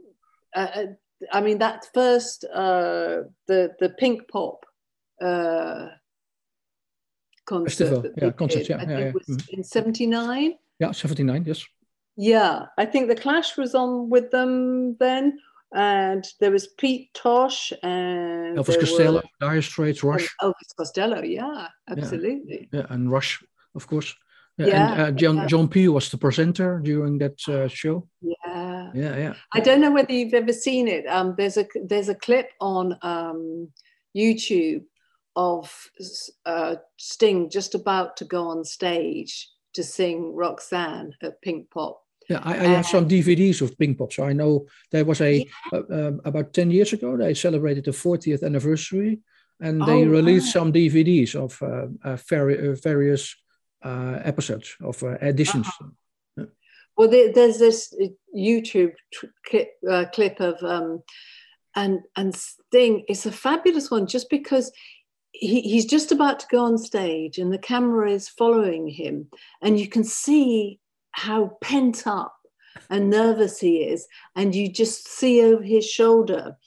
uh, 0.55 0.59
uh, 0.59 0.85
I 1.31 1.41
mean, 1.41 1.59
that 1.59 1.87
first, 1.93 2.45
uh, 2.45 3.23
the, 3.47 3.75
the 3.79 3.95
Pinkpop 4.01 4.57
uh, 5.21 5.89
concert. 7.45 7.89
Festival, 7.89 8.11
yeah, 8.17 8.31
concert, 8.31 8.69
yeah, 8.69 8.83
yeah, 8.87 8.99
yeah. 8.99 9.11
was 9.11 9.27
mm. 9.27 9.49
in 9.49 9.63
79. 9.63 10.55
Yeah, 10.79 10.91
79, 10.91 11.45
yes. 11.45 11.65
Yeah, 12.17 12.65
I 12.77 12.85
think 12.85 13.07
The 13.07 13.15
Clash 13.15 13.57
was 13.57 13.75
on 13.75 14.09
with 14.09 14.31
them 14.31 14.95
then. 14.99 15.39
And 15.73 16.25
there 16.39 16.51
was 16.51 16.67
Pete 16.67 17.13
Tosh 17.13 17.73
and 17.83 18.57
Elvis 18.57 18.79
Costello, 18.79 19.15
were, 19.15 19.23
Dire 19.41 19.61
Straits, 19.61 20.03
Rush. 20.03 20.33
Elvis 20.41 20.75
Costello, 20.77 21.21
yeah, 21.21 21.67
absolutely. 21.89 22.69
Yeah, 22.71 22.79
yeah 22.79 22.85
and 22.89 23.11
Rush, 23.11 23.43
of 23.73 23.85
course. 23.87 24.15
Yeah, 24.57 24.67
yeah 24.67 24.91
and 24.93 25.01
uh, 25.01 25.11
John 25.11 25.35
yeah. 25.35 25.45
John 25.47 25.67
Peel 25.67 25.91
was 25.91 26.09
the 26.09 26.17
presenter 26.17 26.79
during 26.79 27.17
that 27.17 27.37
uh, 27.49 27.67
show. 27.67 28.07
Yeah, 28.21 28.91
yeah, 28.93 29.17
yeah. 29.17 29.33
I 29.51 29.59
don't 29.59 29.81
know 29.81 29.91
whether 29.91 30.13
you've 30.13 30.33
ever 30.33 30.53
seen 30.53 30.87
it. 30.87 31.05
Um, 31.07 31.35
there's 31.37 31.57
a 31.57 31.65
there's 31.83 32.07
a 32.07 32.15
clip 32.15 32.51
on 32.61 32.97
um, 33.01 33.69
YouTube 34.15 34.85
of 35.35 35.73
uh, 36.45 36.75
Sting 36.95 37.49
just 37.49 37.75
about 37.75 38.15
to 38.17 38.23
go 38.23 38.47
on 38.47 38.63
stage 38.63 39.49
to 39.75 39.83
sing 39.83 40.33
Roxanne 40.35 41.13
at 41.21 41.41
Pinkpop. 41.41 41.95
Yeah, 42.29 42.41
I, 42.43 42.53
I 42.53 42.67
have 42.69 42.87
some 42.87 43.07
DVDs 43.07 43.61
of 43.61 43.77
Pinkpop, 43.77 44.11
so 44.11 44.23
I 44.23 44.33
know 44.33 44.65
there 44.91 45.05
was 45.05 45.21
a 45.21 45.45
yeah. 45.71 45.79
uh, 45.79 46.11
about 46.25 46.53
ten 46.53 46.71
years 46.71 46.91
ago 46.91 47.15
they 47.15 47.35
celebrated 47.35 47.85
the 47.85 47.91
40th 47.91 48.43
anniversary, 48.43 49.19
and 49.59 49.81
they 49.81 50.03
oh, 50.03 50.07
released 50.07 50.55
wow. 50.55 50.63
some 50.63 50.73
DVDs 50.73 51.35
of 51.35 51.61
uh, 51.61 51.87
uh, 52.03 52.17
various 52.83 53.35
uh, 53.83 54.19
episodes 54.23 54.75
of 54.81 55.01
uh, 55.03 55.17
editions. 55.21 55.67
Uh-huh. 55.67 56.45
Well, 56.97 57.09
there, 57.09 57.31
there's 57.31 57.59
this 57.59 57.93
YouTube 58.35 58.93
clip, 59.45 59.69
uh, 59.89 60.05
clip 60.13 60.39
of 60.39 60.55
um, 60.63 61.03
and 61.75 61.99
and 62.15 62.33
Sting. 62.33 63.03
It's 63.07 63.25
a 63.25 63.31
fabulous 63.31 63.91
one, 63.91 64.07
just 64.07 64.29
because 64.29 64.71
he, 65.39 65.61
he's 65.61 65.85
just 65.85 66.11
about 66.11 66.39
to 66.39 66.47
go 66.51 66.65
on 66.65 66.77
stage, 66.77 67.37
and 67.37 67.51
the 67.51 67.57
camera 67.57 68.11
is 68.11 68.29
following 68.29 68.87
him, 68.87 69.27
and 69.61 69.79
you 69.79 69.87
can 69.87 70.03
see 70.03 70.79
how 71.11 71.57
pent 71.61 72.07
up 72.07 72.35
and 72.89 73.09
nervous 73.09 73.59
he 73.59 73.83
is, 73.83 74.07
and 74.35 74.53
you 74.53 74.71
just 74.71 75.07
see 75.07 75.43
over 75.43 75.63
his 75.63 75.89
shoulder 75.89 76.57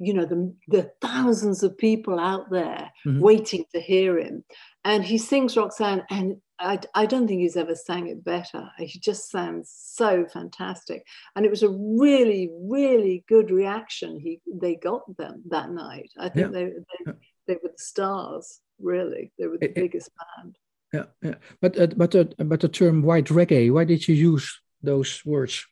you 0.00 0.14
know 0.14 0.24
the, 0.24 0.54
the 0.68 0.92
thousands 1.00 1.64
of 1.64 1.76
people 1.76 2.20
out 2.20 2.48
there 2.50 2.88
mm-hmm. 3.04 3.18
waiting 3.18 3.64
to 3.74 3.80
hear 3.80 4.16
him 4.16 4.44
and 4.84 5.02
he 5.02 5.18
sings 5.18 5.56
roxanne 5.56 6.04
and 6.08 6.36
I, 6.60 6.80
I 6.94 7.06
don't 7.06 7.26
think 7.28 7.40
he's 7.40 7.56
ever 7.56 7.74
sang 7.74 8.08
it 8.08 8.24
better. 8.24 8.68
He 8.78 8.98
just 8.98 9.30
sounds 9.30 9.72
so 9.72 10.26
fantastic, 10.26 11.06
and 11.36 11.46
it 11.46 11.50
was 11.50 11.62
a 11.62 11.68
really, 11.68 12.50
really 12.52 13.24
good 13.28 13.50
reaction. 13.50 14.18
He 14.18 14.40
they 14.46 14.74
got 14.74 15.16
them 15.16 15.42
that 15.50 15.70
night. 15.70 16.10
I 16.18 16.28
think 16.28 16.52
yeah. 16.52 16.52
they, 16.52 16.64
they, 17.04 17.12
they 17.48 17.54
were 17.54 17.70
the 17.70 17.82
stars. 17.82 18.60
Really, 18.80 19.32
they 19.38 19.48
were 19.48 19.58
the 19.58 19.64
it, 19.64 19.74
biggest 19.74 20.10
band. 20.18 20.56
Yeah, 20.92 21.06
yeah. 21.20 21.34
But 21.60 21.78
uh, 21.78 21.86
but 21.96 22.14
uh, 22.14 22.24
but 22.38 22.60
the 22.60 22.68
term 22.68 23.02
white 23.02 23.26
reggae. 23.26 23.72
Why 23.72 23.84
did 23.84 24.06
you 24.06 24.14
use 24.14 24.60
those 24.82 25.20
words 25.24 25.66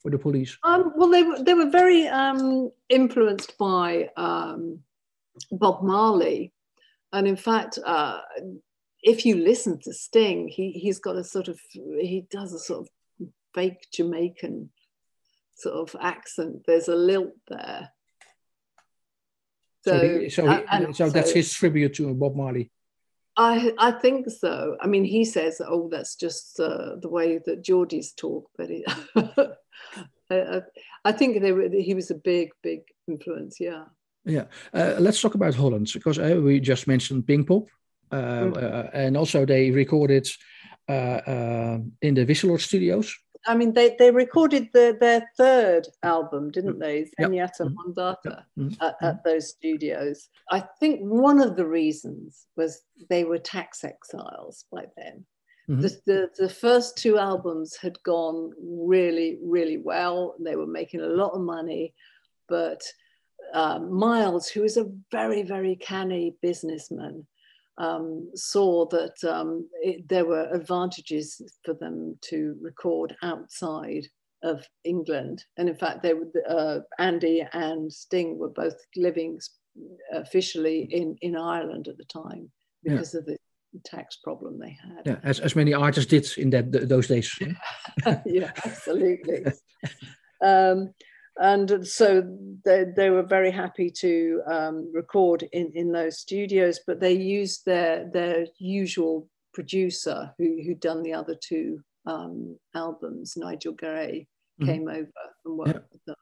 for 0.00 0.10
the 0.10 0.18
police? 0.18 0.56
Um, 0.64 0.92
well, 0.96 1.10
they 1.10 1.22
were 1.22 1.42
they 1.42 1.54
were 1.54 1.68
very 1.68 2.08
um, 2.08 2.70
influenced 2.88 3.58
by 3.58 4.08
um, 4.16 4.78
Bob 5.52 5.82
Marley, 5.82 6.52
and 7.12 7.28
in 7.28 7.36
fact. 7.36 7.78
Uh, 7.84 8.20
if 9.02 9.24
you 9.24 9.34
listen 9.34 9.78
to 9.80 9.92
Sting, 9.92 10.48
he 10.48 10.72
he's 10.72 10.98
got 10.98 11.16
a 11.16 11.24
sort 11.24 11.48
of 11.48 11.58
he 11.72 12.26
does 12.30 12.52
a 12.52 12.58
sort 12.58 12.80
of 12.80 13.28
fake 13.54 13.86
Jamaican 13.92 14.70
sort 15.56 15.76
of 15.76 15.96
accent. 16.00 16.64
There's 16.66 16.88
a 16.88 16.94
lilt 16.94 17.34
there. 17.48 17.90
So, 19.82 20.28
so, 20.28 20.28
so, 20.28 20.64
he, 20.86 20.92
so 20.92 21.10
that's 21.10 21.32
his 21.32 21.52
tribute 21.52 21.94
to 21.94 22.14
Bob 22.14 22.36
Marley. 22.36 22.70
I 23.36 23.72
I 23.78 23.92
think 23.92 24.28
so. 24.28 24.76
I 24.80 24.86
mean, 24.86 25.04
he 25.04 25.24
says, 25.24 25.62
"Oh, 25.66 25.88
that's 25.88 26.16
just 26.16 26.60
uh, 26.60 26.96
the 27.00 27.08
way 27.08 27.38
that 27.46 27.62
Geordies 27.62 28.14
talk," 28.14 28.50
but 28.58 28.70
it, 28.70 28.84
I, 30.30 30.60
I, 31.04 31.12
think 31.12 31.40
they 31.40 31.52
were, 31.52 31.68
he 31.68 31.94
was 31.94 32.10
a 32.10 32.14
big, 32.14 32.50
big 32.62 32.80
influence. 33.08 33.58
Yeah. 33.58 33.84
Yeah. 34.24 34.44
Uh, 34.74 34.96
let's 34.98 35.20
talk 35.20 35.34
about 35.34 35.54
Holland 35.54 35.90
because 35.92 36.18
uh, 36.18 36.40
we 36.42 36.60
just 36.60 36.86
mentioned 36.86 37.24
Pinkpop, 37.24 37.66
uh, 38.12 38.16
mm. 38.16 38.90
and 38.92 39.16
also 39.16 39.46
they 39.46 39.70
recorded 39.70 40.28
uh, 40.88 41.20
uh, 41.26 41.78
in 42.02 42.14
the 42.14 42.26
Wisseloord 42.26 42.60
studios. 42.60 43.16
I 43.46 43.54
mean, 43.54 43.72
they, 43.72 43.96
they 43.98 44.10
recorded 44.10 44.68
the, 44.72 44.96
their 45.00 45.28
third 45.36 45.88
album, 46.02 46.50
didn't 46.50 46.78
they? 46.78 47.06
Zenyatta 47.18 47.30
yep. 47.30 47.68
Mm-hmm. 47.68 47.90
Mondatta 47.92 48.44
yep. 48.56 48.72
at, 48.80 48.88
at, 48.88 48.98
mm-hmm. 49.00 49.16
those 49.28 49.48
studios. 49.48 50.28
I 50.50 50.60
think 50.78 51.00
one 51.00 51.40
of 51.40 51.56
the 51.56 51.66
reasons 51.66 52.46
was 52.56 52.82
they 53.08 53.24
were 53.24 53.38
tax 53.38 53.82
exiles 53.82 54.66
by 54.70 54.86
then. 54.96 55.24
Mm-hmm. 55.70 55.80
The, 55.80 56.00
the, 56.06 56.30
the, 56.38 56.48
first 56.48 56.98
two 56.98 57.16
albums 57.16 57.76
had 57.76 58.02
gone 58.02 58.50
really, 58.60 59.38
really 59.42 59.78
well. 59.78 60.34
They 60.40 60.56
were 60.56 60.66
making 60.66 61.00
a 61.00 61.06
lot 61.06 61.32
of 61.32 61.40
money. 61.40 61.94
But 62.48 62.82
uh, 63.54 63.78
Miles, 63.78 64.48
who 64.48 64.64
is 64.64 64.76
a 64.76 64.90
very, 65.10 65.42
very 65.42 65.76
canny 65.76 66.34
businessman, 66.42 67.26
um, 67.80 68.30
saw 68.34 68.86
that 68.88 69.16
um, 69.24 69.66
it, 69.82 70.06
there 70.06 70.26
were 70.26 70.48
advantages 70.52 71.40
for 71.64 71.74
them 71.74 72.16
to 72.28 72.54
record 72.60 73.16
outside 73.22 74.06
of 74.42 74.66
England. 74.84 75.42
And 75.56 75.68
in 75.68 75.74
fact, 75.74 76.02
they 76.02 76.12
were, 76.12 76.30
uh, 76.48 76.80
Andy 76.98 77.44
and 77.52 77.90
Sting 77.90 78.38
were 78.38 78.50
both 78.50 78.76
living 78.96 79.40
officially 80.12 80.88
in, 80.90 81.16
in 81.22 81.36
Ireland 81.36 81.88
at 81.88 81.96
the 81.96 82.04
time 82.04 82.50
because 82.84 83.14
yeah. 83.14 83.20
of 83.20 83.26
the 83.26 83.38
tax 83.84 84.18
problem 84.22 84.58
they 84.58 84.76
had. 84.82 85.06
Yeah, 85.06 85.16
as, 85.22 85.40
as 85.40 85.56
many 85.56 85.72
artists 85.72 86.10
did 86.10 86.26
in 86.36 86.50
that 86.50 86.88
those 86.88 87.06
days. 87.06 87.34
yeah, 88.26 88.52
absolutely. 88.64 89.44
um, 90.44 90.92
and 91.38 91.86
so 91.86 92.22
they, 92.64 92.84
they 92.96 93.10
were 93.10 93.22
very 93.22 93.50
happy 93.50 93.90
to 93.90 94.42
um, 94.46 94.90
record 94.92 95.42
in, 95.52 95.72
in 95.74 95.92
those 95.92 96.18
studios, 96.18 96.80
but 96.86 97.00
they 97.00 97.12
used 97.12 97.64
their 97.64 98.10
their 98.12 98.46
usual 98.58 99.28
producer 99.54 100.34
who 100.38 100.62
who'd 100.62 100.80
done 100.80 101.02
the 101.02 101.14
other 101.14 101.34
two 101.34 101.80
um, 102.06 102.58
albums, 102.74 103.34
Nigel 103.36 103.72
Gray, 103.72 104.26
mm-hmm. 104.60 104.70
came 104.70 104.88
over 104.88 105.10
and 105.44 105.58
worked 105.58 105.70
yeah. 105.70 105.80
with 105.92 106.04
them. 106.06 106.16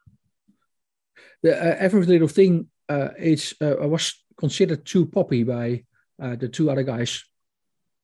The 1.42 1.56
uh, 1.56 1.76
Every 1.78 2.04
Little 2.04 2.28
Thing 2.28 2.68
uh, 2.88 3.10
is 3.18 3.54
uh, 3.60 3.76
was 3.88 4.14
considered 4.36 4.84
too 4.84 5.06
poppy 5.06 5.42
by 5.42 5.84
uh, 6.22 6.36
the 6.36 6.48
two 6.48 6.70
other 6.70 6.82
guys 6.82 7.24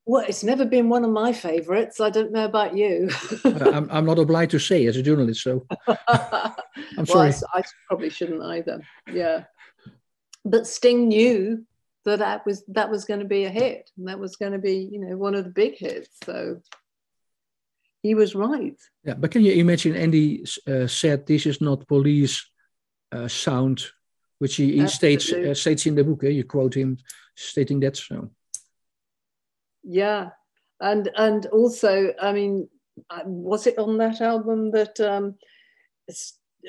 well, 0.06 0.24
it's 0.26 0.44
never 0.44 0.64
been 0.64 0.88
one 0.88 1.04
of 1.04 1.10
my 1.10 1.32
favorites. 1.32 2.00
I 2.00 2.10
don't 2.10 2.32
know 2.32 2.44
about 2.44 2.76
you. 2.76 3.08
I'm, 3.44 3.88
I'm 3.90 4.04
not 4.04 4.18
obliged 4.18 4.50
to 4.52 4.58
say 4.58 4.86
as 4.86 4.96
a 4.96 5.02
journalist, 5.02 5.42
so 5.42 5.66
I'm 5.88 7.06
sorry. 7.06 7.30
Well, 7.30 7.42
I, 7.54 7.60
I, 7.60 7.62
probably 7.88 8.10
shouldn't 8.10 8.42
either. 8.42 8.82
Yeah, 9.10 9.44
but 10.44 10.66
Sting 10.66 11.08
knew 11.08 11.64
that 12.04 12.18
that 12.18 12.44
was 12.44 12.64
that 12.68 12.90
was 12.90 13.06
going 13.06 13.20
to 13.20 13.26
be 13.26 13.44
a 13.44 13.50
hit, 13.50 13.90
and 13.96 14.08
that 14.08 14.18
was 14.18 14.36
going 14.36 14.52
to 14.52 14.58
be 14.58 14.88
you 14.92 15.00
know 15.00 15.16
one 15.16 15.34
of 15.34 15.44
the 15.44 15.50
big 15.50 15.78
hits. 15.78 16.10
So 16.24 16.60
he 18.02 18.14
was 18.14 18.34
right. 18.34 18.76
Yeah, 19.04 19.14
but 19.14 19.30
can 19.30 19.42
you 19.42 19.52
imagine? 19.52 19.96
Andy 19.96 20.44
uh, 20.68 20.86
said 20.86 21.26
this 21.26 21.46
is 21.46 21.62
not 21.62 21.88
police 21.88 22.44
uh, 23.10 23.28
sound, 23.28 23.86
which 24.38 24.56
he, 24.56 24.80
he 24.80 24.86
states 24.86 25.32
uh, 25.32 25.54
states 25.54 25.86
in 25.86 25.94
the 25.94 26.04
book. 26.04 26.24
Eh? 26.24 26.28
You 26.28 26.44
quote 26.44 26.74
him 26.74 26.98
stating 27.34 27.80
that. 27.80 27.96
So 27.96 28.30
yeah 29.84 30.30
and 30.80 31.10
and 31.16 31.46
also 31.46 32.12
i 32.20 32.32
mean 32.32 32.68
uh, 33.10 33.20
was 33.24 33.66
it 33.66 33.78
on 33.78 33.98
that 33.98 34.20
album 34.20 34.70
that 34.70 34.98
um 35.00 35.34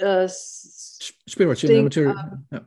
uh, 0.04 0.28
Sting, 0.28 1.90
um, 2.08 2.46
yeah. 2.52 2.60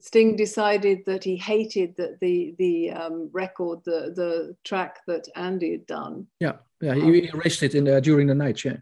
Sting 0.00 0.36
decided 0.36 0.98
that 1.06 1.24
he 1.24 1.36
hated 1.36 1.96
that 1.96 2.20
the 2.20 2.54
the 2.58 2.90
um, 2.90 3.30
record, 3.32 3.80
the 3.84 4.12
the 4.14 4.56
track 4.64 4.98
that 5.06 5.26
Andy 5.34 5.72
had 5.72 5.86
done. 5.86 6.26
Yeah, 6.40 6.56
yeah, 6.80 6.94
he, 6.94 7.00
um, 7.00 7.38
erased 7.38 7.62
it 7.62 7.74
in 7.74 7.84
the, 7.84 8.00
during 8.00 8.26
the 8.26 8.34
night. 8.34 8.64
Yeah, 8.64 8.76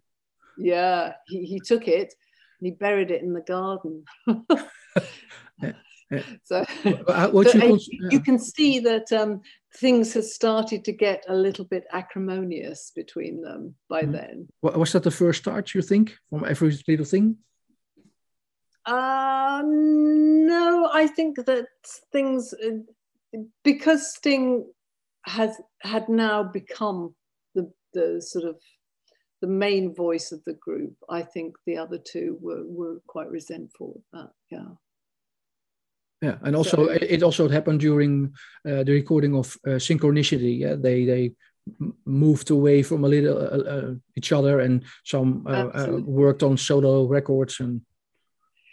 yeah, 0.58 1.12
he, 1.28 1.44
he 1.44 1.60
took 1.60 1.86
it 1.86 2.14
and 2.60 2.66
he 2.66 2.70
buried 2.72 3.10
it 3.10 3.22
in 3.22 3.32
the 3.32 3.42
garden. 3.42 4.04
yeah. 5.62 5.72
So, 6.42 6.62
uh, 7.08 7.30
so 7.44 7.56
you, 7.56 7.78
you, 8.10 8.20
can 8.20 8.38
see 8.38 8.80
that 8.80 9.10
um, 9.12 9.40
things 9.76 10.12
had 10.12 10.24
started 10.24 10.84
to 10.84 10.92
get 10.92 11.24
a 11.28 11.34
little 11.34 11.64
bit 11.64 11.84
acrimonious 11.92 12.92
between 12.94 13.40
them 13.40 13.74
by 13.88 14.02
mm. 14.02 14.12
then. 14.12 14.48
Was 14.62 14.92
that 14.92 15.02
the 15.02 15.10
first 15.10 15.40
start, 15.40 15.74
you 15.74 15.82
think, 15.82 16.16
from 16.30 16.44
every 16.44 16.76
little 16.86 17.06
thing? 17.06 17.36
Uh, 18.84 19.62
no, 19.64 20.90
I 20.92 21.06
think 21.06 21.36
that 21.46 21.66
things, 22.10 22.52
uh, 22.52 23.38
because 23.62 24.14
Sting 24.14 24.66
has 25.24 25.60
had 25.80 26.08
now 26.08 26.42
become 26.42 27.14
the, 27.54 27.72
the 27.94 28.20
sort 28.20 28.44
of 28.44 28.56
the 29.40 29.46
main 29.46 29.94
voice 29.94 30.32
of 30.32 30.42
the 30.44 30.54
group, 30.54 30.94
I 31.08 31.22
think 31.22 31.54
the 31.66 31.78
other 31.78 31.98
two 31.98 32.38
were, 32.40 32.64
were 32.64 33.00
quite 33.06 33.30
resentful 33.30 33.94
of 33.96 34.20
that, 34.20 34.30
yeah. 34.50 34.74
Yeah, 36.22 36.36
and 36.42 36.54
also 36.54 36.86
so, 36.86 36.90
it 36.90 37.22
also 37.24 37.48
happened 37.48 37.80
during 37.80 38.32
uh, 38.64 38.84
the 38.84 38.92
recording 38.92 39.34
of 39.34 39.58
uh, 39.66 39.70
Synchronicity. 39.70 40.60
Yeah, 40.60 40.76
they 40.76 41.04
they 41.04 41.32
moved 42.04 42.50
away 42.50 42.82
from 42.82 43.04
a 43.04 43.08
little 43.08 43.38
uh, 43.38 43.70
uh 43.70 43.94
each 44.16 44.30
other, 44.32 44.60
and 44.60 44.84
some 45.04 45.44
uh, 45.48 45.68
uh, 45.74 46.00
worked 46.04 46.44
on 46.44 46.56
solo 46.56 47.06
records, 47.08 47.58
and 47.58 47.80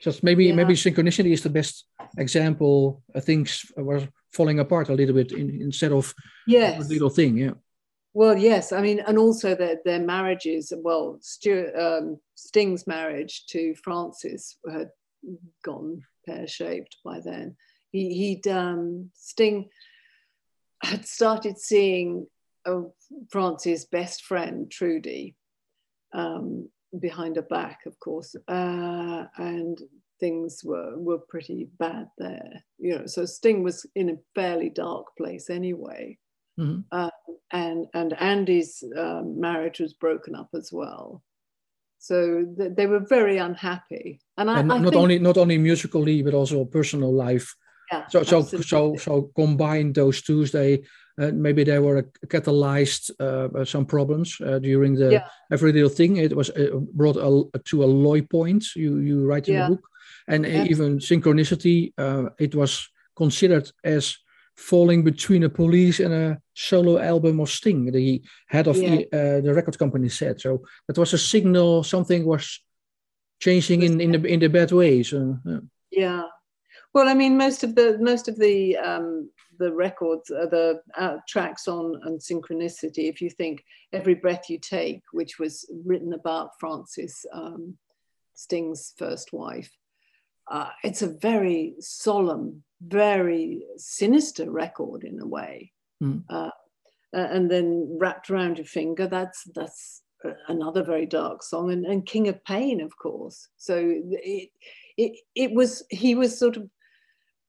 just 0.03 0.21
maybe 0.21 0.45
yeah. 0.45 0.53
maybe 0.53 0.75
Synchronicity 0.75 1.31
is 1.33 1.41
the 1.41 1.49
best 1.49 1.85
example. 2.19 3.01
things 3.21 3.65
were 3.75 4.07
falling 4.31 4.59
apart 4.59 4.89
a 4.89 4.93
little 4.93 5.15
bit 5.15 5.31
in, 5.31 5.49
instead 5.61 5.91
of 5.91 6.13
yes. 6.45 6.85
a 6.85 6.93
little 6.93 7.09
thing. 7.09 7.35
Yeah. 7.35 7.53
Well, 8.13 8.37
yes, 8.37 8.71
I 8.71 8.81
mean, 8.81 8.99
and 8.99 9.17
also 9.17 9.55
their 9.55 9.77
their 9.85 10.05
marriages. 10.05 10.71
Well, 10.75 11.17
Stewart, 11.21 11.75
um, 11.75 12.19
Sting's 12.35 12.85
marriage 12.85 13.45
to 13.47 13.73
Frances 13.83 14.57
had 14.71 14.91
gone 15.63 16.03
pear 16.29 16.47
shaped 16.47 16.97
by 17.03 17.19
then. 17.19 17.55
He, 17.91 18.13
he'd 18.13 18.47
um, 18.47 19.09
Sting 19.15 19.69
had 20.83 21.05
started 21.05 21.57
seeing 21.57 22.27
uh, 22.65 22.81
France's 23.29 23.85
best 23.85 24.23
friend 24.23 24.69
Trudie 24.69 25.35
um, 26.13 26.69
behind 26.99 27.35
her 27.35 27.41
back, 27.43 27.79
of 27.85 27.99
course, 27.99 28.35
uh, 28.47 29.25
and 29.37 29.81
things 30.19 30.61
were 30.63 30.97
were 30.97 31.19
pretty 31.29 31.69
bad 31.79 32.07
there. 32.17 32.63
You 32.77 32.99
know, 32.99 33.05
so 33.05 33.25
Sting 33.25 33.63
was 33.63 33.85
in 33.95 34.09
a 34.09 34.17
fairly 34.35 34.69
dark 34.69 35.07
place 35.17 35.49
anyway. 35.49 36.17
Mm-hmm. 36.59 36.81
Uh, 36.91 37.09
and 37.51 37.87
and 37.93 38.13
Andy's 38.21 38.83
um, 38.97 39.39
marriage 39.39 39.79
was 39.79 39.93
broken 39.93 40.35
up 40.35 40.49
as 40.53 40.71
well 40.71 41.23
so 41.99 42.45
th- 42.57 42.73
they 42.75 42.87
were 42.87 43.01
very 43.01 43.37
unhappy. 43.37 44.19
And, 44.37 44.49
I, 44.49 44.59
and 44.59 44.71
I 44.71 44.77
not 44.77 44.93
think, 44.93 45.01
only 45.03 45.19
not 45.19 45.37
only 45.37 45.57
musically 45.57 46.23
but 46.23 46.33
also 46.33 46.65
personal 46.65 47.13
life. 47.13 47.55
Yeah, 47.91 48.07
so 48.07 48.23
so 48.23 48.41
so 48.43 48.95
so 48.97 49.31
combine 49.35 49.93
those 49.93 50.21
two 50.21 50.45
they 50.45 50.83
uh, 51.19 51.31
maybe 51.33 51.63
they 51.63 51.79
were 51.79 52.03
catalyzed 52.27 53.11
uh, 53.19 53.49
uh, 53.59 53.65
some 53.65 53.85
problems 53.85 54.39
uh, 54.41 54.59
during 54.59 54.95
the 54.95 55.11
yeah. 55.11 55.27
every 55.51 55.71
little 55.73 55.89
thing. 55.89 56.17
It 56.17 56.35
was 56.35 56.49
uh, 56.51 56.79
brought 56.93 57.17
a, 57.17 57.59
to 57.69 57.83
a 57.83 57.85
low 57.85 58.21
point 58.21 58.75
you 58.75 58.99
you 58.99 59.25
write 59.25 59.47
in 59.47 59.55
yeah. 59.55 59.69
the 59.69 59.75
book. 59.75 59.85
And 60.27 60.45
even 60.45 60.99
synchronicity 60.99 61.93
uh, 61.97 62.29
it 62.37 62.53
was 62.53 62.87
considered 63.15 63.71
as 63.83 64.17
falling 64.59 65.03
between 65.03 65.43
a 65.43 65.49
police 65.49 65.99
and 65.99 66.13
a 66.13 66.37
solo 66.53 66.99
album 66.99 67.39
of 67.39 67.49
Sting, 67.49 67.91
the 67.91 68.21
head 68.47 68.67
of 68.67 68.77
yeah. 68.77 69.01
uh, 69.13 69.41
the 69.41 69.53
record 69.55 69.79
company 69.79 70.09
said. 70.09 70.39
So 70.41 70.63
that 70.87 70.97
was 70.97 71.13
a 71.13 71.17
signal 71.17 71.83
something 71.83 72.25
was 72.25 72.59
changing 73.39 73.83
in, 73.83 74.01
in 74.01 74.11
the 74.11 74.27
in 74.27 74.39
the 74.39 74.49
bad 74.49 74.71
way. 74.71 75.03
So 75.03 75.37
yeah. 75.45 75.59
yeah. 75.91 76.23
Well, 76.93 77.07
I 77.07 77.13
mean, 77.13 77.37
most 77.37 77.63
of 77.63 77.75
the 77.75 77.97
most 77.99 78.27
of 78.27 78.37
the 78.37 78.77
um, 78.77 79.29
the 79.59 79.71
records, 79.71 80.29
uh, 80.31 80.47
the 80.47 80.81
uh, 80.97 81.17
tracks 81.27 81.67
on 81.67 82.01
and 82.03 82.19
synchronicity. 82.19 83.09
If 83.09 83.21
you 83.21 83.29
think 83.29 83.63
"Every 83.93 84.15
Breath 84.15 84.49
You 84.49 84.59
Take," 84.59 85.03
which 85.13 85.39
was 85.39 85.69
written 85.85 86.13
about 86.13 86.59
Frances 86.59 87.25
um, 87.31 87.77
Sting's 88.33 88.93
first 88.97 89.31
wife, 89.31 89.71
uh, 90.49 90.69
it's 90.83 91.01
a 91.01 91.07
very 91.07 91.75
solemn, 91.79 92.63
very 92.81 93.63
sinister 93.77 94.49
record 94.49 95.03
in 95.03 95.19
a 95.19 95.27
way. 95.27 95.71
Mm. 96.01 96.23
Uh, 96.29 96.51
uh, 97.13 97.27
and 97.31 97.49
then 97.49 97.97
wrapped 97.99 98.29
around 98.29 98.57
your 98.57 98.65
finger. 98.65 99.07
That's 99.07 99.43
that's 99.55 100.03
another 100.47 100.83
very 100.83 101.05
dark 101.05 101.41
song, 101.43 101.71
and, 101.71 101.85
and 101.85 102.05
King 102.05 102.27
of 102.27 102.43
Pain, 102.45 102.81
of 102.81 102.95
course. 102.97 103.47
So 103.57 103.77
it 103.77 104.49
it 104.97 105.13
it 105.35 105.51
was 105.51 105.83
he 105.89 106.15
was 106.15 106.37
sort 106.37 106.57
of 106.57 106.69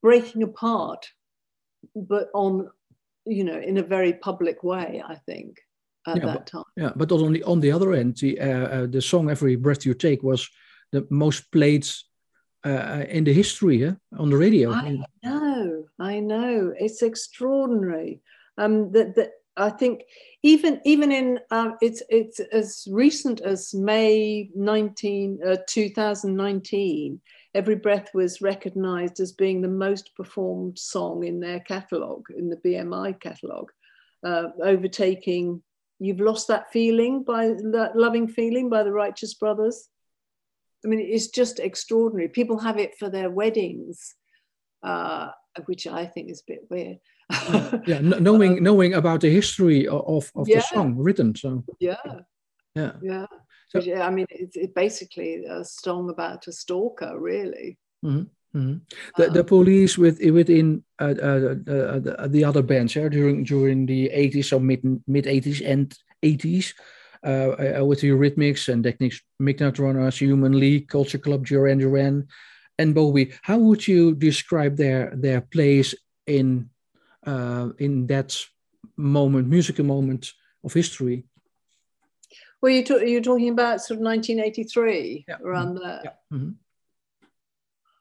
breaking 0.03 0.43
apart, 0.43 1.07
but 1.95 2.29
on 2.33 2.71
you 3.27 3.45
know 3.45 3.59
in 3.59 3.77
a 3.77 3.83
very 3.83 4.15
public 4.15 4.63
way. 4.63 5.03
I 5.07 5.17
think 5.17 5.59
at 6.07 6.17
yeah, 6.17 6.27
that 6.27 6.35
but, 6.35 6.47
time. 6.47 6.65
Yeah, 6.77 6.93
but 6.97 7.13
on 7.13 7.33
the 7.33 7.43
on 7.45 7.61
the 7.61 7.73
other 7.73 7.93
end, 7.93 8.17
the 8.17 8.41
uh, 8.41 8.67
uh, 8.67 8.87
the 8.87 9.03
song 9.03 9.31
"Every 9.31 9.57
Breath 9.57 9.85
You 9.85 9.95
Take" 9.95 10.23
was 10.23 10.49
the 10.93 11.07
most 11.11 11.51
played 11.53 11.87
uh, 12.65 13.05
in 13.09 13.25
the 13.25 13.33
history 13.33 13.85
eh? 13.85 13.93
on 14.19 14.31
the 14.31 14.37
radio. 14.37 14.73
I 14.73 14.99
know, 15.23 15.85
I 15.99 16.21
know. 16.21 16.73
It's 16.79 17.03
extraordinary. 17.03 18.21
Um, 18.59 18.93
that 18.93 19.15
that 19.17 19.31
I 19.57 19.71
think 19.71 20.05
even 20.43 20.81
even 20.85 21.13
in 21.13 21.39
uh, 21.51 21.73
it's 21.81 22.03
it's 22.09 22.41
as 22.41 22.87
recent 22.91 23.41
as 23.41 23.75
May 23.75 24.51
19 24.55 25.41
uh, 25.47 25.57
2019. 25.67 27.21
Every 27.53 27.75
Breath 27.75 28.11
was 28.15 28.41
recognised 28.41 29.19
as 29.19 29.33
being 29.33 29.61
the 29.61 29.69
most 29.69 30.15
performed 30.15 30.79
song 30.79 31.25
in 31.25 31.41
their 31.41 31.59
catalogue, 31.61 32.27
in 32.37 32.49
the 32.49 32.57
BMI 32.59 33.21
catalogue, 33.21 33.73
uh, 34.25 34.49
overtaking 34.63 35.63
"You've 35.99 36.21
Lost 36.21 36.49
That 36.49 36.73
Feeling" 36.73 37.25
by 37.25 37.49
that 37.49 37.93
loving 37.95 38.29
feeling 38.29 38.71
by 38.71 38.83
the 38.83 38.93
Righteous 38.93 39.35
Brothers. 39.35 39.89
I 40.85 40.89
mean, 40.89 41.01
it's 41.01 41.29
just 41.29 41.59
extraordinary. 41.59 42.29
People 42.29 42.59
have 42.59 42.79
it 42.79 42.97
for 42.99 43.11
their 43.11 43.31
weddings, 43.31 44.15
uh, 44.83 45.29
which 45.67 45.87
I 45.87 46.07
think 46.07 46.31
is 46.31 46.41
a 46.41 46.53
bit 46.53 46.61
weird. 46.71 46.99
yeah, 47.87 48.01
knowing 48.03 48.63
knowing 48.63 48.95
about 48.95 49.21
the 49.21 49.31
history 49.31 49.87
of, 49.87 50.33
of 50.35 50.49
yeah. 50.49 50.57
the 50.57 50.63
song 50.63 50.97
written. 50.97 51.35
So 51.35 51.65
yeah, 51.79 51.97
yeah, 52.75 52.93
yeah. 53.03 53.27
So, 53.69 53.79
yeah 53.81 54.07
I 54.07 54.11
mean, 54.11 54.27
it's, 54.31 54.57
it's, 54.57 54.73
basically 54.73 55.45
a 55.45 55.65
song 55.65 56.11
about 56.11 56.49
a 56.49 56.53
stalker, 56.53 57.19
really. 57.19 57.79
Mm-hmm. 58.05 58.59
Mm-hmm. 58.59 58.79
The, 59.17 59.29
um, 59.29 59.33
the 59.33 59.45
police 59.45 59.97
with 59.97 60.21
within 60.21 60.83
uh, 60.99 61.15
uh, 61.23 61.55
uh, 61.69 62.27
the 62.27 62.45
other 62.45 62.63
bands 62.63 62.97
yeah, 62.97 63.09
during 63.09 63.45
during 63.45 63.87
the 63.87 64.11
80s, 64.13 64.53
or 64.53 64.61
mid 64.61 64.83
mid 65.07 65.27
80s 65.27 65.65
and 65.65 65.97
80s, 66.25 66.75
uh, 67.23 67.85
with 67.85 68.01
the 68.01 68.11
Eurythmics 68.11 68.69
and 68.69 68.85
Midnight 69.39 69.79
Runners, 69.79 70.19
Human 70.19 70.59
League, 70.59 70.89
Culture 70.89 71.19
Club, 71.19 71.47
Duran 71.47 71.79
Duran, 71.79 72.29
and 72.79 72.95
Bowie. 72.95 73.33
How 73.43 73.59
would 73.59 73.87
you 73.87 74.15
describe 74.15 74.77
their 74.77 75.13
their 75.15 75.41
place 75.41 75.95
in 76.27 76.71
uh, 77.27 77.71
in 77.79 78.07
that 78.07 78.37
moment, 78.97 79.49
musical 79.49 79.85
moment 79.85 80.33
of 80.65 80.73
history? 80.73 81.25
Well, 82.61 82.73
you 82.73 82.85
talk, 82.85 83.03
you're 83.03 83.23
talking 83.23 83.49
about 83.49 83.81
sort 83.81 84.01
of 84.01 84.05
1983, 84.05 85.25
yeah. 85.29 85.37
around 85.43 85.77
mm-hmm. 85.77 85.85
there. 85.85 86.01
Yeah. 86.05 86.37
Mm-hmm. 86.37 86.51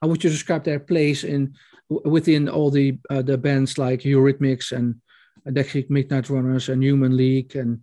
How 0.00 0.08
would 0.08 0.24
you 0.24 0.30
describe 0.30 0.64
their 0.64 0.80
place 0.80 1.24
in 1.24 1.54
within 1.88 2.48
all 2.48 2.70
the 2.70 2.98
uh, 3.10 3.22
the 3.22 3.36
bands 3.36 3.76
like 3.76 4.00
Eurythmics 4.00 4.72
and 4.72 5.00
Dexys 5.46 5.90
Midnight 5.90 6.30
Runners 6.30 6.68
and 6.68 6.82
Human 6.82 7.16
League 7.16 7.56
and 7.56 7.82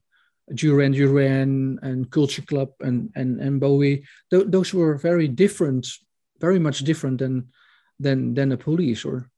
Duran 0.53 0.91
Duran 0.93 1.79
and 1.81 2.09
Culture 2.09 2.41
Club 2.41 2.69
and 2.79 3.11
and 3.15 3.41
and 3.41 3.59
Bowie? 3.59 4.03
Th- 4.29 4.47
those 4.47 4.73
were 4.73 4.95
very 4.95 5.27
different, 5.27 5.87
very 6.39 6.59
much 6.59 6.79
different 6.79 7.19
than 7.19 7.49
than 7.99 8.33
than 8.33 8.49
the 8.49 8.57
Police, 8.57 9.05
or 9.05 9.29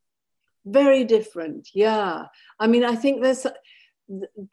very 0.66 1.04
different. 1.04 1.70
Yeah, 1.74 2.26
I 2.60 2.68
mean, 2.68 2.84
I 2.84 2.96
think 2.96 3.22
there's 3.22 3.46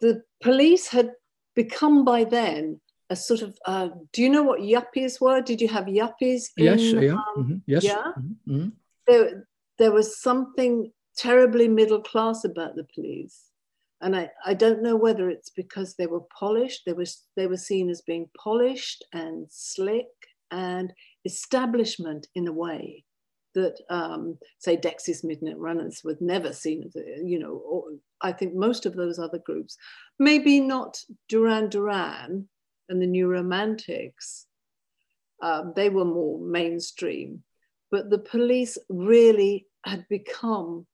the 0.00 0.22
police 0.42 0.88
had 0.88 1.12
become 1.54 2.04
by 2.04 2.24
then 2.24 2.80
a 3.10 3.16
sort 3.16 3.42
of. 3.42 3.58
Uh, 3.64 3.88
do 4.12 4.22
you 4.22 4.30
know 4.30 4.42
what 4.42 4.60
yuppies 4.60 5.20
were? 5.20 5.40
Did 5.40 5.60
you 5.60 5.68
have 5.68 5.84
yuppies? 5.84 6.50
In, 6.56 6.64
yes. 6.64 6.80
Yeah. 6.80 7.12
Um, 7.12 7.24
mm-hmm. 7.38 7.56
Yes. 7.66 7.84
Yeah. 7.84 8.12
Mm-hmm. 8.18 8.54
mm-hmm. 8.54 8.68
There, 9.06 9.48
there 9.78 9.92
was 9.92 10.20
something 10.20 10.90
terribly 11.16 11.68
middle 11.68 12.02
class 12.02 12.44
about 12.44 12.74
the 12.74 12.84
police. 12.94 13.44
And 14.00 14.14
I, 14.14 14.30
I 14.44 14.54
don't 14.54 14.82
know 14.82 14.96
whether 14.96 15.30
it's 15.30 15.50
because 15.50 15.94
they 15.94 16.06
were 16.06 16.24
polished, 16.38 16.82
they 16.84 16.92
was 16.92 17.24
they 17.36 17.46
were 17.46 17.56
seen 17.56 17.88
as 17.88 18.02
being 18.02 18.28
polished 18.36 19.04
and 19.12 19.46
slick 19.50 20.06
and 20.50 20.92
establishment 21.24 22.26
in 22.34 22.46
a 22.46 22.52
way 22.52 23.04
that 23.54 23.80
um, 23.88 24.36
say 24.58 24.76
Dexys 24.76 25.24
Midnight 25.24 25.58
Runners 25.58 26.02
were 26.04 26.16
never 26.20 26.52
seen 26.52 26.84
as, 26.84 26.94
you 27.24 27.38
know, 27.38 27.54
or 27.54 27.84
I 28.20 28.32
think 28.32 28.54
most 28.54 28.84
of 28.84 28.94
those 28.94 29.18
other 29.18 29.38
groups, 29.38 29.78
maybe 30.18 30.60
not 30.60 30.98
Duran 31.28 31.70
Duran 31.70 32.48
and 32.90 33.02
the 33.02 33.06
New 33.06 33.28
Romantics, 33.28 34.46
um, 35.42 35.72
they 35.74 35.88
were 35.88 36.04
more 36.04 36.38
mainstream, 36.38 37.42
but 37.90 38.10
the 38.10 38.18
police 38.18 38.76
really 38.90 39.66
had 39.86 40.06
become 40.08 40.86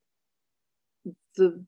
the 1.36 1.64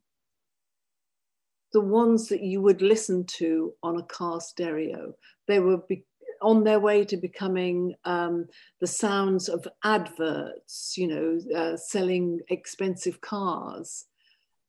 the 1.75 1.81
ones 1.81 2.29
that 2.29 2.41
you 2.41 2.63
would 2.63 2.81
listen 2.81 3.25
to 3.25 3.75
on 3.83 3.99
a 3.99 4.03
car 4.05 4.41
stereo. 4.41 5.13
They 5.49 5.59
were 5.59 5.79
be- 5.79 6.07
on 6.41 6.63
their 6.63 6.79
way 6.79 7.05
to 7.05 7.17
becoming 7.17 7.95
um, 8.05 8.47
the 8.81 8.87
sounds 8.87 9.49
of 9.49 9.67
adverts, 9.83 10.95
you 10.97 11.09
know, 11.09 11.41
uh, 11.55 11.77
selling 11.77 12.41
expensive 12.49 13.21
cars. 13.21 14.07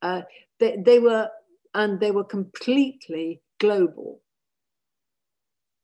Uh, 0.01 0.23
they, 0.59 0.77
they 0.83 0.99
were, 0.99 1.29
and 1.75 1.99
they 1.99 2.09
were 2.11 2.23
completely 2.23 3.41
global. 3.59 4.21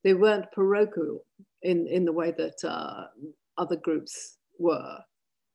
They 0.03 0.15
weren't 0.15 0.51
parochial 0.51 1.23
in, 1.61 1.87
in 1.87 2.05
the 2.05 2.13
way 2.13 2.33
that 2.35 2.67
uh, 2.67 3.05
other 3.59 3.75
groups 3.75 4.37
were. 4.57 4.97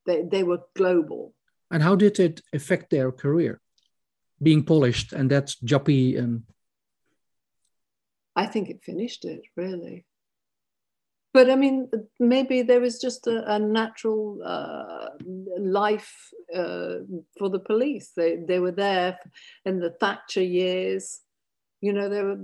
They, 0.07 0.23
they 0.23 0.45
were 0.45 0.61
global. 0.77 1.35
And 1.73 1.83
how 1.83 1.97
did 1.97 2.21
it 2.21 2.41
affect 2.53 2.91
their 2.91 3.11
career? 3.11 3.61
Being 4.43 4.65
polished 4.65 5.13
and 5.13 5.31
that's 5.31 5.57
juppy 5.61 6.17
and. 6.17 6.43
I 8.35 8.47
think 8.47 8.69
it 8.69 8.85
finished 8.85 9.25
it 9.25 9.41
really 9.57 10.05
but 11.37 11.51
I 11.51 11.55
mean, 11.55 11.91
maybe 12.19 12.63
there 12.63 12.81
was 12.81 12.99
just 12.99 13.27
a, 13.27 13.57
a 13.57 13.59
natural 13.59 14.41
uh, 14.43 15.09
life 15.59 16.11
uh, 16.55 17.01
for 17.39 17.51
the 17.51 17.59
police. 17.59 18.13
They, 18.17 18.37
they 18.37 18.59
were 18.59 18.73
there 18.73 19.19
in 19.67 19.79
the 19.79 19.91
Thatcher 19.91 20.43
years. 20.43 21.21
You 21.83 21.93
know, 21.93 22.09
there 22.09 22.25
were 22.25 22.41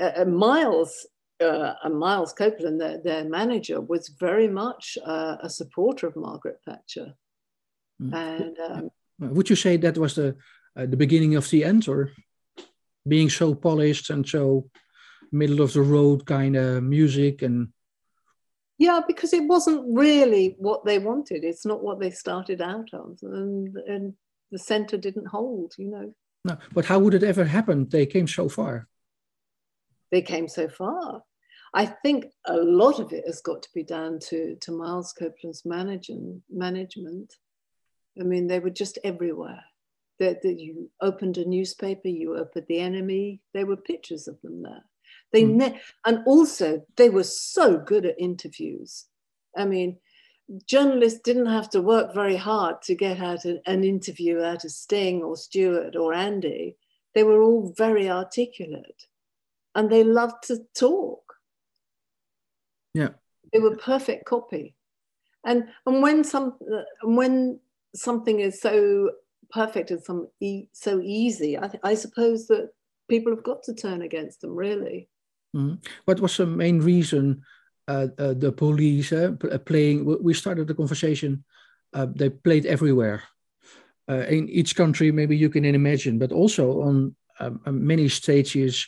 uh, 0.00 0.22
uh 0.22 0.24
Miles. 0.26 1.08
Uh, 1.40 1.74
and 1.82 1.98
Miles 1.98 2.32
Copeland, 2.32 2.80
their, 2.80 2.98
their 3.02 3.24
manager, 3.24 3.80
was 3.80 4.14
very 4.20 4.46
much 4.46 4.96
uh, 5.04 5.36
a 5.42 5.50
supporter 5.50 6.06
of 6.06 6.14
Margaret 6.14 6.60
Thatcher. 6.64 7.14
Mm. 8.00 8.14
And 8.14 8.56
um, 8.60 8.90
would 9.34 9.50
you 9.50 9.56
say 9.56 9.76
that 9.76 9.98
was 9.98 10.14
the 10.14 10.36
the 10.76 10.96
beginning 10.96 11.36
of 11.36 11.48
the 11.50 11.64
end, 11.64 11.88
or 11.88 12.10
being 13.06 13.30
so 13.30 13.54
polished 13.54 14.10
and 14.10 14.26
so 14.26 14.68
middle 15.30 15.60
of 15.60 15.72
the 15.72 15.82
road 15.82 16.24
kind 16.26 16.56
of 16.56 16.82
music 16.82 17.42
and 17.42 17.68
yeah, 18.78 19.00
because 19.06 19.32
it 19.32 19.44
wasn't 19.44 19.84
really 19.96 20.56
what 20.58 20.84
they 20.84 20.98
wanted. 20.98 21.44
It's 21.44 21.64
not 21.64 21.82
what 21.82 22.00
they 22.00 22.10
started 22.10 22.60
out 22.60 22.88
of, 22.92 23.18
and, 23.22 23.76
and 23.76 24.14
the 24.50 24.58
center 24.58 24.96
didn't 24.96 25.28
hold. 25.28 25.74
You 25.78 25.90
know. 25.90 26.14
No, 26.44 26.58
but 26.72 26.84
how 26.84 26.98
would 26.98 27.14
it 27.14 27.22
ever 27.22 27.44
happen? 27.44 27.88
They 27.88 28.04
came 28.04 28.26
so 28.26 28.48
far. 28.48 28.88
They 30.10 30.22
came 30.22 30.48
so 30.48 30.68
far. 30.68 31.22
I 31.72 31.86
think 31.86 32.26
a 32.46 32.56
lot 32.56 33.00
of 33.00 33.12
it 33.12 33.24
has 33.26 33.40
got 33.40 33.62
to 33.62 33.68
be 33.74 33.82
down 33.82 34.20
to, 34.28 34.56
to 34.60 34.70
Miles 34.70 35.12
Copeland's 35.12 35.64
managing, 35.64 36.42
management. 36.48 37.34
I 38.20 38.22
mean, 38.22 38.46
they 38.46 38.60
were 38.60 38.70
just 38.70 38.98
everywhere. 39.02 39.64
That, 40.20 40.42
that 40.42 40.60
you 40.60 40.90
opened 41.00 41.38
a 41.38 41.44
newspaper, 41.44 42.06
you 42.06 42.36
opened 42.36 42.66
the 42.68 42.76
NME, 42.76 43.40
there 43.52 43.66
were 43.66 43.76
pictures 43.76 44.28
of 44.28 44.40
them 44.42 44.62
there. 44.62 44.84
They 45.32 45.42
mm. 45.42 45.54
ne- 45.54 45.80
and 46.06 46.20
also 46.26 46.86
they 46.96 47.10
were 47.10 47.24
so 47.24 47.78
good 47.78 48.06
at 48.06 48.14
interviews. 48.18 49.06
I 49.56 49.64
mean, 49.64 49.98
journalists 50.66 51.20
didn't 51.20 51.46
have 51.46 51.70
to 51.70 51.82
work 51.82 52.14
very 52.14 52.36
hard 52.36 52.82
to 52.82 52.94
get 52.94 53.20
out 53.20 53.44
an, 53.44 53.60
an 53.66 53.82
interview 53.84 54.40
out 54.40 54.64
of 54.64 54.70
Sting 54.70 55.22
or 55.22 55.36
Stewart 55.36 55.96
or 55.96 56.14
Andy. 56.14 56.76
They 57.14 57.22
were 57.22 57.42
all 57.42 57.74
very 57.76 58.10
articulate, 58.10 59.06
and 59.74 59.90
they 59.90 60.04
loved 60.04 60.44
to 60.48 60.58
talk. 60.78 61.34
Yeah, 62.94 63.10
they 63.52 63.58
were 63.58 63.76
perfect 63.76 64.26
copy. 64.26 64.74
And 65.44 65.68
and 65.86 66.02
when 66.02 66.24
some 66.24 66.56
when 67.02 67.60
something 67.94 68.40
is 68.40 68.60
so 68.60 69.10
perfect 69.54 69.90
and 69.90 70.02
some 70.02 70.28
e- 70.40 70.68
so 70.72 71.00
easy, 71.00 71.56
I, 71.56 71.70
I 71.82 71.94
suppose 71.94 72.48
that 72.48 72.70
people 73.08 73.32
have 73.34 73.44
got 73.44 73.62
to 73.64 73.74
turn 73.74 74.02
against 74.02 74.40
them 74.40 74.54
really. 74.56 75.08
Mm. 75.56 75.78
What 76.04 76.20
was 76.20 76.36
the 76.36 76.46
main 76.46 76.80
reason 76.80 77.42
uh, 77.86 78.08
uh, 78.18 78.34
the 78.34 78.50
police 78.50 79.12
uh, 79.12 79.32
playing? 79.64 80.04
We 80.22 80.34
started 80.34 80.66
the 80.66 80.74
conversation. 80.74 81.44
Uh, 81.92 82.06
they 82.12 82.30
played 82.30 82.66
everywhere 82.66 83.22
uh, 84.10 84.24
in 84.28 84.48
each 84.48 84.74
country. 84.74 85.12
Maybe 85.12 85.36
you 85.36 85.48
can 85.48 85.64
imagine, 85.64 86.18
but 86.18 86.32
also 86.32 86.82
on 86.82 87.14
um, 87.38 87.60
many 87.64 88.08
stages 88.08 88.86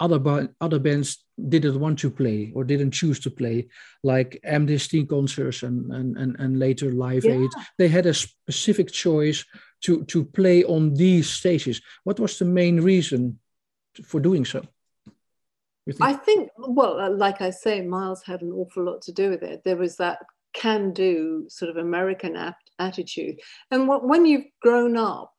other 0.00 0.48
other 0.60 0.78
bands 0.78 1.24
didn't 1.48 1.78
want 1.78 1.98
to 2.00 2.10
play 2.10 2.52
or 2.54 2.64
didn't 2.64 2.90
choose 2.90 3.20
to 3.20 3.30
play, 3.30 3.68
like 4.02 4.40
Amnesty 4.44 5.04
concerts 5.04 5.62
and 5.62 5.92
and 5.92 6.16
and, 6.16 6.36
and 6.38 6.58
later 6.58 6.92
Live 6.92 7.24
yeah. 7.24 7.34
Aid. 7.34 7.50
They 7.78 7.88
had 7.88 8.06
a 8.06 8.14
specific 8.14 8.90
choice 8.90 9.44
to 9.84 10.04
to 10.04 10.24
play 10.24 10.64
on 10.64 10.94
these 10.94 11.30
stages. 11.30 11.80
What 12.04 12.20
was 12.20 12.38
the 12.38 12.44
main 12.44 12.80
reason 12.80 13.38
for 14.04 14.20
doing 14.20 14.44
so? 14.44 14.62
Think? 15.86 16.00
I 16.00 16.14
think, 16.14 16.50
well, 16.56 16.98
uh, 16.98 17.10
like 17.10 17.42
I 17.42 17.50
say, 17.50 17.82
Miles 17.82 18.22
had 18.22 18.40
an 18.40 18.52
awful 18.52 18.84
lot 18.84 19.02
to 19.02 19.12
do 19.12 19.28
with 19.28 19.42
it. 19.42 19.64
There 19.64 19.76
was 19.76 19.96
that 19.96 20.18
can-do 20.54 21.44
sort 21.48 21.70
of 21.70 21.76
American 21.76 22.54
attitude, 22.78 23.40
and 23.70 23.86
what, 23.86 24.08
when 24.08 24.24
you've 24.24 24.46
grown 24.62 24.96
up 24.96 25.34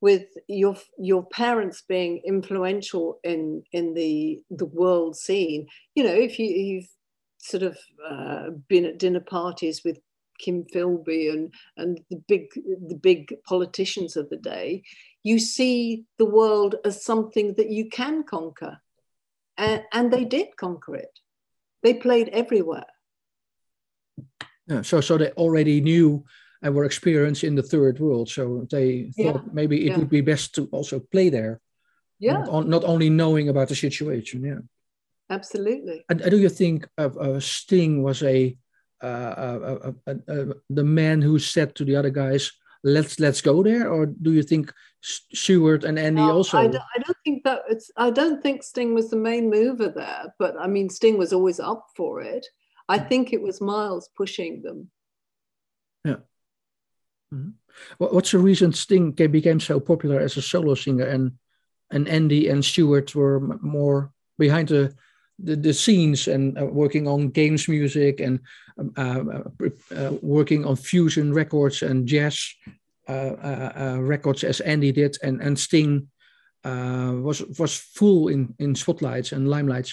with 0.00 0.26
your 0.48 0.76
your 0.98 1.24
parents 1.26 1.82
being 1.88 2.20
influential 2.26 3.20
in 3.22 3.62
in 3.72 3.94
the 3.94 4.42
the 4.50 4.66
world 4.66 5.16
scene 5.16 5.66
you 5.94 6.04
know 6.04 6.12
if 6.12 6.38
you, 6.38 6.46
you've 6.46 6.88
sort 7.38 7.62
of 7.62 7.78
uh, 8.06 8.50
been 8.68 8.84
at 8.84 8.98
dinner 8.98 9.20
parties 9.20 9.82
with 9.82 9.98
Kim 10.44 10.64
Philby 10.64 11.32
and 11.32 11.52
and 11.76 12.00
the 12.10 12.20
big 12.28 12.44
the 12.54 12.98
big 13.10 13.34
politicians 13.44 14.16
of 14.16 14.28
the 14.30 14.36
day 14.54 14.82
you 15.22 15.38
see 15.38 16.04
the 16.18 16.30
world 16.38 16.76
as 16.84 17.04
something 17.04 17.54
that 17.54 17.70
you 17.70 17.88
can 17.88 18.22
conquer 18.24 18.78
and, 19.56 19.82
and 19.92 20.12
they 20.12 20.24
did 20.24 20.48
conquer 20.56 20.96
it 20.96 21.14
they 21.82 21.94
played 21.94 22.28
everywhere 22.28 22.90
yeah, 24.66 24.82
so 24.82 25.00
so 25.00 25.18
they 25.18 25.30
already 25.32 25.80
knew 25.80 26.24
and 26.64 26.74
were 26.74 26.84
experienced 26.84 27.44
in 27.44 27.54
the 27.54 27.62
third 27.62 28.00
world. 28.00 28.30
So 28.30 28.66
they 28.70 29.12
thought 29.16 29.42
yeah. 29.44 29.52
maybe 29.52 29.84
it 29.84 29.90
yeah. 29.90 29.98
would 29.98 30.08
be 30.08 30.22
best 30.22 30.54
to 30.54 30.66
also 30.72 30.98
play 30.98 31.28
there. 31.28 31.60
Yeah. 32.18 32.44
Not, 32.44 32.68
not, 32.68 32.84
only 32.84 33.10
knowing 33.10 33.50
about 33.50 33.68
the 33.68 33.74
situation. 33.74 34.42
Yeah. 34.42 34.60
Absolutely. 35.28 36.04
And, 36.08 36.22
do 36.22 36.38
you 36.38 36.48
think 36.48 36.88
uh, 36.96 37.38
Sting 37.38 38.02
was 38.02 38.22
a, 38.22 38.56
uh, 39.06 39.92
uh, 40.06 40.12
uh, 40.28 40.44
the 40.70 40.84
man 40.84 41.22
who 41.22 41.38
said 41.38 41.74
to 41.74 41.84
the 41.84 41.96
other 41.96 42.10
guys, 42.10 42.52
"Let's 42.82 43.20
let's 43.20 43.40
go 43.40 43.62
there," 43.62 43.90
or 43.90 44.06
do 44.06 44.32
you 44.32 44.42
think 44.42 44.72
Stewart 45.02 45.84
and 45.84 45.98
Andy 45.98 46.22
also? 46.22 46.58
I 46.58 46.68
don't, 46.68 46.82
I 46.96 46.98
don't 46.98 47.18
think 47.24 47.44
that 47.44 47.62
it's. 47.68 47.90
I 47.96 48.10
don't 48.10 48.42
think 48.42 48.62
Sting 48.62 48.94
was 48.94 49.10
the 49.10 49.16
main 49.16 49.50
mover 49.50 49.88
there, 49.88 50.34
but 50.38 50.54
I 50.58 50.66
mean, 50.66 50.88
Sting 50.88 51.18
was 51.18 51.32
always 51.32 51.60
up 51.60 51.86
for 51.96 52.20
it. 52.20 52.46
I 52.88 52.98
hmm. 52.98 53.08
think 53.08 53.32
it 53.32 53.42
was 53.42 53.60
Miles 53.60 54.08
pushing 54.16 54.62
them. 54.62 54.90
Yeah. 56.04 56.16
Mm-hmm. 57.32 57.50
What's 57.98 58.30
the 58.30 58.38
reason 58.38 58.72
Sting 58.72 59.10
became 59.12 59.60
so 59.60 59.80
popular 59.80 60.20
as 60.20 60.36
a 60.36 60.42
solo 60.42 60.74
singer, 60.74 61.06
and 61.06 61.32
and 61.90 62.08
Andy 62.08 62.48
and 62.48 62.64
Stewart 62.64 63.14
were 63.14 63.40
more 63.60 64.12
behind 64.38 64.68
the 64.68 64.94
the, 65.38 65.56
the 65.56 65.72
scenes 65.72 66.28
and 66.28 66.58
uh, 66.58 66.66
working 66.66 67.08
on 67.08 67.30
games 67.30 67.68
music 67.68 68.20
and 68.20 68.40
um, 68.78 68.92
uh, 69.60 69.94
uh, 69.94 70.12
working 70.22 70.64
on 70.64 70.76
fusion 70.76 71.32
records 71.32 71.82
and 71.82 72.06
jazz 72.06 72.54
uh, 73.08 73.12
uh, 73.12 73.72
uh, 73.76 74.00
records 74.00 74.44
as 74.44 74.60
Andy 74.60 74.92
did, 74.92 75.16
and 75.22 75.40
and 75.40 75.58
Sting 75.58 76.08
was 76.64 77.42
was 77.58 77.76
full 77.76 78.28
in 78.28 78.54
in 78.58 78.74
spotlights 78.74 79.32
and 79.32 79.48
limelights. 79.48 79.92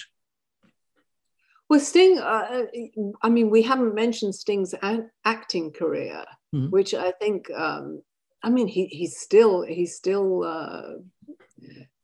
Well, 1.68 1.80
Sting, 1.80 2.18
I 2.20 3.28
mean, 3.30 3.48
we 3.48 3.62
haven't 3.62 3.94
mentioned 3.94 4.34
Sting's 4.34 4.74
a- 4.74 5.06
acting 5.24 5.72
career 5.72 6.24
mm-hmm. 6.54 6.70
which 6.70 6.94
I 6.94 7.12
think, 7.12 7.50
um, 7.50 8.02
I 8.42 8.50
mean, 8.50 8.68
he, 8.68 8.86
he's 8.86 9.18
still 9.18 9.62
he's 9.62 9.94
still 9.94 10.44
uh, 10.44 10.94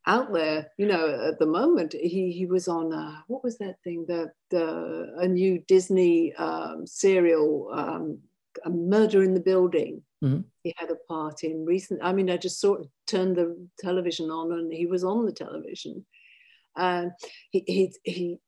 out 0.09 0.33
there. 0.33 0.73
You 0.79 0.87
know, 0.87 1.29
at 1.29 1.39
the 1.39 1.47
moment, 1.47 1.93
he 1.93 2.33
he 2.33 2.47
was 2.47 2.67
on 2.67 2.93
uh, 2.93 3.21
what 3.29 3.45
was 3.45 3.59
that 3.59 3.77
thing? 3.85 4.05
The 4.09 4.33
the 4.51 5.15
a 5.19 5.29
new 5.29 5.63
Disney 5.69 6.35
um, 6.35 6.87
serial, 6.87 7.71
um, 7.73 8.19
a 8.65 8.71
Murder 8.71 9.23
in 9.23 9.35
the 9.35 9.41
Building. 9.41 10.03
Mm-hmm. 10.25 10.41
He 10.65 10.75
had 10.77 10.91
a 10.91 10.97
part 11.07 11.45
in 11.45 11.65
recent. 11.65 12.01
I 12.03 12.13
mean, 12.13 12.31
I 12.31 12.37
just 12.39 12.61
sort 12.61 12.81
of 12.81 12.89
turned 13.07 13.37
the 13.37 13.69
television 13.79 14.31
on, 14.31 14.53
and 14.53 14.73
he 14.73 14.87
was 14.87 15.05
on 15.05 15.27
the 15.27 15.33
television. 15.33 16.05
And 16.77 17.13
he 17.51 17.63
he 17.67 17.95
he 18.03 18.39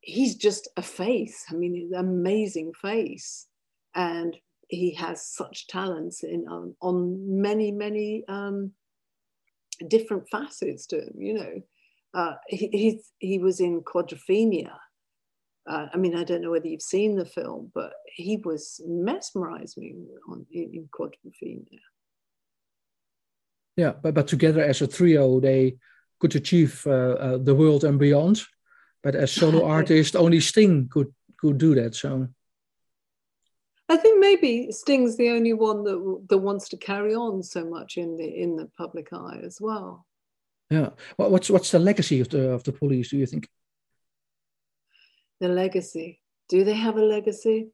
he's 0.00 0.36
just 0.36 0.68
a 0.76 0.82
face. 0.82 1.44
I 1.50 1.54
mean, 1.54 1.90
an 1.92 1.98
amazing 1.98 2.72
face, 2.74 3.46
and 3.94 4.36
he 4.68 4.94
has 4.94 5.26
such 5.26 5.68
talents 5.68 6.22
in 6.22 6.46
um, 6.48 6.76
on 6.80 7.40
many 7.40 7.72
many 7.72 8.24
um, 8.28 8.72
different 9.88 10.28
facets 10.30 10.86
to 10.88 10.96
him. 10.96 11.14
You 11.18 11.34
know, 11.34 11.62
uh, 12.14 12.34
he 12.48 13.00
he 13.18 13.38
was 13.38 13.60
in 13.60 13.82
Quadrophenia. 13.82 14.72
Uh, 15.68 15.86
I 15.92 15.96
mean, 15.96 16.16
I 16.16 16.24
don't 16.24 16.42
know 16.42 16.52
whether 16.52 16.68
you've 16.68 16.82
seen 16.82 17.16
the 17.16 17.26
film, 17.26 17.72
but 17.74 17.92
he 18.06 18.36
was 18.36 18.80
mesmerizing 18.86 19.82
me 19.82 20.14
on, 20.28 20.46
in, 20.52 20.70
in 20.74 20.88
Quadrophenia. 20.88 21.80
Yeah, 23.76 23.92
but 24.02 24.14
but 24.14 24.28
together 24.28 24.62
as 24.62 24.80
a 24.80 24.86
trio, 24.86 25.40
they 25.40 25.76
could 26.20 26.34
achieve 26.34 26.82
uh, 26.86 27.16
uh 27.18 27.38
the 27.38 27.54
world 27.54 27.84
and 27.84 27.98
beyond. 27.98 28.42
But 29.02 29.14
as 29.14 29.32
solo 29.32 29.64
artist, 29.76 30.16
only 30.16 30.40
Sting 30.40 30.88
could 30.88 31.12
could 31.38 31.58
do 31.58 31.74
that. 31.74 31.94
So 31.94 32.28
I 33.88 33.96
think 33.96 34.18
maybe 34.20 34.72
Sting's 34.72 35.16
the 35.16 35.30
only 35.30 35.52
one 35.52 35.84
that 35.84 36.26
that 36.28 36.38
wants 36.38 36.68
to 36.70 36.76
carry 36.76 37.14
on 37.14 37.42
so 37.42 37.64
much 37.64 37.96
in 37.96 38.16
the 38.16 38.26
in 38.26 38.56
the 38.56 38.68
public 38.76 39.12
eye 39.12 39.40
as 39.44 39.60
well. 39.60 40.06
Yeah. 40.70 40.90
What's 41.16 41.48
what's 41.50 41.70
the 41.70 41.78
legacy 41.78 42.20
of 42.20 42.28
the 42.28 42.50
of 42.50 42.64
the 42.64 42.72
police? 42.72 43.10
Do 43.10 43.18
you 43.18 43.26
think? 43.26 43.48
The 45.40 45.48
legacy. 45.48 46.20
Do 46.48 46.64
they 46.64 46.74
have 46.74 46.96
a 46.96 47.02
legacy? 47.02 47.68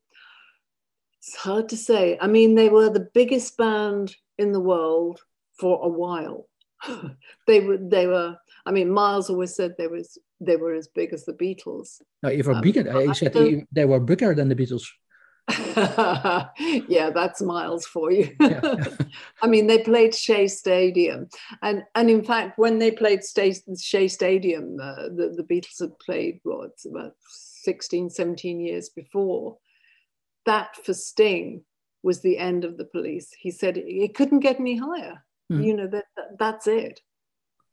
It's 1.19 1.37
hard 1.37 1.69
to 1.71 1.77
say. 1.77 2.19
I 2.21 2.27
mean, 2.27 2.55
they 2.55 2.69
were 2.69 2.91
the 2.91 3.09
biggest 3.15 3.57
band 3.57 4.15
in 4.39 4.53
the 4.53 4.61
world 4.61 5.21
for 5.59 5.81
a 5.83 5.89
while. 5.89 6.49
they 7.47 7.61
were. 7.61 7.79
They 7.79 8.07
were. 8.07 8.37
I 8.67 8.71
mean, 8.71 8.91
Miles 8.91 9.31
always 9.31 9.55
said 9.55 9.75
they 9.79 9.87
was 9.87 10.19
they 10.41 10.57
were 10.57 10.75
as 10.75 10.89
big 10.89 11.15
as 11.15 11.25
the 11.25 11.33
Beatles. 11.33 12.03
No, 12.23 12.31
even 12.31 12.57
um, 12.57 12.61
bigger. 12.61 13.01
He 13.01 13.15
said 13.15 13.33
they 13.73 13.85
were 13.87 14.01
bigger 14.01 14.35
than 14.35 14.49
the 14.49 14.57
Beatles. 14.57 14.85
yeah, 16.89 17.11
that's 17.11 17.43
miles 17.43 17.87
for 17.87 18.11
you. 18.11 18.35
I 18.41 19.47
mean, 19.47 19.67
they 19.67 19.79
played 19.79 20.15
Shea 20.15 20.49
Stadium, 20.49 21.29
and 21.63 21.85
and 21.95 22.11
in 22.11 22.25
fact, 22.25 22.59
when 22.59 22.79
they 22.79 22.91
played 22.91 23.21
Shea 23.25 24.09
Stadium, 24.09 24.79
uh, 24.81 25.09
the 25.09 25.35
the 25.37 25.45
Beatles 25.45 25.81
had 25.81 25.99
played 25.99 26.41
what 26.43 26.73
about 26.87 27.15
16, 27.63 28.11
17 28.11 28.61
years 28.61 28.89
before. 28.89 29.59
That 30.47 30.77
for 30.85 30.95
Sting 30.95 31.63
was 32.03 32.21
the 32.21 32.39
end 32.39 32.65
of 32.65 32.77
the 32.77 32.85
police. 32.85 33.31
He 33.39 33.51
said 33.51 33.77
it, 33.79 34.15
couldn't 34.15 34.41
get 34.41 34.59
any 34.59 34.77
higher. 34.77 35.25
Mm. 35.53 35.65
You 35.65 35.77
know 35.77 35.87
that, 35.87 36.05
that, 36.17 36.39
that's 36.39 36.67
it. 36.67 37.01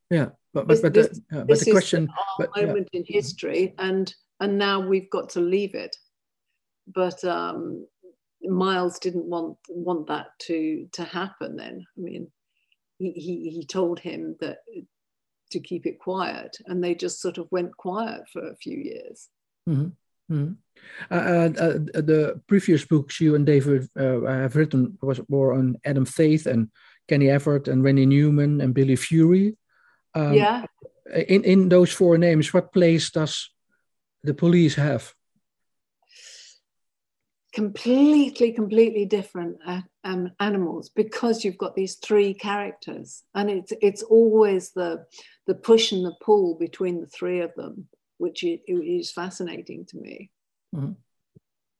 Yeah, 0.09 0.29
but 0.53 0.67
but, 0.67 0.81
but, 0.81 0.93
this, 0.93 1.21
the, 1.29 1.41
uh, 1.41 1.43
but 1.45 1.59
the 1.59 1.71
question, 1.71 2.09
but, 2.37 2.55
moment 2.55 2.89
yeah. 2.91 2.99
in 2.99 3.05
history, 3.07 3.73
and 3.77 4.13
and 4.39 4.57
now 4.57 4.79
we've 4.79 5.09
got 5.09 5.29
to 5.29 5.41
leave 5.41 5.75
it 5.75 5.95
but 6.93 7.23
um, 7.23 7.85
Miles 8.43 8.99
didn't 8.99 9.25
want 9.25 9.57
want 9.69 10.07
that 10.07 10.27
to 10.39 10.87
to 10.93 11.03
happen. 11.03 11.55
Then 11.55 11.85
I 11.97 12.01
mean, 12.01 12.31
he, 12.97 13.11
he 13.11 13.49
he 13.49 13.65
told 13.65 13.99
him 13.99 14.35
that 14.39 14.59
to 15.51 15.59
keep 15.59 15.85
it 15.85 15.99
quiet, 15.99 16.57
and 16.65 16.83
they 16.83 16.95
just 16.95 17.21
sort 17.21 17.37
of 17.37 17.47
went 17.51 17.75
quiet 17.75 18.21
for 18.31 18.47
a 18.47 18.55
few 18.55 18.77
years. 18.77 19.29
Mm-hmm. 19.67 19.89
Mm-hmm. 20.31 20.53
Uh, 21.11 21.15
uh, 21.15 21.97
uh, 21.97 22.01
the 22.01 22.41
previous 22.47 22.85
books 22.85 23.19
you 23.19 23.35
and 23.35 23.45
David 23.45 23.89
uh, 23.99 24.21
have 24.21 24.55
written 24.55 24.97
was 25.01 25.19
more 25.27 25.53
on 25.53 25.77
Adam 25.83 26.05
Faith 26.05 26.45
and 26.45 26.69
Kenny 27.07 27.29
Everett 27.29 27.67
and 27.67 27.83
Randy 27.83 28.05
Newman 28.05 28.61
and 28.61 28.73
Billy 28.73 28.95
Fury. 28.95 29.57
Um, 30.13 30.33
yeah. 30.33 30.65
In 31.27 31.43
in 31.43 31.69
those 31.69 31.91
four 31.91 32.17
names, 32.17 32.53
what 32.53 32.71
place 32.71 33.09
does 33.09 33.49
the 34.23 34.33
police 34.33 34.75
have? 34.75 35.13
Completely 37.59 38.53
completely 38.53 39.05
different 39.05 39.57
uh, 39.67 39.81
um, 40.05 40.31
animals 40.39 40.89
because 41.01 41.43
you've 41.43 41.57
got 41.57 41.75
these 41.75 41.95
three 41.95 42.33
characters 42.33 43.23
and 43.35 43.49
it's 43.49 43.73
it's 43.81 44.03
always 44.03 44.71
the 44.71 45.05
the 45.45 45.55
push 45.55 45.91
and 45.91 46.05
the 46.05 46.15
pull 46.21 46.55
between 46.57 47.01
the 47.01 47.11
three 47.17 47.41
of 47.41 47.53
them 47.55 47.75
which 48.17 48.45
is, 48.45 49.11
fascinating 49.11 49.85
to 49.85 49.97
me 49.97 50.31
mm-hmm. 50.73 50.93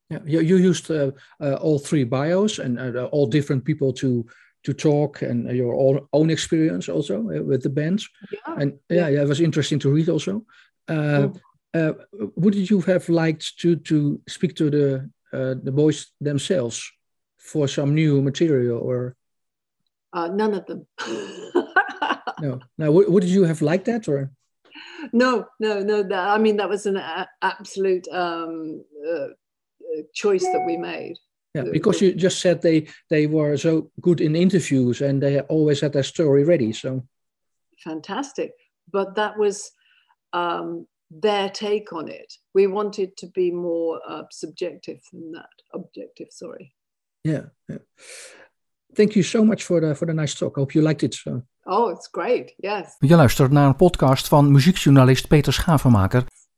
yeah 0.10 0.20
you, 0.26 0.42
you 0.42 0.58
used 0.58 0.92
uh, 0.92 1.12
uh, 1.40 1.56
all 1.66 1.80
three 1.80 2.04
bios 2.04 2.60
and 2.60 2.78
uh, 2.78 3.06
all 3.14 3.28
different 3.38 3.64
people 3.64 3.94
to 3.94 4.26
to 4.66 4.74
talk 4.74 5.22
and 5.22 5.40
your 5.56 5.74
own, 5.76 6.06
own 6.12 6.30
experience 6.30 6.90
also 6.90 7.16
uh, 7.20 7.42
with 7.50 7.62
the 7.64 7.70
bands 7.70 8.10
yeah. 8.34 8.56
and 8.62 8.70
yeah, 8.90 9.08
yeah, 9.08 9.22
it 9.22 9.30
was 9.30 9.40
interesting 9.40 9.80
to 9.80 9.90
read 9.90 10.10
also 10.10 10.44
uh, 10.90 11.24
mm. 11.74 12.32
would 12.36 12.56
you 12.56 12.82
have 12.82 13.08
liked 13.08 13.58
to 13.62 13.78
to 13.78 14.20
speak 14.28 14.54
to 14.56 14.70
the 14.70 15.10
uh, 15.34 15.56
the 15.62 15.72
boys 15.72 16.08
themselves 16.22 16.92
for 17.38 17.68
some 17.68 17.94
new 17.94 18.22
material 18.22 18.80
or 18.80 19.16
uh, 20.14 20.28
none 20.28 20.54
of 20.54 20.66
them 20.66 20.88
no. 22.42 22.60
Now, 22.78 22.92
would 22.92 23.24
you 23.24 23.44
have 23.44 23.62
liked 23.62 23.86
that 23.86 24.08
or? 24.08 24.32
No, 25.14 25.46
no, 25.60 25.82
no. 25.82 26.04
That, 26.04 26.30
I 26.30 26.38
mean, 26.38 26.58
that 26.58 26.70
was 26.70 26.86
an 26.86 27.02
absolute 27.42 28.08
um, 28.12 28.84
uh, 29.08 29.28
choice 30.14 30.44
that 30.44 30.64
we 30.66 30.78
made. 30.78 31.18
Yeah, 31.56 31.64
because 31.72 32.00
you 32.00 32.14
just 32.14 32.40
said 32.40 32.62
they 32.62 32.88
they 33.10 33.26
were 33.26 33.58
so 33.58 33.92
good 34.02 34.22
in 34.22 34.36
interviews 34.36 35.02
and 35.02 35.22
they 35.22 35.40
always 35.42 35.82
had 35.82 35.94
their 35.94 36.04
story 36.04 36.44
ready. 36.44 36.72
So 36.74 37.04
fantastic. 37.84 38.52
But 38.92 39.16
that 39.16 39.38
was 39.38 39.72
um, 40.32 40.86
their 41.10 41.50
take 41.50 41.94
on 41.94 42.08
it. 42.08 42.34
We 42.54 42.68
wanted 42.68 43.18
to 43.18 43.28
be 43.28 43.52
more 43.52 44.00
uh, 44.08 44.24
subjective 44.32 45.00
than 45.12 45.32
that. 45.32 45.50
Objective, 45.74 46.28
sorry. 46.30 46.76
Yeah, 47.22 47.46
yeah. 47.68 47.82
Thank 48.94 49.16
you 49.16 49.24
so 49.24 49.44
much 49.44 49.64
for 49.64 49.82
the 49.82 49.96
for 49.96 50.08
the 50.08 50.14
nice 50.14 50.36
talk. 50.36 50.58
I 50.58 50.62
hope 50.62 50.76
you 50.76 50.82
liked 50.82 51.04
it. 51.04 51.14
So. 51.14 51.44
Oh, 51.66 51.90
it's 51.90 52.10
great. 52.12 52.54
Yes. 52.58 52.96
Je 53.00 53.16
luistert 53.16 53.52
naar 53.52 53.68
een 53.68 53.76
podcast 53.76 54.28
van 54.28 54.52
muziekjournalist 54.52 55.28
Peter 55.28 55.54
Schavenmaker. 55.54 56.24